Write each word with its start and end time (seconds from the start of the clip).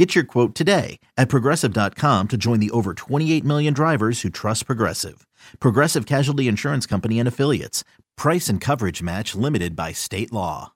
Get 0.00 0.14
your 0.14 0.24
quote 0.24 0.54
today 0.54 0.98
at 1.18 1.28
progressive.com 1.28 2.28
to 2.28 2.38
join 2.38 2.58
the 2.58 2.70
over 2.70 2.94
28 2.94 3.44
million 3.44 3.74
drivers 3.74 4.22
who 4.22 4.30
trust 4.30 4.64
Progressive. 4.64 5.26
Progressive 5.60 6.06
Casualty 6.06 6.48
Insurance 6.48 6.86
Company 6.86 7.18
and 7.18 7.28
Affiliates. 7.28 7.84
Price 8.16 8.48
and 8.48 8.62
coverage 8.62 9.02
match 9.02 9.34
limited 9.34 9.76
by 9.76 9.92
state 9.92 10.32
law. 10.32 10.72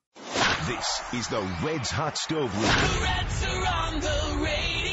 This 0.66 1.00
is 1.14 1.28
the 1.28 1.40
Reds 1.64 1.90
Hot 1.90 2.18
Stove 2.18 2.54
League. 2.54 2.70
The 2.70 3.00
Reds 3.00 3.44
are 3.46 3.66
on 3.66 4.00
the 4.00 4.44
radio. 4.44 4.84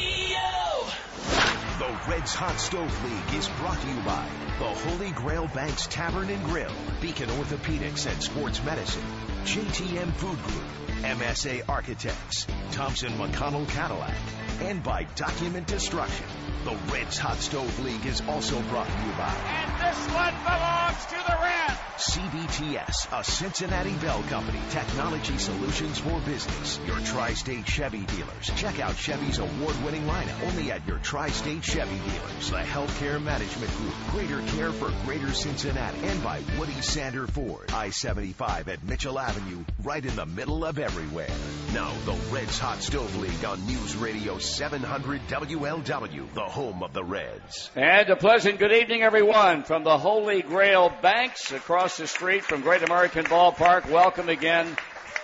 The 1.78 2.10
Reds 2.10 2.34
Hot 2.34 2.58
Stove 2.58 3.04
League 3.04 3.38
is 3.38 3.50
brought 3.60 3.82
to 3.82 3.86
you 3.86 4.00
by 4.00 4.26
the 4.58 4.64
Holy 4.64 5.10
Grail 5.10 5.48
Banks 5.48 5.86
Tavern 5.88 6.30
and 6.30 6.42
Grill, 6.46 6.72
Beacon 7.02 7.28
Orthopedics 7.28 8.10
and 8.10 8.22
Sports 8.22 8.64
Medicine, 8.64 9.04
JTM 9.44 10.10
Food 10.14 10.42
Group, 10.44 10.81
MSA 11.02 11.68
Architects, 11.68 12.46
Thompson 12.70 13.12
McConnell 13.14 13.68
Cadillac, 13.68 14.14
and 14.60 14.82
by 14.82 15.04
Document 15.16 15.66
Destruction. 15.66 16.26
The 16.64 16.76
Reds 16.92 17.18
Hot 17.18 17.38
Stove 17.38 17.84
League 17.84 18.06
is 18.06 18.20
also 18.28 18.60
brought 18.62 18.86
to 18.86 19.04
you 19.04 19.12
by 19.18 19.34
And 19.48 19.80
this 19.82 19.98
one 20.14 20.34
belongs 20.44 21.04
to 21.06 21.16
the 21.26 21.38
Reds. 21.42 21.62
CBTS, 22.02 23.20
a 23.20 23.24
Cincinnati 23.24 23.92
Bell 23.94 24.22
Company, 24.24 24.60
technology 24.70 25.38
solutions 25.38 25.98
for 25.98 26.20
business. 26.20 26.80
Your 26.86 26.98
tri-state 27.00 27.66
Chevy 27.66 28.04
dealers. 28.06 28.50
Check 28.56 28.80
out 28.80 28.96
Chevy's 28.96 29.38
award-winning 29.38 30.02
lineup 30.02 30.42
only 30.48 30.72
at 30.72 30.86
your 30.86 30.98
tri-state 30.98 31.62
Chevy 31.62 31.98
dealers. 31.98 32.50
The 32.50 32.56
Healthcare 32.58 33.22
Management 33.22 33.76
Group, 33.76 33.94
greater 34.10 34.40
care 34.56 34.72
for 34.72 34.92
greater 35.04 35.32
Cincinnati. 35.32 35.98
And 36.06 36.22
by 36.24 36.42
Woody 36.58 36.80
Sander 36.80 37.26
Ford, 37.26 37.70
I-75 37.72 38.68
at 38.68 38.82
Mitchell 38.84 39.18
Avenue, 39.18 39.64
right 39.82 40.04
in 40.04 40.16
the 40.16 40.26
middle 40.26 40.64
of 40.64 40.78
everywhere. 40.92 41.30
Now, 41.72 41.90
the 42.04 42.12
Reds 42.30 42.58
Hot 42.58 42.82
Stove 42.82 43.16
League 43.16 43.42
on 43.46 43.66
News 43.66 43.96
Radio 43.96 44.36
700 44.36 45.22
WLW, 45.26 46.34
the 46.34 46.42
home 46.42 46.82
of 46.82 46.92
the 46.92 47.02
Reds. 47.02 47.70
And 47.74 48.10
a 48.10 48.16
pleasant 48.16 48.58
good 48.58 48.72
evening, 48.72 49.00
everyone, 49.00 49.62
from 49.62 49.84
the 49.84 49.96
Holy 49.96 50.42
Grail 50.42 50.92
Banks 51.00 51.50
across 51.50 51.96
the 51.96 52.06
street 52.06 52.44
from 52.44 52.60
Great 52.60 52.82
American 52.82 53.24
Ballpark. 53.24 53.88
Welcome 53.90 54.28
again 54.28 54.66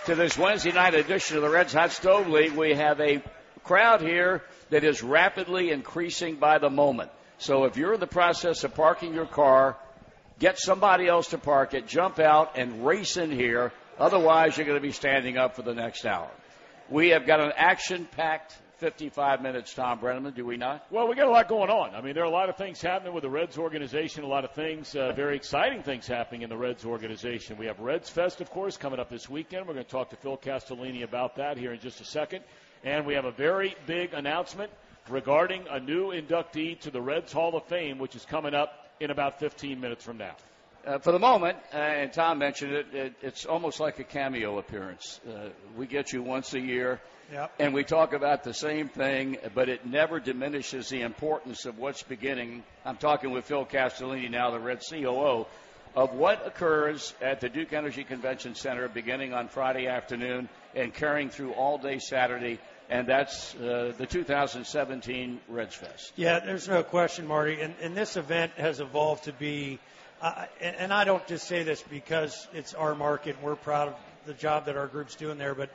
to 0.05 0.15
this 0.15 0.35
Wednesday 0.39 0.71
night 0.71 0.95
edition 0.95 1.37
of 1.37 1.43
the 1.43 1.49
Reds 1.51 1.73
Hot 1.73 1.91
Stove 1.91 2.27
League. 2.27 2.53
We 2.53 2.73
have 2.73 2.99
a 2.99 3.21
crowd 3.63 4.01
here 4.01 4.41
that 4.71 4.83
is 4.83 5.03
rapidly 5.03 5.69
increasing 5.69 6.37
by 6.37 6.57
the 6.57 6.71
moment. 6.71 7.11
So 7.37 7.65
if 7.65 7.77
you're 7.77 7.93
in 7.93 7.99
the 7.99 8.07
process 8.07 8.63
of 8.63 8.73
parking 8.73 9.13
your 9.13 9.27
car, 9.27 9.77
get 10.39 10.57
somebody 10.57 11.07
else 11.07 11.27
to 11.27 11.37
park 11.37 11.75
it, 11.75 11.87
jump 11.87 12.17
out 12.17 12.57
and 12.57 12.87
race 12.87 13.17
in 13.17 13.29
here. 13.29 13.71
Otherwise, 13.99 14.55
you're 14.55 14.65
going 14.65 14.77
to 14.77 14.87
be 14.87 14.93
standing 14.93 15.37
up 15.37 15.55
for 15.55 15.61
the 15.61 15.73
next 15.73 16.05
hour. 16.05 16.29
We 16.89 17.09
have 17.09 17.27
got 17.27 17.41
an 17.41 17.51
action-packed 17.55 18.57
55 18.77 19.41
minutes, 19.41 19.73
Tom 19.73 19.99
Brennaman, 19.99 20.33
do 20.33 20.45
we 20.45 20.55
not? 20.55 20.85
Well, 20.89 21.09
we 21.09 21.15
got 21.15 21.27
a 21.27 21.31
lot 21.31 21.49
going 21.49 21.69
on. 21.69 21.93
I 21.93 22.01
mean, 22.01 22.13
there 22.13 22.23
are 22.23 22.27
a 22.27 22.31
lot 22.31 22.47
of 22.47 22.55
things 22.55 22.81
happening 22.81 23.13
with 23.13 23.23
the 23.23 23.29
Reds 23.29 23.57
organization, 23.57 24.23
a 24.23 24.27
lot 24.27 24.45
of 24.45 24.53
things, 24.53 24.95
uh, 24.95 25.11
very 25.11 25.35
exciting 25.35 25.83
things 25.83 26.07
happening 26.07 26.43
in 26.43 26.49
the 26.49 26.55
Reds 26.55 26.85
organization. 26.85 27.57
We 27.57 27.65
have 27.65 27.81
Reds 27.81 28.09
Fest, 28.09 28.39
of 28.39 28.49
course, 28.49 28.77
coming 28.77 28.99
up 28.99 29.09
this 29.09 29.29
weekend. 29.29 29.67
We're 29.67 29.73
going 29.73 29.85
to 29.85 29.91
talk 29.91 30.11
to 30.11 30.15
Phil 30.15 30.37
Castellini 30.37 31.03
about 31.03 31.35
that 31.35 31.57
here 31.57 31.73
in 31.73 31.79
just 31.81 31.99
a 31.99 32.05
second. 32.05 32.45
And 32.85 33.05
we 33.05 33.15
have 33.15 33.25
a 33.25 33.31
very 33.31 33.75
big 33.85 34.13
announcement 34.13 34.71
regarding 35.09 35.65
a 35.69 35.81
new 35.81 36.11
inductee 36.13 36.79
to 36.79 36.89
the 36.89 37.01
Reds 37.01 37.33
Hall 37.33 37.57
of 37.57 37.65
Fame, 37.65 37.99
which 37.99 38.15
is 38.15 38.23
coming 38.23 38.53
up 38.53 38.87
in 39.01 39.11
about 39.11 39.39
15 39.39 39.77
minutes 39.77 40.05
from 40.05 40.17
now. 40.17 40.35
Uh, 40.85 40.97
for 40.97 41.11
the 41.11 41.19
moment, 41.19 41.57
uh, 41.73 41.77
and 41.77 42.13
Tom 42.13 42.39
mentioned 42.39 42.71
it, 42.73 42.87
it, 42.93 43.13
it's 43.21 43.45
almost 43.45 43.79
like 43.79 43.99
a 43.99 44.03
cameo 44.03 44.57
appearance. 44.59 45.19
Uh, 45.27 45.49
we 45.75 45.85
get 45.87 46.13
you 46.13 46.23
once 46.23 46.53
a 46.53 46.59
year, 46.59 47.01
Yep. 47.31 47.51
and 47.59 47.73
we 47.73 47.83
talk 47.83 48.13
about 48.13 48.43
the 48.43 48.53
same 48.53 48.87
thing, 48.87 49.37
but 49.53 49.67
it 49.69 49.85
never 49.85 50.19
diminishes 50.19 50.89
the 50.89 51.01
importance 51.01 51.65
of 51.65 51.77
what's 51.77 52.01
beginning. 52.01 52.63
I'm 52.85 52.97
talking 52.97 53.31
with 53.31 53.45
Phil 53.45 53.65
Castellini 53.65 54.29
now, 54.31 54.51
the 54.51 54.59
Red 54.59 54.81
COO, 54.89 55.45
of 55.95 56.13
what 56.13 56.47
occurs 56.47 57.13
at 57.21 57.41
the 57.41 57.49
Duke 57.49 57.73
Energy 57.73 58.03
Convention 58.03 58.55
Center 58.55 58.87
beginning 58.87 59.33
on 59.33 59.47
Friday 59.49 59.87
afternoon 59.87 60.47
and 60.75 60.93
carrying 60.93 61.29
through 61.29 61.51
all 61.53 61.77
day 61.77 61.99
Saturday, 61.99 62.57
and 62.89 63.05
that's 63.05 63.53
uh, 63.55 63.91
the 63.97 64.05
2017 64.07 65.39
Reds 65.49 65.75
Fest. 65.75 66.13
Yeah, 66.15 66.39
there's 66.39 66.67
no 66.67 66.83
question, 66.83 67.27
Marty. 67.27 67.59
And, 67.61 67.75
and 67.81 67.95
this 67.95 68.17
event 68.17 68.53
has 68.53 68.79
evolved 68.79 69.25
to 69.25 69.33
be, 69.33 69.79
uh, 70.21 70.45
and, 70.61 70.75
and 70.75 70.93
I 70.93 71.03
don't 71.03 71.25
just 71.27 71.47
say 71.47 71.63
this 71.63 71.83
because 71.89 72.47
it's 72.53 72.73
our 72.73 72.95
market. 72.95 73.35
and 73.35 73.43
We're 73.43 73.55
proud 73.55 73.89
of 73.89 73.95
the 74.25 74.33
job 74.33 74.65
that 74.65 74.77
our 74.77 74.87
group's 74.87 75.15
doing 75.15 75.37
there, 75.37 75.55
but 75.55 75.69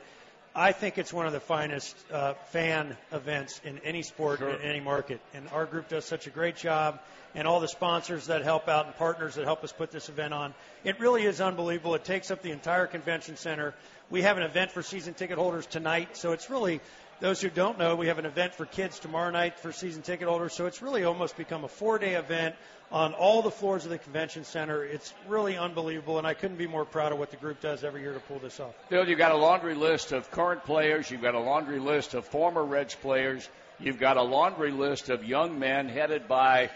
I 0.57 0.71
think 0.71 0.97
it's 0.97 1.11
one 1.11 1.27
of 1.27 1.33
the 1.33 1.41
finest 1.41 1.97
uh, 2.09 2.33
fan 2.51 2.95
events 3.11 3.59
in 3.65 3.79
any 3.79 4.03
sport 4.03 4.39
in 4.41 4.61
any 4.61 4.79
market. 4.79 5.19
And 5.33 5.49
our 5.49 5.65
group 5.65 5.89
does 5.89 6.05
such 6.05 6.27
a 6.27 6.29
great 6.29 6.55
job, 6.55 6.99
and 7.33 7.45
all 7.45 7.59
the 7.59 7.67
sponsors 7.67 8.27
that 8.27 8.43
help 8.43 8.69
out 8.69 8.85
and 8.85 8.95
partners 8.95 9.35
that 9.35 9.43
help 9.43 9.65
us 9.65 9.73
put 9.73 9.91
this 9.91 10.07
event 10.07 10.33
on. 10.33 10.53
It 10.85 10.99
really 11.01 11.23
is 11.23 11.41
unbelievable. 11.41 11.93
It 11.95 12.05
takes 12.05 12.31
up 12.31 12.41
the 12.41 12.51
entire 12.51 12.87
convention 12.87 13.35
center. 13.35 13.73
We 14.09 14.21
have 14.21 14.37
an 14.37 14.43
event 14.43 14.71
for 14.71 14.81
season 14.81 15.13
ticket 15.13 15.37
holders 15.37 15.65
tonight, 15.65 16.15
so 16.15 16.31
it's 16.31 16.49
really 16.49 16.79
those 17.19 17.41
who 17.41 17.49
don't 17.49 17.77
know, 17.77 17.95
we 17.95 18.07
have 18.07 18.19
an 18.19 18.25
event 18.25 18.53
for 18.53 18.65
kids 18.65 18.99
tomorrow 18.99 19.31
night 19.31 19.59
for 19.59 19.71
season 19.71 20.01
ticket 20.01 20.27
holders. 20.27 20.53
So 20.53 20.65
it's 20.65 20.81
really 20.81 21.03
almost 21.03 21.37
become 21.37 21.63
a 21.63 21.67
four 21.67 21.97
day 21.97 22.15
event 22.15 22.55
on 22.91 23.13
all 23.13 23.41
the 23.41 23.51
floors 23.51 23.85
of 23.85 23.91
the 23.91 23.97
convention 23.97 24.43
center. 24.43 24.83
It's 24.83 25.13
really 25.27 25.57
unbelievable, 25.57 26.17
and 26.17 26.27
I 26.27 26.33
couldn't 26.33 26.57
be 26.57 26.67
more 26.67 26.85
proud 26.85 27.11
of 27.11 27.19
what 27.19 27.31
the 27.31 27.37
group 27.37 27.61
does 27.61 27.83
every 27.83 28.01
year 28.01 28.13
to 28.13 28.19
pull 28.19 28.39
this 28.39 28.59
off. 28.59 28.75
Phil, 28.89 29.07
you've 29.07 29.17
got 29.17 29.31
a 29.31 29.37
laundry 29.37 29.75
list 29.75 30.11
of 30.11 30.29
current 30.29 30.63
players. 30.65 31.09
You've 31.09 31.21
got 31.21 31.35
a 31.35 31.39
laundry 31.39 31.79
list 31.79 32.13
of 32.13 32.25
former 32.25 32.63
Reds 32.63 32.95
players. 32.95 33.47
You've 33.79 33.99
got 33.99 34.17
a 34.17 34.23
laundry 34.23 34.71
list 34.71 35.09
of 35.09 35.23
young 35.23 35.57
men 35.59 35.89
headed 35.89 36.27
by 36.27 36.69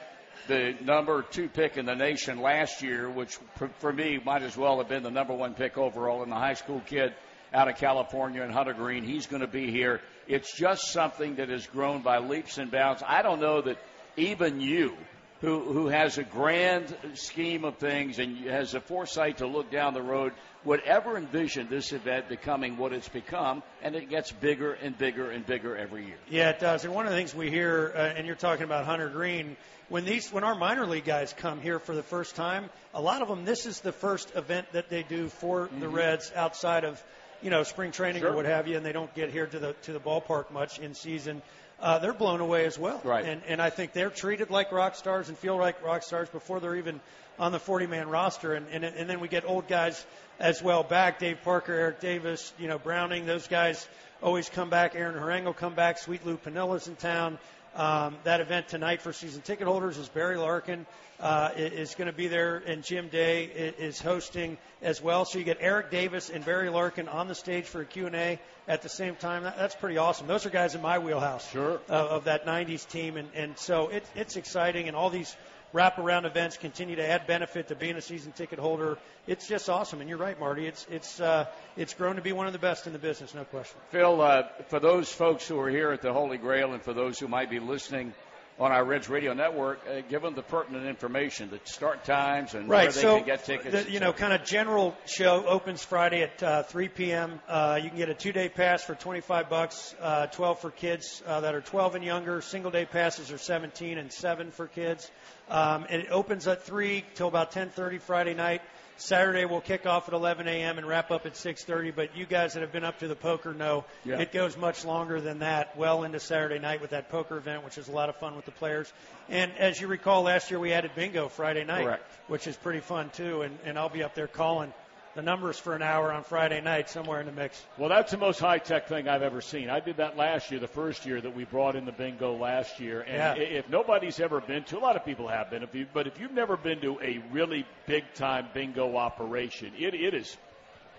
the 0.48 0.76
number 0.82 1.22
two 1.22 1.48
pick 1.48 1.78
in 1.78 1.86
the 1.86 1.96
nation 1.96 2.42
last 2.42 2.82
year, 2.82 3.10
which 3.10 3.38
for 3.80 3.94
me 3.94 4.20
might 4.24 4.42
as 4.42 4.58
well 4.58 4.80
have 4.80 4.90
been 4.90 5.04
the 5.04 5.12
number 5.12 5.34
one 5.34 5.54
pick 5.54 5.78
overall 5.78 6.24
in 6.24 6.30
the 6.30 6.36
high 6.36 6.56
school 6.56 6.82
kid 6.86 7.14
out 7.54 7.68
of 7.68 7.78
California 7.78 8.42
and 8.42 8.52
Hunter 8.52 8.74
Greene. 8.74 9.04
He's 9.04 9.28
going 9.28 9.42
to 9.42 9.48
be 9.48 9.72
here. 9.72 10.02
It's 10.28 10.56
just 10.56 10.92
something 10.92 11.36
that 11.36 11.50
has 11.50 11.66
grown 11.68 12.02
by 12.02 12.20
leaps 12.20 12.58
and 12.58 12.70
bounds. 12.72 13.02
I 13.06 13.22
don't 13.22 13.40
know 13.40 13.62
that 13.62 13.78
even 14.18 14.60
you, 14.60 14.96
who 15.42 15.62
who 15.62 15.88
has 15.88 16.18
a 16.18 16.24
grand 16.24 16.96
scheme 17.14 17.64
of 17.64 17.78
things 17.78 18.20
and 18.20 18.38
has 18.46 18.74
the 18.74 18.82
foresight 18.82 19.38
to 19.38 19.48
look 19.48 19.72
down 19.72 19.94
the 19.94 20.02
road, 20.02 20.34
would 20.66 20.82
ever 20.82 21.18
envision 21.18 21.68
this 21.70 21.94
event 21.94 22.28
becoming 22.28 22.78
what 22.78 22.92
it's 22.92 23.08
become, 23.08 23.64
and 23.82 23.96
it 23.96 24.10
gets 24.10 24.32
bigger 24.32 24.74
and 24.74 24.98
bigger 24.98 25.32
and 25.32 25.46
bigger 25.46 25.78
every 25.78 26.06
year. 26.06 26.18
Yeah, 26.30 26.50
it 26.50 26.60
does. 26.60 26.84
And 26.84 26.94
one 26.94 27.06
of 27.06 27.12
the 27.12 27.18
things 27.18 27.34
we 27.34 27.50
hear, 27.50 27.94
uh, 27.96 28.00
and 28.00 28.28
you're 28.28 28.36
talking 28.36 28.66
about 28.66 28.86
Hunter 28.86 29.08
Greene, 29.08 29.56
when 29.88 30.06
these, 30.06 30.32
when 30.32 30.44
our 30.44 30.56
minor 30.56 30.86
league 30.86 31.06
guys 31.06 31.34
come 31.34 31.62
here 31.62 31.80
for 31.80 31.96
the 31.96 32.04
first 32.04 32.36
time, 32.36 32.70
a 32.94 33.02
lot 33.02 33.22
of 33.22 33.28
them, 33.28 33.46
this 33.46 33.66
is 33.66 33.80
the 33.80 33.94
first 33.94 34.36
event 34.36 34.72
that 34.74 34.90
they 34.90 35.04
do 35.04 35.30
for 35.30 35.70
the 35.80 35.88
Reds 35.88 36.32
outside 36.36 36.84
of, 36.84 37.02
you 37.42 37.50
know, 37.50 37.64
spring 37.64 37.92
training 37.92 38.22
Sure. 38.22 38.32
or 38.32 38.36
what 38.36 38.46
have 38.46 38.68
you, 38.68 38.78
and 38.78 38.86
they 38.86 38.92
don't 38.92 39.14
get 39.16 39.30
here 39.32 39.46
to 39.48 39.60
the 39.60 39.74
to 39.84 39.94
the 39.94 40.00
ballpark 40.00 40.52
much 40.52 40.80
in 40.80 40.94
season. 40.94 41.42
Uh, 41.82 41.98
they're 42.00 42.14
blown 42.14 42.42
away 42.42 42.66
as 42.66 42.78
well. 42.78 43.00
Right. 43.04 43.26
And 43.26 43.42
and 43.48 43.62
I 43.62 43.70
think 43.70 43.94
they're 43.94 44.10
treated 44.10 44.50
like 44.50 44.72
rock 44.72 44.96
stars 44.96 45.30
and 45.30 45.38
feel 45.38 45.58
like 45.58 45.84
rock 45.84 46.04
stars 46.04 46.28
before 46.30 46.60
they're 46.60 46.76
even 46.76 47.00
on 47.40 47.54
the 47.54 47.60
40 47.60 47.88
man 47.88 48.10
roster. 48.10 48.54
And, 48.54 48.68
and 48.72 48.84
and 48.84 49.10
then 49.10 49.22
we 49.22 49.30
get 49.30 49.46
old 49.46 49.68
guys 49.68 50.06
as 50.40 50.62
well 50.62 50.84
back. 50.84 51.20
Dave 51.20 51.38
Parker, 51.44 51.74
Eric 51.74 52.02
Davis, 52.02 52.52
you 52.60 52.68
know 52.68 52.78
Browning. 52.78 53.26
Those 53.26 53.48
guys 53.48 53.88
always 54.22 54.50
come 54.50 54.70
back. 54.70 54.94
Aaron 54.96 55.16
Harang 55.16 55.46
will 55.46 55.54
come 55.54 55.74
back. 55.74 55.98
Sweet 56.00 56.26
Lou 56.26 56.36
Piniella's 56.38 56.88
in 56.90 56.98
town. 56.98 57.38
Um, 57.80 58.18
that 58.26 58.42
event 58.42 58.68
tonight 58.68 59.02
for 59.02 59.14
season 59.14 59.42
ticket 59.42 59.66
holders 59.66 59.98
is 59.98 60.10
Barry 60.10 60.36
Larkin 60.36 60.86
uh, 61.22 61.52
is 61.56 61.96
going 61.96 62.08
to 62.12 62.14
be 62.16 62.28
there, 62.28 62.58
and 62.58 62.84
Jim 62.84 63.08
Day 63.08 63.46
is 63.46 64.02
hosting 64.02 64.58
as 64.82 65.02
well. 65.02 65.24
So 65.24 65.40
you 65.40 65.46
get 65.46 65.60
Eric 65.62 65.90
Davis 65.90 66.30
and 66.30 66.44
Barry 66.44 66.70
Larkin 66.70 67.08
on 67.08 67.30
the 67.30 67.36
stage 67.36 67.64
for 67.64 67.80
a 67.80 67.86
Q&A 67.86 68.38
at 68.68 68.82
the 68.82 68.90
same 68.90 69.16
time. 69.16 69.44
That's 69.44 69.76
pretty 69.76 69.98
awesome. 69.98 70.28
Those 70.28 70.46
are 70.46 70.50
guys 70.50 70.76
in 70.76 70.82
my 70.82 71.00
wheelhouse 71.00 71.50
Sure. 71.52 71.80
uh, 71.90 71.94
of 71.94 72.26
that 72.26 72.46
90s 72.46 72.86
team, 72.86 73.16
and, 73.16 73.30
and 73.34 73.58
so 73.58 73.88
it, 73.88 74.04
it's 74.14 74.36
exciting, 74.36 74.90
and 74.90 74.98
all 74.98 75.10
these 75.10 75.34
wraparound 75.74 76.26
events 76.26 76.58
continue 76.58 76.96
to 76.96 77.08
add 77.08 77.28
benefit 77.28 77.68
to 77.68 77.76
being 77.76 77.96
a 77.96 78.02
season 78.02 78.32
ticket 78.32 78.60
holder. 78.60 78.98
It's 79.28 79.48
just 79.48 79.70
awesome, 79.70 80.02
and 80.02 80.10
you're 80.10 80.18
right, 80.18 80.40
Marty. 80.40 80.66
It's 80.66 80.86
it's 80.90 81.20
uh, 81.20 81.46
it's 81.78 81.94
grown 81.94 82.16
to 82.16 82.22
be 82.22 82.32
one 82.32 82.48
of 82.48 82.54
the 82.54 82.60
best 82.60 82.88
in 82.88 82.94
the 82.94 83.00
business, 83.00 83.34
no 83.34 83.44
question. 83.44 83.80
Phil, 83.90 84.22
uh, 84.22 84.44
for 84.68 84.80
those 84.80 85.12
folks 85.12 85.48
who 85.48 85.60
are 85.60 85.70
here 85.70 85.92
at 85.92 86.02
the 86.02 86.14
Holy 86.14 86.38
Grail 86.38 86.74
and 86.74 86.82
for 86.82 86.94
those 86.94 87.20
who 87.20 87.28
might 87.28 87.50
be 87.50 87.60
listening 87.60 88.14
on 88.60 88.74
our 88.74 88.84
Reds 88.84 89.08
Radio 89.08 89.34
Network, 89.34 89.80
uh, 89.88 90.02
give 90.10 90.22
them 90.22 90.36
the 90.36 90.42
pertinent 90.42 90.86
information, 90.86 91.50
the 91.50 91.60
start 91.64 92.04
times, 92.04 92.56
and 92.56 92.68
right. 92.68 92.84
where 92.84 92.92
they 92.92 93.02
so 93.02 93.18
can 93.18 93.26
get 93.26 93.46
tickets. 93.46 93.86
The, 93.86 93.92
you 93.92 94.02
know, 94.02 94.12
kind 94.12 94.34
of 94.34 94.44
general 94.44 94.98
show 95.06 95.46
opens 95.46 95.84
Friday 95.84 96.24
at 96.24 96.44
uh, 96.44 96.64
3 96.64 96.90
p.m. 96.90 97.40
Uh, 97.48 97.80
you 97.82 97.90
can 97.90 97.98
get 97.98 98.10
a 98.10 98.14
two-day 98.14 98.50
pass 98.50 98.84
for 98.84 98.96
25 98.96 99.50
bucks, 99.50 99.96
uh, 100.02 100.28
12 100.28 100.60
for 100.60 100.72
kids 100.72 101.24
uh, 101.26 101.40
that 101.42 101.56
are 101.56 101.62
12 101.62 101.96
and 101.96 102.04
younger. 102.04 102.42
Single-day 102.42 102.86
passes 102.86 103.32
are 103.32 103.38
17 103.38 103.98
and 103.98 104.12
7 104.12 104.52
for 104.52 104.68
kids. 104.68 105.10
Um, 105.50 105.86
and 105.90 106.04
it 106.04 106.10
opens 106.12 106.48
at 106.48 106.64
3 106.64 107.04
till 107.16 107.28
about 107.28 107.52
10:30 107.52 108.02
Friday 108.02 108.34
night. 108.34 108.62
Saturday 109.00 109.46
we'll 109.46 109.62
kick 109.62 109.86
off 109.86 110.08
at 110.08 110.14
11 110.14 110.48
a.m. 110.48 110.78
and 110.78 110.88
wrap 110.88 111.10
up 111.12 111.26
at 111.26 111.34
6:30. 111.34 111.96
But 111.96 112.16
you 112.18 112.26
guys 112.26 112.54
that 112.54 112.62
have 112.62 112.72
been 112.72 112.84
up 112.84 113.00
to 113.00 113.08
the 113.08 113.16
poker 113.16 113.54
know 113.54 113.86
Yeah. 114.04 114.20
it 114.20 114.32
goes 114.32 114.58
much 114.58 114.84
longer 114.86 115.22
than 115.22 115.40
that, 115.40 115.78
well 115.78 116.04
into 116.04 116.20
Saturday 116.20 116.60
night 116.60 116.82
with 116.82 116.90
that 116.92 117.10
poker 117.10 117.38
event, 117.38 117.64
which 117.64 117.78
is 117.78 117.88
a 117.88 117.92
lot 117.92 118.10
of 118.10 118.16
fun 118.18 118.36
with 118.36 118.46
the 118.46 118.52
players. 118.52 118.92
And 119.30 119.52
as 119.58 119.80
you 119.80 119.88
recall, 119.88 120.24
last 120.24 120.52
year 120.52 120.60
we 120.60 120.74
added 120.74 120.92
bingo 120.96 121.30
Friday 121.30 121.64
night, 121.64 121.86
Correct. 121.86 122.12
which 122.28 122.48
is 122.48 122.56
pretty 122.58 122.82
fun 122.82 123.10
too. 123.12 123.42
And, 123.44 123.58
and 123.66 123.80
I'll 123.80 123.90
be 123.90 124.04
up 124.04 124.16
there 124.16 124.28
calling 124.28 124.74
the 125.16 125.22
numbers 125.22 125.58
for 125.58 125.76
an 125.76 125.82
hour 125.82 126.12
on 126.12 126.24
Friday 126.24 126.62
night 126.62 126.90
somewhere 126.90 127.20
in 127.20 127.26
the 127.26 127.32
mix. 127.32 127.64
Well, 127.78 127.90
that's 127.90 128.12
the 128.12 128.18
most 128.18 128.40
high 128.40 128.60
tech 128.60 128.88
thing 128.88 129.08
I've 129.08 129.24
ever 129.24 129.42
seen. 129.42 129.70
I 129.70 129.80
did 129.80 129.98
that 129.98 130.18
last 130.18 130.52
year, 130.52 130.60
the 130.60 130.68
first 130.68 131.06
year 131.06 131.20
that 131.20 131.36
we 131.36 131.46
brought 131.46 131.76
in 131.76 131.86
the 131.86 131.92
bingo 131.92 132.36
last 132.36 132.80
year. 132.80 133.02
And 133.02 133.38
Yeah. 133.40 133.44
if 133.44 133.70
nobody's 133.70 134.20
ever 134.20 134.40
been 134.42 134.64
to, 134.66 134.78
a 134.78 134.80
lot 134.80 134.96
of 134.96 135.06
people 135.06 135.28
have 135.28 135.50
been, 135.50 135.64
if 135.64 135.74
you, 135.74 135.88
but 135.94 136.08
if 136.08 136.20
you've 136.20 136.32
never 136.34 136.56
been 136.58 136.80
to 136.82 137.00
a 137.02 137.22
really 137.32 137.66
big 137.86 138.04
time 138.14 138.48
bingo 138.54 138.96
operation, 138.96 139.74
it, 139.78 139.94
it 139.94 140.14
is. 140.14 140.38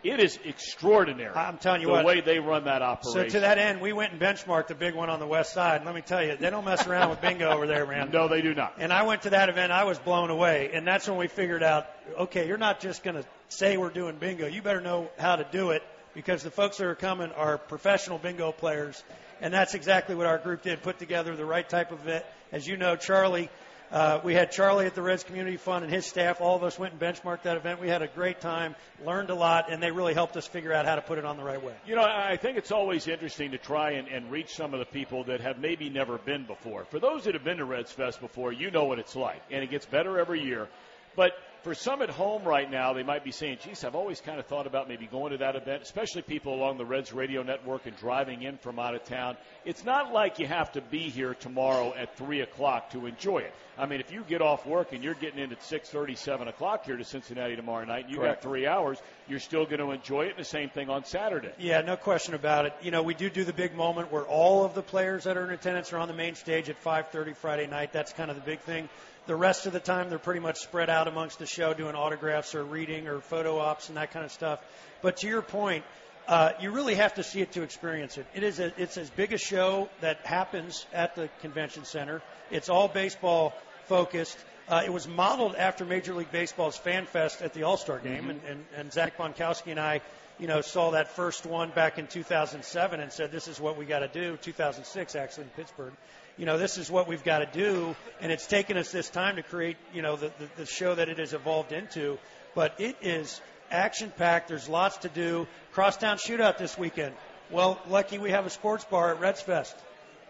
It 0.02 0.18
is 0.20 0.38
extraordinary. 0.44 1.34
I'm 1.34 1.58
telling 1.58 1.82
you 1.82 1.88
the 1.88 1.92
what. 1.92 2.04
way 2.04 2.20
they 2.20 2.38
run 2.38 2.64
that 2.64 2.80
operation. 2.80 3.30
So 3.30 3.38
to 3.38 3.40
that 3.40 3.58
end, 3.58 3.80
we 3.80 3.92
went 3.92 4.12
and 4.12 4.20
benchmarked 4.20 4.68
the 4.68 4.74
big 4.74 4.94
one 4.94 5.10
on 5.10 5.20
the 5.20 5.26
west 5.26 5.52
side. 5.52 5.76
And 5.76 5.84
let 5.84 5.94
me 5.94 6.00
tell 6.00 6.24
you, 6.24 6.36
they 6.36 6.48
don't 6.50 6.64
mess 6.64 6.86
around 6.86 7.10
with 7.10 7.20
bingo 7.20 7.50
over 7.50 7.66
there, 7.66 7.86
man. 7.86 8.10
no, 8.10 8.26
they 8.28 8.40
do 8.40 8.54
not. 8.54 8.74
And 8.78 8.92
I 8.92 9.02
went 9.02 9.22
to 9.22 9.30
that 9.30 9.48
event. 9.48 9.72
I 9.72 9.84
was 9.84 9.98
blown 9.98 10.30
away. 10.30 10.70
And 10.72 10.86
that's 10.86 11.06
when 11.08 11.18
we 11.18 11.28
figured 11.28 11.62
out, 11.62 11.86
okay, 12.18 12.48
you're 12.48 12.56
not 12.56 12.80
just 12.80 13.02
going 13.02 13.16
to 13.16 13.24
say 13.48 13.76
we're 13.76 13.90
doing 13.90 14.16
bingo. 14.16 14.46
You 14.46 14.62
better 14.62 14.80
know 14.80 15.10
how 15.18 15.36
to 15.36 15.46
do 15.50 15.70
it 15.70 15.82
because 16.14 16.42
the 16.42 16.50
folks 16.50 16.78
that 16.78 16.86
are 16.86 16.94
coming 16.94 17.30
are 17.32 17.58
professional 17.58 18.18
bingo 18.18 18.52
players. 18.52 19.02
And 19.42 19.52
that's 19.52 19.74
exactly 19.74 20.14
what 20.14 20.26
our 20.26 20.38
group 20.38 20.62
did, 20.62 20.82
put 20.82 20.98
together 20.98 21.36
the 21.36 21.44
right 21.44 21.68
type 21.68 21.92
of 21.92 22.00
event. 22.00 22.24
As 22.52 22.66
you 22.66 22.76
know, 22.76 22.96
Charlie, 22.96 23.48
uh, 23.90 24.20
we 24.22 24.34
had 24.34 24.52
Charlie 24.52 24.86
at 24.86 24.94
the 24.94 25.02
Reds 25.02 25.24
Community 25.24 25.56
Fund 25.56 25.84
and 25.84 25.92
his 25.92 26.06
staff. 26.06 26.40
All 26.40 26.56
of 26.56 26.62
us 26.62 26.78
went 26.78 26.92
and 26.92 27.00
benchmarked 27.00 27.42
that 27.42 27.56
event. 27.56 27.80
We 27.80 27.88
had 27.88 28.02
a 28.02 28.08
great 28.08 28.40
time, 28.40 28.76
learned 29.04 29.30
a 29.30 29.34
lot, 29.34 29.72
and 29.72 29.82
they 29.82 29.90
really 29.90 30.14
helped 30.14 30.36
us 30.36 30.46
figure 30.46 30.72
out 30.72 30.86
how 30.86 30.94
to 30.94 31.02
put 31.02 31.18
it 31.18 31.24
on 31.24 31.36
the 31.36 31.42
right 31.42 31.62
way. 31.62 31.74
You 31.86 31.96
know, 31.96 32.04
I 32.04 32.36
think 32.36 32.56
it's 32.56 32.70
always 32.70 33.08
interesting 33.08 33.50
to 33.50 33.58
try 33.58 33.92
and, 33.92 34.06
and 34.08 34.30
reach 34.30 34.54
some 34.54 34.74
of 34.74 34.80
the 34.80 34.86
people 34.86 35.24
that 35.24 35.40
have 35.40 35.58
maybe 35.58 35.90
never 35.90 36.18
been 36.18 36.44
before. 36.44 36.84
For 36.84 37.00
those 37.00 37.24
that 37.24 37.34
have 37.34 37.44
been 37.44 37.58
to 37.58 37.64
Reds 37.64 37.90
Fest 37.90 38.20
before, 38.20 38.52
you 38.52 38.70
know 38.70 38.84
what 38.84 38.98
it's 38.98 39.16
like, 39.16 39.42
and 39.50 39.62
it 39.64 39.70
gets 39.70 39.86
better 39.86 40.18
every 40.18 40.42
year. 40.42 40.68
But 41.16 41.32
for 41.62 41.74
some 41.74 42.02
at 42.02 42.10
home 42.10 42.44
right 42.44 42.70
now, 42.70 42.92
they 42.92 43.02
might 43.02 43.24
be 43.24 43.32
saying, 43.32 43.58
geez, 43.62 43.84
I've 43.84 43.94
always 43.94 44.20
kind 44.20 44.38
of 44.38 44.46
thought 44.46 44.66
about 44.66 44.88
maybe 44.88 45.06
going 45.06 45.32
to 45.32 45.38
that 45.38 45.56
event, 45.56 45.82
especially 45.82 46.22
people 46.22 46.54
along 46.54 46.78
the 46.78 46.84
Reds 46.84 47.12
radio 47.12 47.42
network 47.42 47.86
and 47.86 47.96
driving 47.96 48.42
in 48.42 48.56
from 48.58 48.78
out 48.78 48.94
of 48.94 49.04
town. 49.04 49.36
It's 49.64 49.84
not 49.84 50.12
like 50.12 50.38
you 50.38 50.46
have 50.46 50.72
to 50.72 50.80
be 50.80 51.10
here 51.10 51.34
tomorrow 51.34 51.94
at 51.94 52.16
3 52.16 52.40
o'clock 52.40 52.90
to 52.90 53.06
enjoy 53.06 53.38
it. 53.38 53.54
I 53.78 53.86
mean, 53.86 54.00
if 54.00 54.12
you 54.12 54.24
get 54.28 54.42
off 54.42 54.66
work 54.66 54.92
and 54.92 55.02
you're 55.02 55.14
getting 55.14 55.38
in 55.38 55.52
at 55.52 55.60
6.30, 55.60 56.16
7 56.16 56.48
o'clock 56.48 56.84
here 56.84 56.96
to 56.96 57.04
Cincinnati 57.04 57.56
tomorrow 57.56 57.84
night, 57.84 58.04
and 58.04 58.12
you 58.12 58.18
Correct. 58.18 58.42
got 58.42 58.50
three 58.50 58.66
hours, 58.66 59.00
you're 59.28 59.38
still 59.38 59.64
going 59.64 59.78
to 59.80 59.90
enjoy 59.90 60.26
it. 60.26 60.30
And 60.30 60.38
the 60.38 60.44
same 60.44 60.68
thing 60.68 60.90
on 60.90 61.04
Saturday. 61.04 61.52
Yeah, 61.58 61.80
no 61.80 61.96
question 61.96 62.34
about 62.34 62.66
it. 62.66 62.74
You 62.82 62.90
know, 62.90 63.02
we 63.02 63.14
do 63.14 63.30
do 63.30 63.44
the 63.44 63.52
big 63.52 63.74
moment 63.74 64.12
where 64.12 64.24
all 64.24 64.64
of 64.64 64.74
the 64.74 64.82
players 64.82 65.24
that 65.24 65.36
are 65.36 65.44
in 65.44 65.50
attendance 65.50 65.92
are 65.92 65.98
on 65.98 66.08
the 66.08 66.14
main 66.14 66.34
stage 66.34 66.68
at 66.68 66.82
5:30 66.82 67.34
Friday 67.36 67.66
night. 67.66 67.92
That's 67.92 68.12
kind 68.12 68.30
of 68.30 68.36
the 68.36 68.42
big 68.42 68.60
thing. 68.60 68.88
The 69.30 69.36
rest 69.36 69.66
of 69.66 69.72
the 69.72 69.78
time, 69.78 70.10
they're 70.10 70.18
pretty 70.18 70.40
much 70.40 70.58
spread 70.58 70.90
out 70.90 71.06
amongst 71.06 71.38
the 71.38 71.46
show, 71.46 71.72
doing 71.72 71.94
autographs 71.94 72.56
or 72.56 72.64
reading 72.64 73.06
or 73.06 73.20
photo 73.20 73.60
ops 73.60 73.86
and 73.86 73.96
that 73.96 74.10
kind 74.10 74.24
of 74.24 74.32
stuff. 74.32 74.58
But 75.02 75.18
to 75.18 75.28
your 75.28 75.40
point, 75.40 75.84
uh, 76.26 76.50
you 76.60 76.72
really 76.72 76.96
have 76.96 77.14
to 77.14 77.22
see 77.22 77.40
it 77.40 77.52
to 77.52 77.62
experience 77.62 78.18
it. 78.18 78.26
It 78.34 78.42
is 78.42 78.58
a, 78.58 78.72
it's 78.76 78.96
as 78.96 79.08
big 79.08 79.32
a 79.32 79.38
show 79.38 79.88
that 80.00 80.26
happens 80.26 80.84
at 80.92 81.14
the 81.14 81.30
convention 81.42 81.84
center. 81.84 82.22
It's 82.50 82.68
all 82.68 82.88
baseball 82.88 83.54
focused. 83.86 84.36
Uh, 84.70 84.82
it 84.84 84.92
was 84.92 85.08
modeled 85.08 85.56
after 85.56 85.84
Major 85.84 86.14
League 86.14 86.30
Baseball's 86.30 86.76
Fan 86.76 87.04
Fest 87.06 87.42
at 87.42 87.54
the 87.54 87.64
All 87.64 87.76
Star 87.76 87.98
Game, 87.98 88.30
and, 88.30 88.40
and, 88.48 88.64
and 88.76 88.92
Zach 88.92 89.18
Bonkowski 89.18 89.72
and 89.72 89.80
I, 89.80 90.00
you 90.38 90.46
know, 90.46 90.60
saw 90.60 90.92
that 90.92 91.08
first 91.08 91.44
one 91.44 91.70
back 91.70 91.98
in 91.98 92.06
2007 92.06 93.00
and 93.00 93.12
said, 93.12 93.32
"This 93.32 93.48
is 93.48 93.60
what 93.60 93.76
we 93.76 93.84
got 93.84 93.98
to 93.98 94.08
do." 94.08 94.36
2006, 94.36 95.16
actually, 95.16 95.44
in 95.44 95.50
Pittsburgh. 95.50 95.92
You 96.36 96.46
know, 96.46 96.56
this 96.56 96.78
is 96.78 96.88
what 96.88 97.08
we've 97.08 97.24
got 97.24 97.40
to 97.40 97.46
do, 97.46 97.96
and 98.20 98.30
it's 98.30 98.46
taken 98.46 98.76
us 98.76 98.92
this 98.92 99.10
time 99.10 99.36
to 99.36 99.42
create, 99.42 99.76
you 99.92 100.02
know, 100.02 100.14
the, 100.14 100.30
the, 100.38 100.48
the 100.58 100.66
show 100.66 100.94
that 100.94 101.08
it 101.08 101.18
has 101.18 101.34
evolved 101.34 101.72
into. 101.72 102.16
But 102.54 102.78
it 102.78 102.96
is 103.02 103.40
action 103.72 104.12
packed. 104.16 104.46
There's 104.46 104.68
lots 104.68 104.98
to 104.98 105.08
do. 105.08 105.48
Crosstown 105.72 106.16
shootout 106.16 106.58
this 106.58 106.78
weekend. 106.78 107.16
Well, 107.50 107.80
lucky 107.88 108.18
we 108.18 108.30
have 108.30 108.46
a 108.46 108.50
sports 108.50 108.84
bar 108.84 109.12
at 109.12 109.20
Reds 109.20 109.42
Fest. 109.42 109.76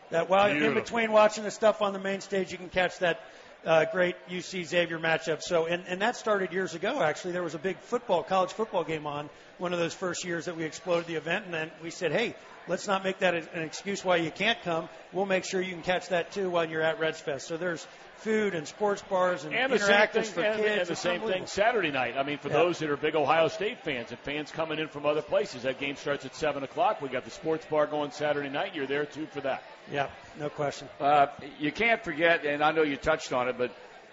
That 0.08 0.31
while 0.31 0.52
you're 0.52 0.69
in 0.69 0.75
between 0.75 1.12
watching 1.12 1.44
the 1.44 1.50
stuff 1.50 1.82
on 1.82 1.92
the 1.92 1.98
main 1.98 2.22
stage, 2.22 2.50
you 2.50 2.58
can 2.58 2.70
catch 2.70 2.98
that 3.00 3.20
uh, 3.64 3.84
great 3.92 4.16
UC 4.28 4.64
Xavier 4.64 4.98
matchup. 4.98 5.42
So, 5.42 5.66
and, 5.66 5.84
and 5.86 6.00
that 6.02 6.16
started 6.16 6.52
years 6.52 6.74
ago. 6.74 7.02
Actually, 7.02 7.32
there 7.32 7.42
was 7.42 7.54
a 7.54 7.58
big 7.58 7.78
football, 7.78 8.22
college 8.22 8.52
football 8.52 8.84
game 8.84 9.06
on 9.06 9.28
one 9.58 9.72
of 9.72 9.78
those 9.78 9.94
first 9.94 10.24
years 10.24 10.46
that 10.46 10.56
we 10.56 10.64
exploded 10.64 11.06
the 11.06 11.16
event, 11.16 11.44
and 11.44 11.54
then 11.54 11.70
we 11.82 11.90
said, 11.90 12.12
hey, 12.12 12.34
let's 12.70 12.87
not 12.87 13.02
make 13.05 13.19
that 13.19 13.34
an 13.34 13.62
excuse 13.62 14.05
why 14.05 14.17
you 14.17 14.31
can't 14.31 14.62
come. 14.62 14.88
We'll 15.12 15.26
make 15.26 15.44
sure 15.44 15.61
you 15.61 15.72
can 15.72 15.82
catch 15.82 16.08
that 16.08 16.31
too 16.32 16.49
while 16.49 16.67
you're 16.69 16.82
at 16.82 17.00
Reds 17.00 17.20
Fest. 17.20 17.49
So 17.49 17.56
there's 17.56 17.87
food 18.19 18.55
and 18.55 18.67
sports 18.69 19.02
bars 19.02 19.44
and, 19.44 19.52
And 19.55 19.72
the 19.72 19.78
same 19.78 19.88
interactives 19.88 20.26
thing, 20.26 20.34
for 20.34 20.43
and, 20.44 20.62
kids. 20.62 20.78
and 20.78 20.87
the 20.88 20.93
It's 20.93 21.00
same 21.00 21.20
thing. 21.22 21.46
Saturday 21.46 21.90
night. 21.90 22.14
I 22.17 22.22
mean, 22.22 22.38
for 22.38 22.49
Yeah. 22.49 22.55
those 22.58 22.78
that 22.78 22.88
are 22.88 22.96
big 22.96 23.17
Ohio 23.17 23.49
State 23.49 23.78
fans 23.82 24.11
and 24.11 24.20
fans 24.20 24.50
coming 24.52 24.78
in 24.78 24.88
from 24.88 25.05
other 25.05 25.22
places, 25.22 25.64
that 25.64 25.81
game 25.81 25.96
starts 25.96 26.25
at 26.25 26.34
seven 26.34 26.62
o'clock. 26.62 27.02
We 27.02 27.08
got 27.08 27.25
the 27.25 27.31
sports 27.31 27.67
bar 27.67 27.87
going 27.87 28.12
Saturday 28.12 28.49
night. 28.50 28.75
You're 28.75 28.87
there 28.87 29.05
too 29.06 29.26
for 29.26 29.40
that. 29.40 29.64
Yeah, 29.90 30.08
no 30.38 30.49
question. 30.49 30.88
Uh, 31.00 31.26
you 31.58 31.73
can't 31.73 32.05
forget, 32.05 32.44
and 32.44 32.62
I 32.62 32.70
know 32.70 32.82
you 32.82 32.96
touched 32.96 33.32
on 33.32 33.49
it, 33.49 33.56
but 33.58 33.73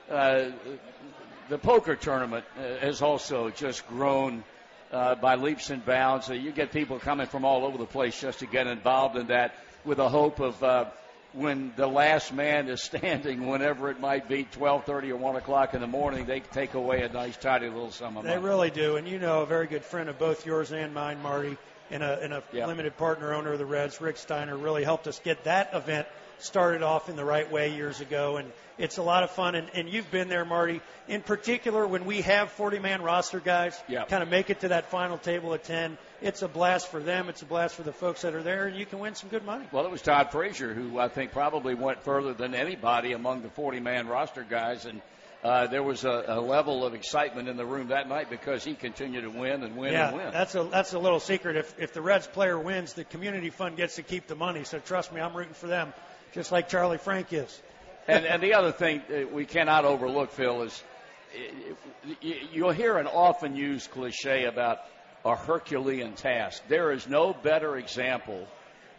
uh, 0.10 0.50
the 1.50 1.58
poker 1.60 1.96
tournament 1.96 2.46
uh, 2.58 2.78
has 2.78 3.02
also 3.04 3.50
just 3.52 3.86
grown 3.88 4.44
uh, 4.92 5.16
by 5.16 5.36
leaps 5.36 5.70
and 5.70 5.86
bounds. 5.86 6.30
Uh, 6.30 6.34
you 6.34 6.52
get 6.52 6.72
people 6.72 7.00
coming 7.00 7.28
from 7.28 7.46
all 7.46 7.66
over 7.66 7.78
the 7.78 7.86
place 7.86 8.20
just 8.20 8.40
to 8.40 8.46
get 8.46 8.68
involved 8.68 9.18
in 9.18 9.28
that 9.28 9.56
with 9.86 9.98
the 9.98 10.10
hope 10.10 10.40
of 10.40 10.62
uh, 10.64 10.86
when 11.34 11.74
the 11.76 11.88
last 11.88 12.34
man 12.34 12.68
is 12.70 12.82
standing, 12.84 13.48
whenever 13.48 13.90
it 13.90 14.00
might 14.00 14.28
be, 14.28 14.46
12:30 14.46 15.10
or 15.12 15.18
1 15.18 15.36
o'clock 15.36 15.74
in 15.74 15.82
the 15.82 15.88
morning, 15.88 16.26
they 16.26 16.40
take 16.40 16.74
away 16.74 17.02
a 17.02 17.10
nice, 17.10 17.38
tidy 17.38 17.68
little 17.68 17.92
sum 17.92 18.18
of 18.18 18.24
money. 18.24 18.36
They 18.36 18.42
really 18.42 18.72
do, 18.72 18.96
and 18.96 19.08
you 19.08 19.20
know 19.20 19.42
a 19.42 19.46
very 19.46 19.68
good 19.68 19.84
friend 19.84 20.10
of 20.10 20.18
both 20.18 20.46
yours 20.46 20.72
and 20.72 20.94
mine, 20.94 21.22
Marty, 21.22 21.58
and 21.92 22.04
a, 22.04 22.20
and 22.22 22.34
a 22.34 22.44
Yeah. 22.52 22.66
limited 22.66 22.98
partner 22.98 23.34
owner 23.34 23.54
of 23.54 23.60
the 23.60 23.66
Reds, 23.66 24.02
Rick 24.02 24.18
Steiner, 24.18 24.58
really 24.58 24.84
helped 24.84 25.08
us 25.08 25.20
get 25.20 25.44
that 25.44 25.74
event 25.74 26.08
started 26.40 26.84
off 26.84 27.10
in 27.10 27.16
the 27.16 27.26
right 27.26 27.52
way 27.52 27.76
years 27.76 28.02
ago, 28.02 28.38
and 28.38 28.52
it's 28.78 28.98
a 28.98 29.02
lot 29.04 29.24
of 29.24 29.32
fun. 29.32 29.56
And, 29.56 29.68
and 29.74 29.90
you've 29.90 30.10
been 30.12 30.30
there, 30.30 30.46
Marty. 30.46 30.82
In 31.08 31.22
particular, 31.22 31.88
when 31.88 32.06
we 32.06 32.22
have 32.22 32.54
40-man 32.58 33.02
roster 33.02 33.40
guys, 33.40 33.80
Yeah. 33.88 34.06
kind 34.06 34.22
of 34.22 34.30
make 34.30 34.50
it 34.50 34.60
to 34.62 34.68
that 34.70 34.90
final 34.92 35.18
table 35.18 35.54
at 35.54 35.64
10. 35.64 35.98
It's 36.22 36.42
a 36.42 36.48
blast 36.48 36.90
for 36.90 37.00
them. 37.00 37.30
It's 37.30 37.42
a 37.42 37.46
blast 37.46 37.76
for 37.76 37.84
the 37.84 37.94
folks 37.94 38.22
that 38.22 38.36
are 38.36 38.44
there, 38.44 38.68
and 38.68 38.76
you 38.76 38.86
can 38.86 39.00
win 39.00 39.16
some 39.16 39.30
good 39.30 39.46
money. 39.46 39.66
Well, 39.72 39.86
it 39.86 39.92
was 39.92 40.02
Todd 40.02 40.32
Frazier 40.32 40.74
who 40.74 41.00
I 41.00 41.08
think 41.08 41.32
probably 41.32 41.74
went 41.76 42.04
further 42.04 42.34
than 42.34 42.54
anybody 42.54 43.14
among 43.14 43.42
the 43.42 43.50
40 43.50 43.80
man 43.80 44.08
roster 44.08 44.44
guys. 44.44 44.86
And 44.86 45.02
uh, 45.44 45.68
there 45.68 45.84
was 45.84 46.04
a, 46.04 46.26
a 46.28 46.42
level 46.42 46.84
of 46.86 46.94
excitement 46.96 47.48
in 47.48 47.58
the 47.58 47.66
room 47.66 47.90
that 47.90 48.10
night 48.10 48.30
because 48.30 48.64
he 48.64 48.74
continued 48.74 49.22
to 49.22 49.30
win 49.30 49.62
and 49.64 49.78
win 49.78 49.94
yeah, 49.94 50.08
and 50.10 50.18
win. 50.18 50.32
that's 50.34 50.56
a 50.56 50.64
that's 50.64 50.94
a 50.94 51.00
little 51.00 51.20
secret. 51.20 51.56
If 51.56 51.80
if 51.80 51.94
the 51.94 52.02
Reds 52.02 52.26
player 52.28 52.58
wins, 52.60 52.94
the 52.94 53.04
community 53.04 53.52
fund 53.52 53.78
gets 53.78 53.96
to 53.96 54.04
keep 54.04 54.26
the 54.28 54.36
money. 54.36 54.64
So 54.64 54.80
trust 54.80 55.14
me, 55.14 55.22
I'm 55.22 55.36
rooting 55.38 55.54
for 55.54 55.68
them, 55.68 55.94
just 56.38 56.52
like 56.52 56.70
Charlie 56.70 57.00
Frank 57.00 57.34
is. 57.34 57.62
and, 58.08 58.24
and 58.24 58.44
the 58.44 58.54
other 58.54 58.72
thing 58.72 59.02
that 59.10 59.34
we 59.34 59.44
cannot 59.44 59.86
overlook, 59.86 60.32
Phil, 60.32 60.62
is 60.62 60.84
you- 62.22 62.48
you'll 62.54 62.72
hear 62.72 63.00
an 63.00 63.08
often 63.08 63.56
used 63.56 63.90
cliche 63.90 64.46
about 64.46 64.78
a 65.26 65.36
Herculean 65.36 66.14
task. 66.14 66.62
There 66.68 66.92
is 66.92 67.08
no 67.08 67.34
better 67.34 67.76
example 67.78 68.48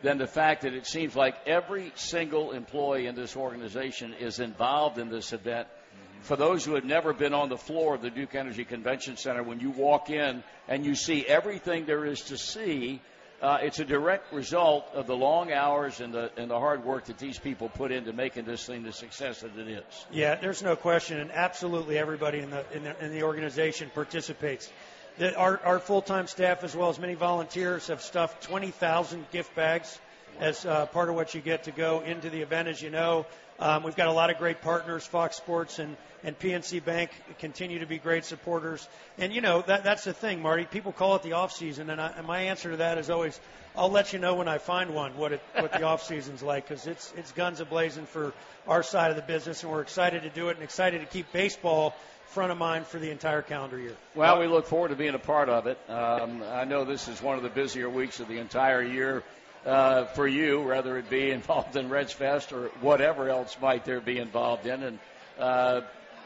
than 0.02 0.18
the 0.18 0.26
fact 0.26 0.62
that 0.62 0.75
it 0.75 0.85
seems 0.85 1.14
like 1.14 1.37
every 1.47 1.92
single 1.95 2.50
employee 2.50 3.07
in 3.07 3.14
this 3.14 3.37
organization 3.37 4.14
is 4.14 4.40
involved 4.40 4.99
in 4.99 5.09
this 5.09 5.33
event. 5.33 5.68
Mm-hmm. 5.68 6.23
For 6.23 6.35
those 6.35 6.64
who 6.64 6.75
have 6.75 6.85
never 6.85 7.12
been 7.12 7.35
on 7.35 7.50
the 7.50 7.57
floor 7.57 7.95
of 7.95 8.02
the 8.02 8.11
Duke 8.11 8.35
Energy 8.35 8.64
Convention 8.64 9.16
Center, 9.16 9.45
when 9.45 9.61
you 9.61 9.71
walk 9.71 10.11
in 10.11 10.42
and 10.66 10.85
you 10.85 10.97
see 10.97 11.25
everything 11.25 11.87
there 11.87 12.04
is 12.04 12.21
to 12.23 12.37
see, 12.37 13.00
uh, 13.40 13.59
it's 13.62 13.78
a 13.78 13.85
direct 13.85 14.33
result 14.33 14.85
of 14.95 15.07
the 15.07 15.16
long 15.16 15.52
hours 15.52 16.00
and 16.00 16.12
the 16.12 16.30
and 16.37 16.50
the 16.50 16.59
hard 16.59 16.85
work 16.85 17.04
that 17.04 17.18
these 17.18 17.38
people 17.38 17.68
put 17.68 17.92
into 17.92 18.12
making 18.12 18.45
this 18.45 18.66
thing 18.66 18.83
the 18.83 18.92
success 18.92 19.40
that 19.40 19.57
it 19.57 19.68
is. 19.68 20.07
Yeah, 20.11 20.35
there's 20.35 20.62
no 20.62 20.75
question, 20.75 21.21
and 21.21 21.30
absolutely 21.30 21.99
everybody 21.99 22.40
in 22.40 22.50
the 22.50 22.64
in 22.75 22.85
the, 22.85 23.04
in 23.04 23.12
the 23.12 23.23
organization 23.23 23.90
participates. 23.95 24.71
The, 25.18 25.37
our 25.37 25.61
our 25.64 25.78
full-time 25.78 26.26
staff, 26.26 26.64
as 26.64 26.75
well 26.75 26.90
as 26.90 26.99
many 26.99 27.14
volunteers, 27.14 27.88
have 27.88 28.02
stuffed 28.02 28.42
20,000 28.42 29.30
gift 29.30 29.54
bags 29.54 29.99
as 30.40 30.64
uh, 30.66 30.87
part 30.87 31.09
of 31.09 31.14
what 31.14 31.35
you 31.35 31.40
get 31.40 31.64
to 31.64 31.71
go 31.71 32.00
into 32.00 32.30
the 32.30 32.40
event. 32.40 32.68
As 32.68 32.83
you 32.83 32.90
know, 32.90 33.26
um, 33.58 33.82
we've 33.82 33.96
got 33.96 34.06
a 34.06 34.12
lot 34.12 34.30
of 34.30 34.38
great 34.38 34.60
partners, 34.60 35.04
Fox 35.04 35.36
Sports 35.36 35.78
and, 35.78 35.96
and 36.22 36.38
PNC 36.38 36.84
Bank 36.84 37.10
continue 37.38 37.80
to 37.80 37.86
be 37.86 37.98
great 37.98 38.24
supporters. 38.24 38.88
And 39.18 39.32
you 39.32 39.40
know 39.40 39.62
that 39.62 39.82
that's 39.82 40.04
the 40.04 40.12
thing, 40.12 40.40
Marty. 40.40 40.64
People 40.64 40.92
call 40.92 41.16
it 41.16 41.22
the 41.22 41.32
off 41.32 41.52
season, 41.52 41.90
and, 41.90 42.00
I, 42.00 42.12
and 42.16 42.26
my 42.26 42.42
answer 42.42 42.70
to 42.70 42.76
that 42.78 42.98
is 42.98 43.10
always, 43.10 43.38
I'll 43.76 43.90
let 43.90 44.12
you 44.12 44.20
know 44.20 44.36
when 44.36 44.48
I 44.48 44.58
find 44.58 44.94
one 44.94 45.16
what 45.16 45.32
it 45.32 45.42
what 45.58 45.72
the 45.72 45.82
off 45.84 46.04
season's 46.04 46.42
like 46.42 46.68
because 46.68 46.86
it's 46.86 47.12
it's 47.16 47.32
guns 47.32 47.60
a 47.60 47.64
blazing 47.64 48.06
for 48.06 48.32
our 48.68 48.82
side 48.82 49.10
of 49.10 49.16
the 49.16 49.22
business, 49.22 49.62
and 49.62 49.72
we're 49.72 49.82
excited 49.82 50.22
to 50.22 50.30
do 50.30 50.48
it 50.50 50.56
and 50.56 50.62
excited 50.62 51.00
to 51.00 51.06
keep 51.06 51.32
baseball 51.32 51.94
front 52.28 52.52
of 52.52 52.58
mind 52.58 52.86
for 52.86 52.98
the 52.98 53.10
entire 53.10 53.42
calendar 53.42 53.78
year. 53.78 53.96
Well, 54.14 54.38
we 54.38 54.46
look 54.46 54.66
forward 54.66 54.88
to 54.88 54.96
being 54.96 55.14
a 55.14 55.18
part 55.18 55.48
of 55.48 55.66
it. 55.66 55.78
Um, 55.88 56.42
I 56.52 56.64
know 56.64 56.84
this 56.84 57.08
is 57.08 57.22
one 57.22 57.38
of 57.38 57.42
the 57.42 57.48
busier 57.48 57.88
weeks 57.88 58.20
of 58.20 58.28
the 58.28 58.38
entire 58.38 58.82
year 58.82 59.24
uh, 59.66 60.04
for 60.06 60.26
you, 60.26 60.62
whether 60.62 60.96
it 60.98 61.10
be 61.10 61.30
involved 61.30 61.76
in 61.76 61.88
Reds 61.88 62.12
Fest 62.12 62.52
or 62.52 62.68
whatever 62.80 63.28
else 63.28 63.56
might 63.60 63.84
there 63.84 64.00
be 64.00 64.18
involved 64.18 64.66
in. 64.66 64.82
And 64.82 64.98
uh, 65.38 65.80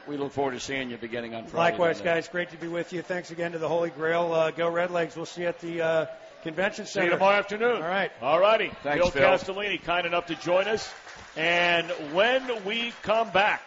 we 0.07 0.17
look 0.17 0.33
forward 0.33 0.53
to 0.53 0.61
seeing 0.61 0.91
you 0.91 0.97
beginning 0.97 1.35
on 1.35 1.47
Friday. 1.47 1.73
Likewise, 1.73 2.01
guys. 2.01 2.29
Great 2.29 2.51
to 2.51 2.57
be 2.57 2.69
with 2.69 2.93
you. 2.93 3.03
Thanks 3.03 3.31
again 3.31 3.53
to 3.53 3.59
the 3.59 3.69
Holy 3.69 3.91
Grail. 3.91 4.33
Uh, 4.33 4.51
go 4.51 4.71
Redlegs. 4.71 5.17
We'll 5.17 5.27
see 5.27 5.43
you 5.43 5.49
at 5.49 5.61
the 5.61 5.83
uh, 5.83 6.07
convention 6.43 6.87
center. 6.87 7.07
See 7.07 7.11
you 7.11 7.17
tomorrow 7.19 7.39
afternoon. 7.39 7.77
All 7.77 7.89
right. 7.89 8.11
All 8.21 8.41
righty. 8.41 8.71
Thanks, 8.83 9.09
Phil 9.11 9.23
Castellini, 9.23 9.83
kind 9.83 10.07
enough 10.07 10.27
to 10.27 10.35
join 10.35 10.69
us. 10.69 10.93
And 11.37 11.89
when 12.13 12.65
we 12.65 12.93
come 13.03 13.31
back, 13.31 13.63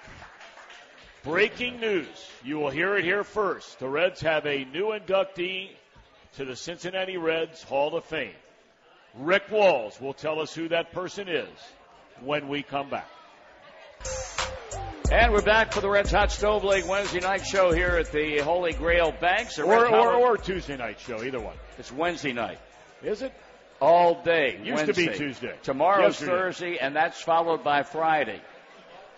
breaking 1.25 1.79
news. 1.79 2.07
You 2.43 2.59
will 2.59 2.69
hear 2.69 2.95
it 2.95 3.03
here 3.03 3.23
first. 3.23 3.79
The 3.79 3.89
Reds 3.89 4.21
have 4.21 4.45
a 4.45 4.63
new 4.65 4.89
inductee 4.89 5.69
to 6.37 6.45
the 6.45 6.55
Cincinnati 6.55 7.17
Reds 7.17 7.63
Hall 7.63 7.95
of 7.95 8.05
Fame. 8.05 8.31
Rick 9.19 9.49
Walls 9.49 9.99
will 10.01 10.13
tell 10.13 10.41
us 10.41 10.53
who 10.53 10.67
that 10.69 10.91
person 10.91 11.29
is 11.29 11.47
when 12.21 12.49
we 12.49 12.63
come 12.63 12.89
back. 12.89 13.07
And 15.11 15.31
we're 15.31 15.41
back 15.41 15.71
for 15.71 15.79
the 15.79 15.89
Reds 15.89 16.11
Hot 16.11 16.31
Stove 16.31 16.63
League 16.63 16.85
Wednesday 16.85 17.21
night 17.21 17.45
show 17.45 17.71
here 17.71 17.91
at 17.91 18.11
the 18.11 18.39
Holy 18.39 18.73
Grail 18.73 19.13
Banks. 19.21 19.57
Or, 19.57 19.87
or, 19.87 20.13
or, 20.15 20.37
Tuesday 20.37 20.75
night 20.75 20.99
show, 20.99 21.23
either 21.23 21.39
one. 21.39 21.55
It's 21.77 21.91
Wednesday 21.91 22.33
night. 22.33 22.57
Is 23.03 23.21
it? 23.21 23.31
All 23.79 24.21
day. 24.23 24.57
It 24.59 24.65
Used 24.65 24.85
Wednesday. 24.87 25.05
to 25.05 25.11
be 25.11 25.17
Tuesday. 25.17 25.55
Tomorrow's 25.63 26.19
Yesterday. 26.19 26.31
Thursday, 26.31 26.77
and 26.79 26.95
that's 26.95 27.21
followed 27.21 27.63
by 27.63 27.83
Friday. 27.83 28.41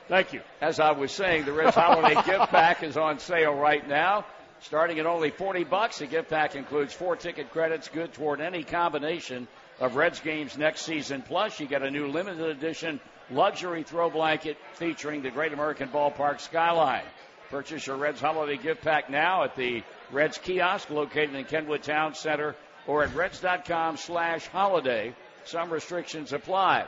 Thank 0.09 0.33
you. 0.33 0.41
As 0.61 0.79
I 0.79 0.91
was 0.91 1.11
saying, 1.11 1.45
the 1.45 1.53
Reds 1.53 1.75
Holiday 1.75 2.21
Gift 2.25 2.51
Pack 2.51 2.83
is 2.83 2.97
on 2.97 3.17
sale 3.19 3.53
right 3.53 3.87
now. 3.87 4.25
Starting 4.61 4.99
at 4.99 5.05
only 5.05 5.29
40 5.29 5.63
bucks, 5.65 5.99
the 5.99 6.07
gift 6.07 6.29
pack 6.29 6.55
includes 6.55 6.91
four 6.91 7.15
ticket 7.15 7.51
credits 7.51 7.89
good 7.89 8.11
toward 8.13 8.41
any 8.41 8.63
combination 8.63 9.47
of 9.79 9.96
Reds 9.96 10.19
games 10.19 10.57
next 10.57 10.81
season. 10.81 11.22
Plus, 11.22 11.60
you 11.60 11.67
get 11.67 11.84
a 11.84 11.91
new 11.91 12.07
limited 12.07 12.50
edition 12.50 13.00
luxury 13.29 13.84
throw 13.84 14.10
blanket 14.10 14.57
featuring 14.74 15.22
the 15.22 15.31
Great 15.31 15.53
American 15.53 15.89
Ballpark 15.89 16.39
skyline. 16.39 17.03
Purchase 17.50 17.88
your 17.88 17.98
Reds 17.98 18.19
holiday 18.19 18.57
gift 18.57 18.81
pack 18.81 19.10
now 19.10 19.43
at 19.43 19.55
the 19.55 19.84
Reds 20.12 20.38
kiosk 20.38 20.89
located 20.89 21.36
in 21.36 21.46
Kenwood 21.46 21.84
Town 21.84 22.13
Center 22.13 22.55
or 22.88 23.03
at 23.03 23.13
reds.com 23.13 23.98
slash 23.98 24.48
holiday. 24.48 25.13
Some 25.46 25.72
restrictions 25.72 26.34
apply. 26.34 26.86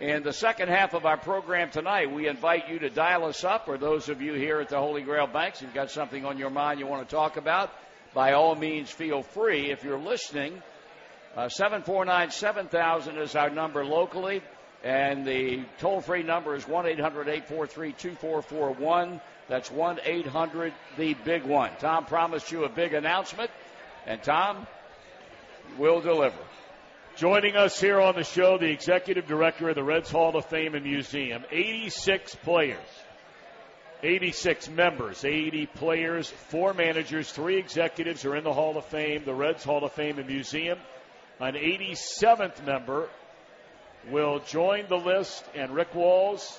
In 0.00 0.22
the 0.22 0.32
second 0.32 0.68
half 0.68 0.92
of 0.92 1.06
our 1.06 1.16
program 1.16 1.70
tonight, 1.70 2.12
we 2.12 2.28
invite 2.28 2.68
you 2.68 2.78
to 2.80 2.90
dial 2.90 3.24
us 3.24 3.44
up, 3.44 3.66
or 3.66 3.78
those 3.78 4.10
of 4.10 4.20
you 4.20 4.34
here 4.34 4.60
at 4.60 4.68
the 4.68 4.78
Holy 4.78 5.00
Grail 5.00 5.26
Banks, 5.26 5.62
you've 5.62 5.72
got 5.72 5.90
something 5.90 6.24
on 6.26 6.36
your 6.36 6.50
mind 6.50 6.78
you 6.78 6.86
want 6.86 7.08
to 7.08 7.14
talk 7.14 7.38
about, 7.38 7.72
by 8.12 8.32
all 8.34 8.54
means, 8.54 8.90
feel 8.90 9.22
free. 9.22 9.70
If 9.70 9.84
you're 9.84 9.98
listening, 9.98 10.62
Uh, 11.36 11.50
749 11.50 12.30
7000 12.30 13.18
is 13.18 13.36
our 13.36 13.50
number 13.50 13.84
locally, 13.84 14.42
and 14.82 15.26
the 15.26 15.62
toll 15.78 16.00
free 16.00 16.22
number 16.22 16.54
is 16.54 16.66
1 16.66 16.86
800 16.86 17.28
843 17.28 17.92
2441. 17.92 19.20
That's 19.46 19.70
1 19.70 19.98
800 20.02 20.72
The 20.96 21.12
Big 21.12 21.44
One. 21.44 21.72
Tom 21.78 22.06
promised 22.06 22.50
you 22.50 22.64
a 22.64 22.70
big 22.70 22.94
announcement, 22.94 23.50
and 24.06 24.22
Tom 24.22 24.66
will 25.76 26.00
deliver. 26.00 26.38
Joining 27.16 27.54
us 27.54 27.78
here 27.78 28.00
on 28.00 28.14
the 28.14 28.24
show, 28.24 28.56
the 28.56 28.70
executive 28.70 29.26
director 29.26 29.68
of 29.68 29.74
the 29.74 29.84
Reds 29.84 30.10
Hall 30.10 30.34
of 30.36 30.46
Fame 30.46 30.74
and 30.74 30.84
Museum. 30.84 31.44
86 31.50 32.34
players, 32.36 32.78
86 34.02 34.70
members, 34.70 35.22
80 35.22 35.66
players, 35.66 36.30
four 36.30 36.72
managers, 36.72 37.30
three 37.30 37.58
executives 37.58 38.24
are 38.24 38.36
in 38.36 38.44
the 38.44 38.54
Hall 38.54 38.78
of 38.78 38.86
Fame, 38.86 39.24
the 39.26 39.34
Reds 39.34 39.64
Hall 39.64 39.84
of 39.84 39.92
Fame 39.92 40.18
and 40.18 40.28
Museum. 40.28 40.78
An 41.38 41.54
87th 41.54 42.64
member 42.64 43.08
will 44.10 44.38
join 44.40 44.86
the 44.88 44.96
list, 44.96 45.44
and 45.54 45.70
Rick 45.74 45.94
Walls, 45.94 46.58